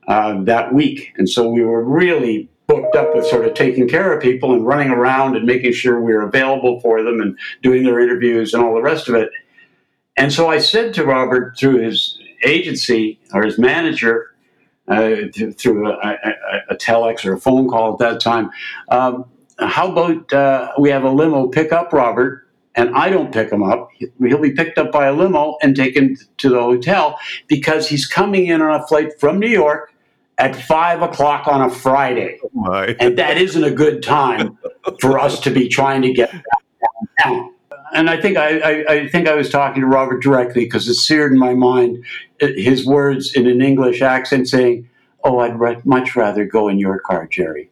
uh, 0.09 0.41
that 0.45 0.73
week, 0.73 1.15
and 1.17 1.29
so 1.29 1.49
we 1.49 1.63
were 1.65 1.83
really 1.83 2.49
booked 2.71 2.95
up 2.95 3.17
with 3.17 3.27
sort 3.27 3.45
of 3.45 3.55
taking 3.55 3.89
care 3.89 4.13
of 4.13 4.23
people 4.23 4.53
and 4.55 4.65
running 4.65 4.91
around 4.91 5.35
and 5.35 5.45
making 5.45 5.73
sure 5.73 6.01
we 6.01 6.15
were 6.15 6.23
available 6.23 6.79
for 6.81 7.03
them 7.03 7.21
and 7.21 7.37
doing 7.63 7.83
their 7.83 7.99
interviews 7.99 8.55
and 8.55 8.63
all 8.63 8.75
the 8.75 8.81
rest 8.81 9.09
of 9.09 9.17
it. 9.17 9.31
And 10.17 10.33
so 10.33 10.49
I 10.49 10.59
said 10.59 10.95
to 10.95 11.05
Robert 11.05 11.59
through 11.59 11.79
his 11.79 12.21
agency 12.45 13.19
or 13.35 13.43
his 13.43 13.59
manager, 13.59 14.37
uh, 14.87 15.17
through 15.59 15.89
a, 15.89 15.99
a, 15.99 16.17
a, 16.71 16.77
telex 16.77 17.25
or 17.25 17.33
a 17.33 17.41
phone 17.41 17.69
call 17.69 17.93
at 17.93 17.99
that 17.99 18.21
time, 18.21 18.51
um, 18.89 19.25
how 19.59 19.91
about 19.91 20.33
uh, 20.33 20.73
we 20.79 20.91
have 20.91 21.03
a 21.03 21.11
limo 21.11 21.49
pick 21.49 21.73
up 21.73 21.93
Robert 21.93 22.47
and 22.77 22.95
I 22.95 23.11
don't 23.11 23.33
pick 23.33 23.51
him 23.51 23.65
up, 23.65 23.89
he'll 24.21 24.41
be 24.41 24.53
picked 24.53 24.79
up 24.79 24.93
by 24.93 25.07
a 25.07 25.13
limo 25.13 25.57
and 25.61 25.75
taken 25.75 26.17
to 26.39 26.49
the 26.49 26.61
hotel 26.61 27.19
because 27.49 27.89
he's 27.89 28.07
coming 28.07 28.47
in 28.47 28.63
on 28.63 28.81
a 28.81 28.87
flight 28.87 29.19
from 29.19 29.41
New 29.41 29.49
York 29.49 29.93
at 30.41 30.57
five 30.57 31.03
o'clock 31.03 31.47
on 31.47 31.61
a 31.61 31.71
Friday. 31.71 32.39
Oh 32.57 32.73
and 32.99 33.17
that 33.19 33.37
isn't 33.37 33.63
a 33.63 33.71
good 33.71 34.03
time 34.03 34.59
for 35.01 35.19
us 35.19 35.39
to 35.41 35.51
be 35.51 35.69
trying 35.69 36.03
to 36.03 36.13
get 36.13 36.33
downtown. 37.23 37.55
And 37.93 38.09
I 38.09 38.21
think 38.21 38.37
I, 38.37 38.59
I, 38.59 38.85
I, 38.89 39.09
think 39.09 39.29
I 39.29 39.35
was 39.35 39.51
talking 39.51 39.83
to 39.83 39.87
Robert 39.87 40.23
directly 40.23 40.65
because 40.65 40.89
it's 40.89 41.07
seared 41.07 41.33
in 41.33 41.39
my 41.39 41.55
mind 41.55 42.05
uh, 42.41 42.47
his 42.57 42.87
words 42.87 43.35
in 43.35 43.47
an 43.47 43.61
English 43.61 44.01
accent 44.01 44.49
saying, 44.49 44.89
"Oh, 45.25 45.41
I'd 45.41 45.59
re- 45.59 45.83
much 45.85 46.17
rather 46.17 46.45
go 46.45 46.69
in 46.69 46.79
your 46.79 47.01
car, 47.01 47.27
Gerry." 47.27 47.69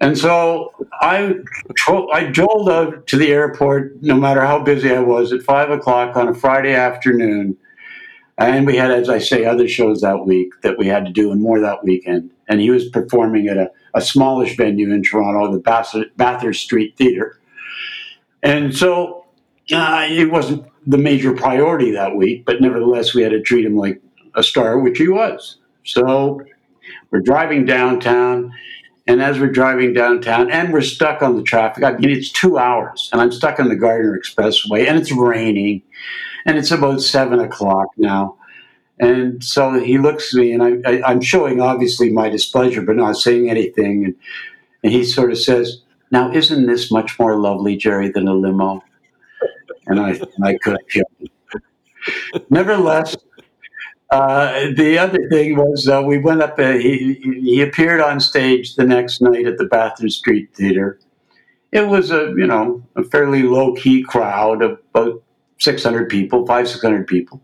And 0.00 0.18
so 0.18 0.72
I, 1.00 1.34
I 2.12 2.24
drove 2.24 2.68
out 2.68 3.06
to 3.06 3.16
the 3.16 3.32
airport, 3.32 4.02
no 4.02 4.16
matter 4.16 4.40
how 4.40 4.58
busy 4.58 4.90
I 4.90 5.00
was, 5.00 5.32
at 5.32 5.42
five 5.42 5.70
o'clock 5.70 6.16
on 6.16 6.28
a 6.28 6.34
Friday 6.34 6.74
afternoon. 6.74 7.56
And 8.40 8.66
we 8.66 8.76
had, 8.76 8.90
as 8.90 9.10
I 9.10 9.18
say, 9.18 9.44
other 9.44 9.68
shows 9.68 10.00
that 10.00 10.24
week 10.26 10.52
that 10.62 10.78
we 10.78 10.86
had 10.86 11.04
to 11.04 11.12
do 11.12 11.30
and 11.30 11.42
more 11.42 11.60
that 11.60 11.84
weekend. 11.84 12.30
And 12.48 12.60
he 12.60 12.70
was 12.70 12.88
performing 12.88 13.48
at 13.48 13.58
a, 13.58 13.70
a 13.94 14.00
smallish 14.00 14.56
venue 14.56 14.92
in 14.92 15.02
Toronto, 15.02 15.52
the 15.52 16.10
Bathurst 16.16 16.62
Street 16.62 16.96
Theatre. 16.96 17.38
And 18.42 18.74
so 18.74 19.26
uh, 19.70 20.06
it 20.08 20.30
wasn't 20.30 20.66
the 20.86 20.96
major 20.96 21.34
priority 21.34 21.90
that 21.92 22.16
week, 22.16 22.46
but 22.46 22.62
nevertheless, 22.62 23.14
we 23.14 23.22
had 23.22 23.32
to 23.32 23.42
treat 23.42 23.66
him 23.66 23.76
like 23.76 24.00
a 24.34 24.42
star, 24.42 24.78
which 24.78 24.96
he 24.96 25.08
was. 25.08 25.58
So 25.84 26.40
we're 27.10 27.20
driving 27.20 27.66
downtown 27.66 28.52
and 29.06 29.20
as 29.20 29.40
we're 29.40 29.50
driving 29.50 29.92
downtown 29.92 30.50
and 30.50 30.72
we're 30.72 30.82
stuck 30.82 31.20
on 31.20 31.36
the 31.36 31.42
traffic, 31.42 31.82
I 31.82 31.92
mean, 31.92 32.10
it's 32.10 32.30
two 32.30 32.58
hours 32.58 33.10
and 33.12 33.20
I'm 33.20 33.32
stuck 33.32 33.58
on 33.58 33.68
the 33.68 33.76
Gardiner 33.76 34.18
Expressway 34.18 34.88
and 34.88 34.98
it's 34.98 35.12
raining 35.12 35.82
and 36.46 36.58
it's 36.58 36.70
about 36.70 37.00
seven 37.00 37.40
o'clock 37.40 37.88
now. 37.96 38.36
And 39.00 39.42
so 39.42 39.72
he 39.82 39.96
looks 39.96 40.34
at 40.34 40.40
me 40.40 40.52
and 40.52 40.86
I, 40.86 41.10
am 41.10 41.22
showing 41.22 41.60
obviously 41.60 42.10
my 42.10 42.28
displeasure, 42.28 42.82
but 42.82 42.96
not 42.96 43.16
saying 43.16 43.48
anything. 43.48 44.04
And, 44.04 44.14
and 44.84 44.92
he 44.92 45.04
sort 45.04 45.30
of 45.32 45.38
says, 45.38 45.82
Now, 46.10 46.30
isn't 46.30 46.66
this 46.66 46.90
much 46.90 47.18
more 47.18 47.38
lovely, 47.38 47.76
Gerry, 47.76 48.10
than 48.10 48.28
a 48.28 48.34
limo? 48.34 48.82
And 49.86 49.98
I, 49.98 50.20
I 50.42 50.58
couldn't 50.58 50.82
Nevertheless, 52.50 53.16
uh, 54.10 54.68
the 54.76 54.98
other 54.98 55.28
thing 55.28 55.56
was 55.56 55.88
uh, 55.88 56.02
we 56.04 56.18
went 56.18 56.42
up. 56.42 56.58
Uh, 56.58 56.72
he 56.72 57.14
he 57.44 57.62
appeared 57.62 58.00
on 58.00 58.18
stage 58.18 58.74
the 58.74 58.84
next 58.84 59.20
night 59.20 59.46
at 59.46 59.56
the 59.56 59.66
Bathurst 59.66 60.18
Street 60.18 60.52
Theater. 60.54 60.98
It 61.72 61.86
was 61.86 62.10
a 62.10 62.34
you 62.36 62.46
know 62.46 62.82
a 62.96 63.04
fairly 63.04 63.44
low 63.44 63.74
key 63.74 64.02
crowd 64.02 64.62
about 64.62 65.22
six 65.60 65.84
hundred 65.84 66.08
people, 66.08 66.46
five 66.46 66.68
six 66.68 66.82
hundred 66.82 67.06
people. 67.06 67.40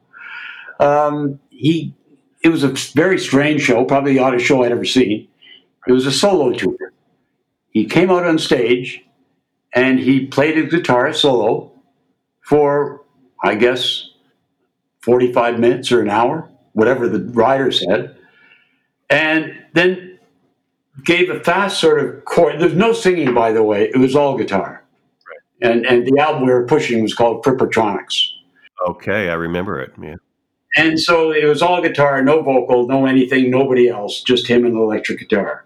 Um, 0.81 1.39
he 1.51 1.95
it 2.43 2.49
was 2.49 2.65
a 2.65 2.69
very 2.95 3.19
strange 3.19 3.63
show, 3.63 3.85
probably 3.85 4.15
the 4.15 4.21
oddest 4.21 4.45
show 4.45 4.65
I'd 4.65 4.73
ever 4.73 4.85
seen. 4.85 5.29
It 5.87 5.93
was 5.93 6.07
a 6.07 6.13
solo 6.13 6.53
tour. 6.53 6.93
He 7.71 7.85
came 7.85 8.11
out 8.11 8.25
on 8.25 8.39
stage 8.39 9.05
and 9.73 9.99
he 9.99 10.27
played 10.27 10.57
his 10.57 10.73
guitar 10.73 11.13
solo 11.13 11.73
for 12.41 13.03
I 13.45 13.55
guess 13.55 14.11
forty 15.01 15.33
five 15.33 15.59
minutes 15.61 15.93
or 15.93 16.01
an 16.01 16.11
hour 16.11 16.51
whatever 16.77 17.09
the 17.09 17.21
writer 17.33 17.73
said, 17.73 18.15
and 19.09 19.57
then 19.73 20.19
gave 21.05 21.31
a 21.31 21.41
fast 21.41 21.81
sort 21.81 21.99
of 21.99 22.25
chord. 22.27 22.61
There's 22.61 22.75
no 22.75 22.93
singing, 22.93 23.33
by 23.33 23.53
the 23.53 23.63
way. 23.63 23.85
It 23.89 23.97
was 23.97 24.15
all 24.15 24.37
guitar. 24.37 24.85
And 25.63 25.87
and 25.87 26.07
the 26.07 26.19
album 26.21 26.47
we 26.47 26.53
were 26.53 26.67
pushing 26.67 27.03
was 27.03 27.15
called 27.15 27.45
Frippertronics. 27.45 28.29
Okay, 28.89 29.31
I 29.31 29.35
remember 29.35 29.81
it. 29.81 29.93
Yeah. 30.01 30.17
And 30.77 31.01
so 31.01 31.33
it 31.33 31.47
was 31.47 31.63
all 31.63 31.81
guitar, 31.81 32.23
no 32.23 32.43
vocal, 32.43 32.87
no 32.87 33.07
anything, 33.07 33.51
nobody 33.51 33.89
else, 33.89 34.23
just 34.23 34.47
him 34.47 34.67
and 34.67 34.75
the 34.75 34.81
electric 34.81 35.21
guitar. 35.21 35.65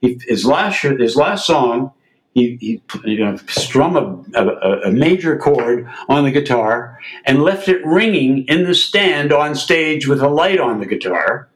He, 0.00 0.18
his 0.26 0.46
last 0.46 0.80
his 0.80 1.16
last 1.16 1.46
song, 1.46 1.92
he, 2.32 2.56
he 2.60 2.82
you 3.04 3.24
know, 3.24 3.36
strum 3.48 3.96
a, 3.96 4.40
a, 4.40 4.80
a, 4.88 4.90
major 4.92 5.36
chord 5.36 5.88
on 6.08 6.24
the 6.24 6.30
guitar 6.30 6.98
and 7.24 7.42
left 7.42 7.68
it 7.68 7.84
ringing 7.84 8.44
in 8.46 8.64
the 8.64 8.74
stand 8.74 9.32
on 9.32 9.54
stage 9.54 10.06
with 10.06 10.22
a 10.22 10.28
light 10.28 10.60
on 10.60 10.80
the 10.80 10.86
guitar. 10.86 11.48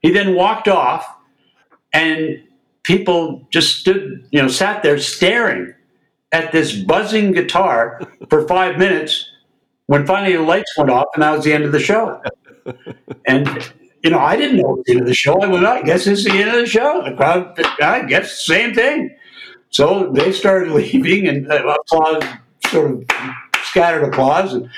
He 0.00 0.10
then 0.10 0.34
walked 0.34 0.66
off, 0.66 1.06
and 1.92 2.42
people 2.84 3.46
just 3.50 3.78
stood, 3.80 4.26
you 4.30 4.40
know, 4.40 4.48
sat 4.48 4.82
there 4.82 4.98
staring 4.98 5.74
at 6.32 6.52
this 6.52 6.72
buzzing 6.72 7.32
guitar 7.32 8.00
for 8.28 8.46
five 8.46 8.78
minutes. 8.78 9.26
When 9.86 10.06
finally 10.06 10.36
the 10.36 10.42
lights 10.42 10.72
went 10.78 10.90
off, 10.90 11.08
and 11.14 11.22
that 11.22 11.32
was 11.32 11.44
the 11.44 11.52
end 11.52 11.64
of 11.64 11.72
the 11.72 11.80
show. 11.80 12.22
And 13.26 13.72
you 14.02 14.10
know, 14.10 14.18
I 14.18 14.36
didn't 14.36 14.58
know 14.58 14.74
it 14.74 14.76
was 14.78 14.84
the 14.86 14.92
end 14.92 15.00
of 15.02 15.06
the 15.06 15.14
show. 15.14 15.40
I 15.40 15.46
went, 15.46 15.64
I 15.64 15.82
guess 15.82 16.06
it's 16.06 16.24
the 16.24 16.32
end 16.32 16.50
of 16.50 16.56
the 16.56 16.66
show. 16.66 17.02
The 17.04 17.14
crowd, 17.14 17.58
I 17.82 18.04
guess, 18.04 18.30
the 18.30 18.54
same 18.54 18.74
thing. 18.74 19.14
So 19.70 20.10
they 20.12 20.32
started 20.32 20.72
leaving, 20.72 21.26
and 21.26 21.50
uh, 21.50 21.76
applause, 21.80 22.22
sort 22.68 22.90
of 22.92 23.04
scattered 23.64 24.04
applause, 24.04 24.54
and 24.54 24.68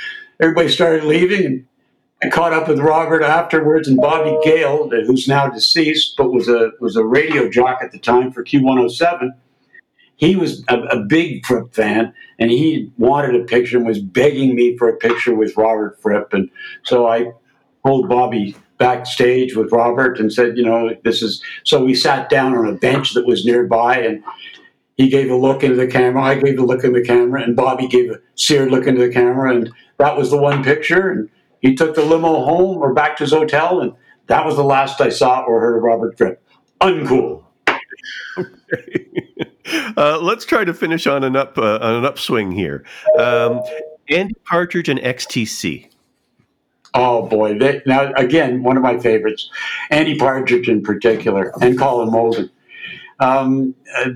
everybody 0.41 0.69
started 0.69 1.05
leaving. 1.05 1.45
And 1.47 1.67
I 2.23 2.29
caught 2.31 2.53
up 2.53 2.69
with 2.69 2.79
Robert 2.79 3.23
afterwards, 3.23 3.89
and 3.89 3.97
Bobby 3.97 4.37
Gale, 4.45 4.89
who's 4.89 5.29
now 5.29 5.49
deceased, 5.49 6.15
but 6.17 6.33
was 6.33 6.49
a 6.49 6.73
was 6.81 6.97
a 6.97 7.05
radio 7.05 7.49
jock 7.49 7.79
at 7.83 7.93
the 7.93 7.99
time 7.99 8.33
for 8.33 8.45
Q107. 8.45 9.31
He 10.23 10.37
was 10.37 10.63
a, 10.69 10.79
a 10.83 11.01
big 11.01 11.45
Fripp 11.45 11.75
fan, 11.75 12.15
and 12.39 12.49
he 12.49 12.93
wanted 12.97 13.35
a 13.35 13.45
picture 13.45 13.77
and 13.77 13.85
was 13.85 13.99
begging 13.99 14.55
me 14.55 14.77
for 14.77 14.89
a 14.89 14.97
picture 14.97 15.35
with 15.35 15.57
Robert 15.57 16.01
Fripp. 16.01 16.33
And 16.33 16.49
so 16.85 17.09
I 17.09 17.33
pulled 17.85 18.09
Bobby 18.09 18.55
backstage 18.79 19.57
with 19.57 19.73
Robert 19.73 20.21
and 20.21 20.33
said, 20.33 20.57
you 20.57 20.65
know, 20.65 20.95
this 21.03 21.23
is. 21.23 21.43
So 21.65 21.85
we 21.85 21.97
sat 21.97 22.29
down 22.29 22.57
on 22.57 22.69
a 22.69 22.75
bench 22.75 23.15
that 23.15 23.27
was 23.27 23.45
nearby, 23.45 23.99
and 23.99 24.23
he 24.97 25.09
gave 25.09 25.29
a 25.29 25.35
look 25.35 25.65
into 25.65 25.75
the 25.75 25.89
camera. 25.89 26.23
I 26.23 26.37
gave 26.37 26.57
a 26.57 26.65
look 26.65 26.85
in 26.85 26.93
the 26.93 27.03
camera, 27.03 27.43
and 27.43 27.57
Bobby 27.57 27.89
gave 27.89 28.13
a 28.13 28.21
seared 28.37 28.71
look 28.71 28.87
into 28.87 29.05
the 29.05 29.13
camera, 29.13 29.53
and 29.53 29.73
that 29.99 30.17
was 30.17 30.31
the 30.31 30.39
one 30.39 30.63
picture. 30.63 31.11
And 31.11 31.31
he 31.63 31.75
took 31.75 31.97
the 31.97 32.05
limo 32.05 32.45
home 32.45 32.79
or 32.79 32.95
back 32.95 33.17
to 33.17 33.25
his 33.25 33.33
hotel, 33.33 33.81
and 33.81 33.93
that 34.29 34.47
was 34.47 34.55
the 34.55 34.63
last 34.63 35.01
I 35.01 35.09
saw 35.09 35.43
or 35.43 35.59
heard 35.59 35.79
of 35.79 35.83
Robert 35.83 36.17
Fripp. 36.17 36.41
Uncool. 36.81 37.43
uh, 39.97 40.19
let's 40.21 40.45
try 40.45 40.65
to 40.65 40.75
finish 40.75 41.07
on 41.07 41.25
an 41.25 41.37
up 41.37 41.59
uh, 41.59 41.79
on 41.81 41.95
an 41.95 42.05
upswing 42.05 42.53
here. 42.53 42.85
Um, 43.19 43.63
Andy 44.09 44.35
Partridge 44.45 44.89
and 44.89 45.01
XTC. 45.01 45.89
Oh 46.95 47.27
boy! 47.27 47.59
They, 47.59 47.81
now 47.87 48.13
again, 48.15 48.63
one 48.63 48.77
of 48.77 48.83
my 48.83 48.99
favorites, 48.99 49.49
Andy 49.91 50.17
Partridge 50.17 50.69
in 50.69 50.83
particular, 50.83 51.53
and 51.63 51.79
Colin 51.79 52.11
Moulding. 52.11 52.51
Um, 53.19 53.75
uh, 53.97 54.11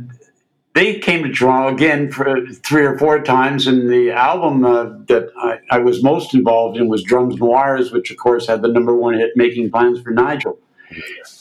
they 0.74 0.98
came 0.98 1.22
to 1.22 1.32
Toronto 1.32 1.74
again 1.74 2.12
for 2.12 2.46
three 2.48 2.84
or 2.84 2.98
four 2.98 3.22
times, 3.22 3.66
and 3.66 3.88
the 3.88 4.10
album 4.10 4.62
uh, 4.64 4.84
that 5.06 5.30
I, 5.38 5.58
I, 5.70 5.78
was 5.78 6.02
most 6.02 6.34
involved 6.34 6.76
in 6.76 6.88
was 6.88 7.02
Drums 7.02 7.34
and 7.34 7.44
Wires, 7.44 7.92
which 7.92 8.10
of 8.10 8.18
course 8.18 8.46
had 8.46 8.60
the 8.60 8.68
number 8.68 8.94
one 8.94 9.14
hit, 9.14 9.30
"Making 9.36 9.70
Plans 9.70 10.02
for 10.02 10.10
Nigel." 10.10 10.58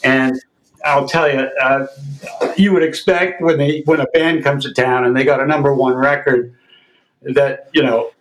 And 0.06 0.40
I'll 0.86 1.08
tell 1.08 1.32
you, 1.32 1.40
uh, 1.40 1.88
you 2.58 2.72
would 2.72 2.84
expect 2.84 3.42
when 3.42 3.58
they 3.58 3.82
when 3.86 4.00
a 4.00 4.06
band 4.08 4.44
comes 4.44 4.64
to 4.66 4.74
town 4.74 5.04
and 5.04 5.16
they 5.16 5.24
got 5.24 5.42
a 5.42 5.46
number 5.46 5.74
one 5.74 5.96
record 5.96 6.56
that 7.22 7.70
you 7.74 7.84
know 7.84 8.12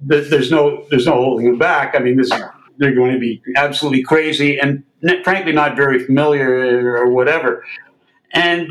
there's 0.00 0.50
no 0.50 0.84
there's 0.90 1.06
no 1.06 1.14
holding 1.14 1.46
them 1.46 1.58
back. 1.58 1.94
I 1.94 2.00
mean, 2.00 2.16
this 2.16 2.30
they're 2.78 2.94
going 2.94 3.12
to 3.12 3.18
be 3.18 3.42
absolutely 3.56 4.02
crazy 4.02 4.58
and 4.58 4.84
frankly 5.24 5.52
not 5.52 5.76
very 5.76 6.04
familiar 6.04 6.96
or 6.96 7.10
whatever. 7.10 7.64
And 8.32 8.68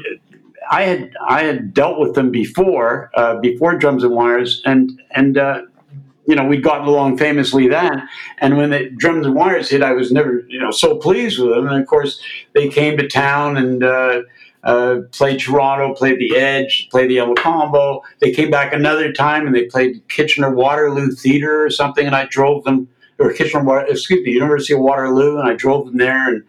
I 0.69 0.83
had 0.83 1.13
I 1.27 1.43
had 1.43 1.73
dealt 1.73 1.99
with 1.99 2.13
them 2.13 2.31
before 2.31 3.09
uh, 3.15 3.39
before 3.39 3.77
Drums 3.77 4.03
and 4.03 4.13
Wires, 4.13 4.61
and 4.65 5.01
and 5.11 5.37
uh, 5.37 5.61
you 6.27 6.35
know 6.35 6.45
we'd 6.45 6.63
gotten 6.63 6.87
along 6.87 7.17
famously 7.17 7.67
then. 7.67 8.07
And 8.39 8.57
when 8.57 8.69
the 8.71 8.89
Drums 8.89 9.25
and 9.25 9.35
Wires 9.35 9.69
hit, 9.69 9.81
I 9.81 9.93
was 9.93 10.11
never 10.11 10.43
you 10.47 10.59
know 10.59 10.71
so 10.71 10.97
pleased 10.97 11.39
with 11.39 11.51
them. 11.51 11.67
And 11.67 11.81
of 11.81 11.87
course, 11.87 12.21
they 12.53 12.69
came 12.69 12.97
to 12.97 13.07
town 13.07 13.57
and. 13.57 13.83
Uh, 13.83 14.21
uh, 14.63 15.01
played 15.11 15.39
Toronto, 15.39 15.93
played 15.93 16.17
the 16.17 16.35
Edge, 16.35 16.87
played 16.89 17.07
the 17.07 17.19
El 17.19 17.35
Mocambo. 17.35 18.01
They 18.19 18.31
came 18.31 18.49
back 18.49 18.73
another 18.73 19.13
time 19.13 19.45
and 19.45 19.55
they 19.55 19.65
played 19.65 20.01
Kitchener 20.07 20.49
Waterloo 20.49 21.11
Theater 21.11 21.63
or 21.63 21.69
something, 21.69 22.03
and 22.03 22.15
I 22.15 22.25
drove 22.25 22.63
them, 22.63 22.87
or 23.19 23.31
Kitchener, 23.31 23.85
excuse 23.85 24.25
me, 24.25 24.31
University 24.31 24.73
of 24.73 24.79
Waterloo, 24.79 25.37
and 25.37 25.47
I 25.47 25.53
drove 25.53 25.85
them 25.85 25.97
there 25.97 26.29
and 26.29 26.43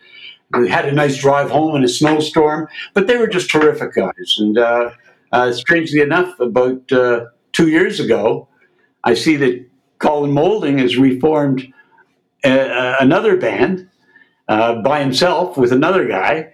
we 0.55 0.69
had 0.69 0.87
a 0.87 0.93
nice 0.93 1.19
drive 1.19 1.51
home 1.51 1.77
in 1.77 1.85
a 1.85 1.89
snowstorm. 1.89 2.69
But 2.95 3.07
they 3.07 3.17
were 3.17 3.27
just 3.27 3.51
terrific 3.51 3.95
guys. 3.95 4.37
And 4.39 4.59
uh, 4.59 4.91
uh, 5.33 5.53
strangely 5.53 6.01
enough, 6.01 6.39
about 6.41 6.91
uh, 6.93 7.27
two 7.53 7.69
years 7.69 8.01
ago, 8.01 8.49
I 9.07 9.15
see 9.15 9.37
that 9.37 9.65
Colin 9.99 10.33
Moulding 10.33 10.79
has 10.79 10.97
reformed 10.99 11.73
uh, 12.45 12.97
another 13.01 13.37
band 13.37 13.89
uh, 14.49 14.83
by 14.83 15.01
himself 15.01 15.57
with 15.57 15.73
another 15.73 16.07
guy. 16.07 16.53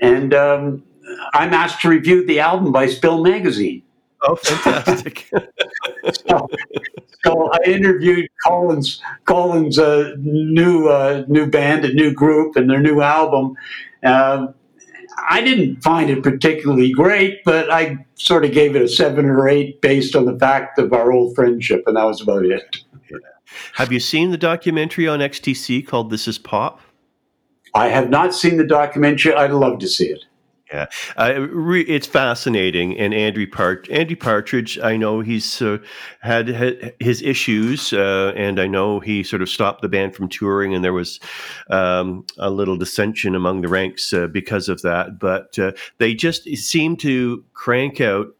And 0.00 0.32
um, 0.32 0.84
I'm 1.34 1.52
asked 1.52 1.82
to 1.82 1.88
review 1.88 2.24
the 2.24 2.40
album 2.40 2.72
by 2.72 2.86
Spill 2.86 3.22
Magazine. 3.22 3.82
Oh, 4.22 4.36
fantastic! 4.36 5.30
so, 6.28 6.48
so, 7.24 7.50
I 7.52 7.58
interviewed 7.66 8.28
Colin's 8.44 9.00
Colin's 9.26 9.78
uh, 9.78 10.14
new 10.18 10.88
uh, 10.88 11.24
new 11.28 11.46
band, 11.46 11.84
a 11.84 11.92
new 11.92 12.12
group, 12.12 12.56
and 12.56 12.68
their 12.68 12.80
new 12.80 13.00
album. 13.00 13.54
Uh, 14.02 14.48
I 15.28 15.40
didn't 15.40 15.82
find 15.82 16.10
it 16.10 16.22
particularly 16.22 16.92
great, 16.92 17.42
but 17.44 17.70
I 17.70 18.04
sort 18.14 18.44
of 18.44 18.52
gave 18.52 18.76
it 18.76 18.82
a 18.82 18.88
seven 18.88 19.26
or 19.26 19.48
eight 19.48 19.80
based 19.80 20.14
on 20.14 20.26
the 20.26 20.38
fact 20.38 20.78
of 20.78 20.92
our 20.92 21.12
old 21.12 21.34
friendship, 21.34 21.84
and 21.86 21.96
that 21.96 22.04
was 22.04 22.20
about 22.20 22.44
it. 22.44 22.76
Yeah. 23.10 23.18
Have 23.74 23.92
you 23.92 24.00
seen 24.00 24.30
the 24.30 24.38
documentary 24.38 25.08
on 25.08 25.20
XTC 25.20 25.86
called 25.86 26.10
"This 26.10 26.28
Is 26.28 26.38
Pop"? 26.38 26.80
I 27.74 27.88
have 27.88 28.10
not 28.10 28.34
seen 28.34 28.56
the 28.56 28.64
documentary. 28.64 29.34
I'd 29.34 29.52
love 29.52 29.78
to 29.80 29.88
see 29.88 30.06
it. 30.06 30.24
Yeah, 30.72 30.86
uh, 31.16 31.40
re- 31.50 31.80
it's 31.82 32.06
fascinating. 32.06 32.98
And 32.98 33.14
Andy 33.14 33.46
Part- 33.46 33.88
Andy 33.90 34.14
Partridge, 34.14 34.78
I 34.78 34.98
know 34.98 35.20
he's 35.20 35.62
uh, 35.62 35.78
had, 36.20 36.48
had, 36.48 36.94
his 37.00 37.22
issues, 37.22 37.94
uh, 37.94 38.34
and 38.36 38.60
I 38.60 38.66
know 38.66 39.00
he 39.00 39.22
sort 39.22 39.40
of 39.40 39.48
stopped 39.48 39.80
the 39.80 39.88
band 39.88 40.14
from 40.14 40.28
touring, 40.28 40.74
and 40.74 40.84
there 40.84 40.92
was 40.92 41.20
um, 41.70 42.26
a 42.36 42.50
little 42.50 42.76
dissension 42.76 43.34
among 43.34 43.62
the 43.62 43.68
ranks 43.68 44.12
uh, 44.12 44.26
because 44.26 44.68
of 44.68 44.82
that. 44.82 45.18
But 45.18 45.58
uh, 45.58 45.72
they 45.96 46.14
just 46.14 46.44
seem 46.44 46.96
to 46.98 47.44
crank 47.54 48.02
out 48.02 48.34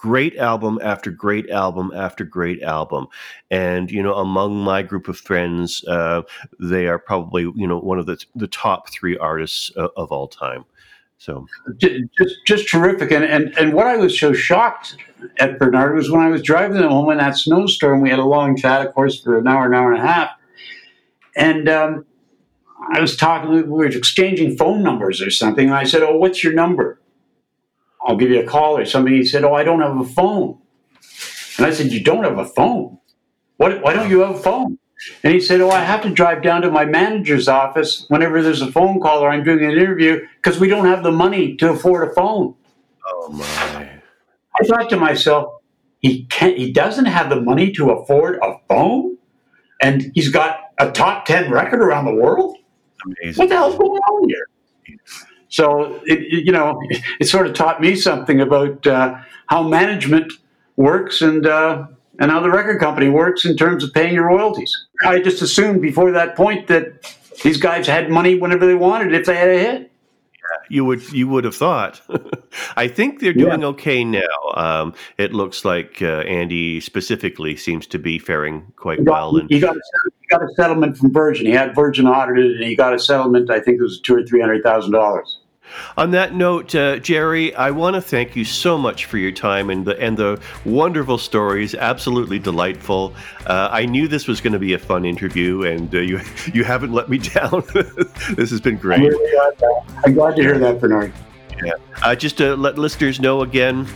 great 0.00 0.38
album 0.38 0.78
after 0.82 1.10
great 1.10 1.50
album 1.50 1.92
after 1.94 2.24
great 2.24 2.62
album 2.62 3.06
and 3.50 3.90
you 3.90 4.02
know 4.02 4.14
among 4.14 4.56
my 4.56 4.80
group 4.80 5.08
of 5.08 5.18
friends 5.18 5.84
uh, 5.88 6.22
they 6.58 6.86
are 6.86 6.98
probably 6.98 7.42
you 7.54 7.66
know 7.66 7.78
one 7.78 7.98
of 7.98 8.06
the 8.06 8.16
the 8.34 8.48
top 8.48 8.88
three 8.88 9.18
artists 9.18 9.70
uh, 9.76 9.88
of 9.98 10.10
all 10.10 10.26
time 10.26 10.64
so 11.20 11.46
just 11.76 12.34
just 12.46 12.68
terrific. 12.70 13.12
And, 13.12 13.22
and 13.22 13.56
and 13.58 13.74
what 13.74 13.86
I 13.86 13.96
was 13.96 14.18
so 14.18 14.32
shocked 14.32 14.96
at 15.38 15.58
Bernard 15.58 15.94
was 15.94 16.10
when 16.10 16.22
I 16.22 16.28
was 16.28 16.40
driving 16.40 16.82
home 16.82 17.10
in 17.10 17.18
that 17.18 17.36
snowstorm. 17.36 18.00
We 18.00 18.08
had 18.08 18.18
a 18.18 18.24
long 18.24 18.56
chat, 18.56 18.86
of 18.86 18.94
course, 18.94 19.20
for 19.20 19.38
an 19.38 19.46
hour, 19.46 19.66
an 19.66 19.74
hour 19.74 19.92
and 19.92 20.02
a 20.02 20.06
half. 20.06 20.30
And 21.36 21.68
um, 21.68 22.06
I 22.90 23.02
was 23.02 23.18
talking, 23.18 23.50
we 23.50 23.62
were 23.62 23.84
exchanging 23.84 24.56
phone 24.56 24.82
numbers 24.82 25.20
or 25.20 25.30
something. 25.30 25.66
And 25.66 25.76
I 25.76 25.84
said, 25.84 26.02
Oh, 26.02 26.16
what's 26.16 26.42
your 26.42 26.54
number? 26.54 26.98
I'll 28.02 28.16
give 28.16 28.30
you 28.30 28.40
a 28.40 28.46
call 28.46 28.78
or 28.78 28.86
something. 28.86 29.12
He 29.12 29.26
said, 29.26 29.44
Oh, 29.44 29.52
I 29.52 29.62
don't 29.62 29.82
have 29.82 29.98
a 29.98 30.04
phone. 30.04 30.58
And 31.58 31.66
I 31.66 31.70
said, 31.70 31.92
You 31.92 32.02
don't 32.02 32.24
have 32.24 32.38
a 32.38 32.46
phone? 32.46 32.98
What, 33.58 33.82
why 33.82 33.92
don't 33.92 34.08
you 34.08 34.20
have 34.20 34.36
a 34.36 34.38
phone? 34.38 34.78
And 35.22 35.32
he 35.32 35.40
said, 35.40 35.60
Oh, 35.60 35.70
I 35.70 35.80
have 35.80 36.02
to 36.02 36.10
drive 36.10 36.42
down 36.42 36.62
to 36.62 36.70
my 36.70 36.84
manager's 36.84 37.48
office 37.48 38.04
whenever 38.08 38.42
there's 38.42 38.62
a 38.62 38.70
phone 38.70 39.00
call 39.00 39.20
or 39.20 39.30
I'm 39.30 39.44
doing 39.44 39.64
an 39.64 39.72
interview 39.72 40.26
because 40.36 40.60
we 40.60 40.68
don't 40.68 40.86
have 40.86 41.02
the 41.02 41.12
money 41.12 41.56
to 41.56 41.70
afford 41.70 42.08
a 42.08 42.14
phone. 42.14 42.54
Oh, 43.06 43.28
my. 43.30 44.00
I 44.60 44.64
thought 44.64 44.90
to 44.90 44.96
myself, 44.96 45.54
he 46.00 46.24
can't, 46.24 46.56
he 46.56 46.72
doesn't 46.72 47.06
have 47.06 47.30
the 47.30 47.40
money 47.40 47.72
to 47.72 47.90
afford 47.90 48.38
a 48.42 48.56
phone 48.68 49.16
and 49.80 50.10
he's 50.14 50.28
got 50.28 50.60
a 50.78 50.90
top 50.90 51.24
10 51.24 51.50
record 51.50 51.80
around 51.80 52.04
the 52.04 52.14
world. 52.14 52.56
Amazing. 53.04 53.40
What 53.40 53.48
the 53.48 53.56
hell's 53.56 53.76
going 53.76 53.90
on 53.90 54.28
here? 54.28 54.46
So, 55.48 56.00
it, 56.06 56.20
it, 56.20 56.44
you 56.44 56.52
know, 56.52 56.78
it 57.20 57.26
sort 57.26 57.46
of 57.46 57.54
taught 57.54 57.80
me 57.80 57.96
something 57.96 58.40
about 58.40 58.86
uh, 58.86 59.16
how 59.46 59.62
management 59.62 60.32
works 60.76 61.22
and, 61.22 61.46
uh, 61.46 61.86
and 62.20 62.30
how 62.30 62.38
the 62.38 62.50
record 62.50 62.78
company 62.78 63.08
works 63.08 63.44
in 63.44 63.56
terms 63.56 63.82
of 63.82 63.92
paying 63.92 64.14
your 64.14 64.26
royalties. 64.26 64.86
I 65.04 65.20
just 65.20 65.42
assumed 65.42 65.82
before 65.82 66.12
that 66.12 66.36
point 66.36 66.68
that 66.68 67.16
these 67.42 67.56
guys 67.56 67.86
had 67.86 68.10
money 68.10 68.38
whenever 68.38 68.66
they 68.66 68.74
wanted 68.74 69.14
if 69.14 69.26
they 69.26 69.36
had 69.36 69.48
a 69.48 69.58
hit. 69.58 69.86
You 70.68 70.84
would 70.84 71.12
you 71.12 71.26
would 71.26 71.44
have 71.44 71.54
thought. 71.56 72.00
I 72.76 72.86
think 72.86 73.18
they're 73.18 73.32
doing 73.32 73.62
yeah. 73.62 73.68
okay 73.68 74.04
now. 74.04 74.20
Um, 74.54 74.94
it 75.18 75.32
looks 75.32 75.64
like 75.64 76.00
uh, 76.00 76.20
Andy 76.20 76.80
specifically 76.80 77.56
seems 77.56 77.86
to 77.88 77.98
be 77.98 78.18
faring 78.18 78.72
quite 78.76 78.98
he 78.98 79.04
got, 79.04 79.12
well. 79.12 79.36
And 79.36 79.50
he 79.50 79.58
got, 79.58 79.76
a, 79.76 79.80
he 80.20 80.26
got 80.28 80.42
a 80.42 80.48
settlement 80.54 80.96
from 80.96 81.12
Virgin. 81.12 81.46
He 81.46 81.52
had 81.52 81.74
Virgin 81.74 82.06
audited, 82.06 82.52
and 82.52 82.64
he 82.64 82.76
got 82.76 82.94
a 82.94 82.98
settlement. 83.00 83.50
I 83.50 83.58
think 83.58 83.78
it 83.78 83.82
was 83.82 84.00
two 84.00 84.14
or 84.14 84.22
three 84.22 84.40
hundred 84.40 84.62
thousand 84.62 84.92
dollars. 84.92 85.39
On 85.96 86.10
that 86.12 86.34
note, 86.34 86.74
uh, 86.74 86.98
Gerry, 86.98 87.54
I 87.54 87.70
want 87.70 87.94
to 87.94 88.00
thank 88.00 88.36
you 88.36 88.44
so 88.44 88.78
much 88.78 89.04
for 89.04 89.18
your 89.18 89.32
time 89.32 89.70
and 89.70 89.84
the 89.84 89.98
and 90.00 90.16
the 90.16 90.40
wonderful 90.64 91.18
stories. 91.18 91.74
Absolutely 91.74 92.38
delightful. 92.38 93.14
Uh, 93.46 93.68
I 93.70 93.86
knew 93.86 94.08
this 94.08 94.26
was 94.26 94.40
going 94.40 94.52
to 94.52 94.58
be 94.58 94.72
a 94.72 94.78
fun 94.78 95.04
interview, 95.04 95.62
and 95.62 95.94
uh, 95.94 95.98
you 95.98 96.20
you 96.52 96.64
haven't 96.64 96.92
let 96.92 97.08
me 97.08 97.18
down. 97.34 97.64
this 98.36 98.50
has 98.50 98.60
been 98.60 98.76
great. 98.76 99.00
I'm, 99.00 99.06
really 99.06 99.30
glad, 99.32 99.84
I'm 100.04 100.14
glad 100.14 100.36
to 100.36 100.42
hear 100.42 100.58
that, 100.58 100.80
Bernard. 100.80 101.12
Yeah. 101.64 101.72
Uh, 102.02 102.14
just 102.14 102.38
to 102.38 102.56
let 102.56 102.78
listeners 102.78 103.20
know 103.20 103.42
again, 103.42 103.86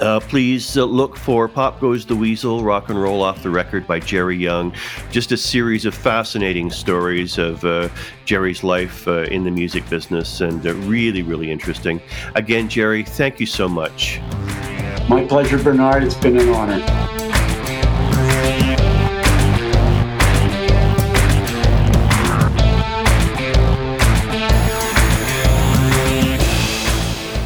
uh, 0.00 0.20
please 0.20 0.76
uh, 0.76 0.84
look 0.84 1.16
for 1.16 1.48
Pop 1.48 1.80
Goes 1.80 2.06
the 2.06 2.16
Weasel, 2.16 2.62
Rock 2.62 2.88
and 2.88 3.00
Roll 3.00 3.22
Off 3.22 3.42
the 3.42 3.50
Record 3.50 3.86
by 3.86 4.00
Gerry 4.00 4.36
Young. 4.36 4.72
Just 5.10 5.32
a 5.32 5.36
series 5.36 5.84
of 5.84 5.94
fascinating 5.94 6.70
stories 6.70 7.38
of 7.38 7.64
uh, 7.64 7.88
Gerry's 8.24 8.62
life 8.62 9.06
uh, 9.08 9.22
in 9.24 9.44
the 9.44 9.50
music 9.50 9.88
business 9.88 10.40
and 10.40 10.66
uh, 10.66 10.74
really, 10.74 11.22
really 11.22 11.50
interesting. 11.50 12.00
Again, 12.34 12.68
Gerry, 12.68 13.02
thank 13.02 13.40
you 13.40 13.46
so 13.46 13.68
much. 13.68 14.20
My 15.08 15.24
pleasure, 15.24 15.62
Bernard. 15.62 16.04
It's 16.04 16.14
been 16.14 16.36
an 16.38 16.48
honor. 16.50 17.27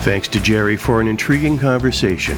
Thanks 0.02 0.26
to 0.28 0.40
Gerry 0.40 0.76
for 0.76 1.00
an 1.00 1.06
intriguing 1.06 1.56
conversation. 1.56 2.36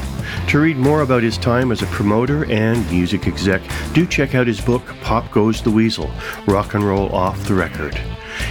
To 0.49 0.59
read 0.59 0.77
more 0.77 1.01
about 1.01 1.23
his 1.23 1.39
time 1.39 1.73
as 1.73 1.81
a 1.81 1.87
promoter 1.87 2.45
and 2.53 2.87
music 2.91 3.27
exec, 3.27 3.63
do 3.95 4.07
check 4.07 4.35
out 4.35 4.47
his 4.47 4.61
book, 4.61 4.85
Pop 5.01 5.31
Goes 5.31 5.63
the 5.63 5.71
Weasel 5.71 6.11
Rock 6.47 6.75
and 6.75 6.85
Roll 6.85 7.09
Off 7.15 7.43
the 7.49 7.55
Record. 7.55 7.99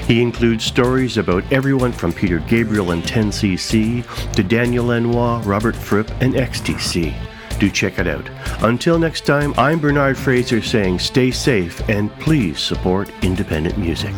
He 0.07 0.19
includes 0.19 0.65
stories 0.65 1.17
about 1.17 1.43
everyone 1.53 1.91
from 1.91 2.11
Peter 2.11 2.39
Gabriel 2.39 2.89
and 2.89 3.03
10cc 3.03 4.33
to 4.33 4.43
Daniel 4.43 4.85
Lanois, 4.85 5.43
Robert 5.45 5.75
Fripp, 5.75 6.09
and 6.19 6.33
XTC. 6.33 7.13
Do 7.59 7.69
check 7.69 7.99
it 7.99 8.07
out. 8.07 8.27
Until 8.63 8.97
next 8.97 9.27
time, 9.27 9.53
I'm 9.57 9.77
Bernard 9.77 10.17
Fraser 10.17 10.63
saying 10.63 10.97
stay 10.97 11.29
safe 11.29 11.87
and 11.87 12.11
please 12.13 12.59
support 12.59 13.11
independent 13.21 13.77
music. 13.77 14.15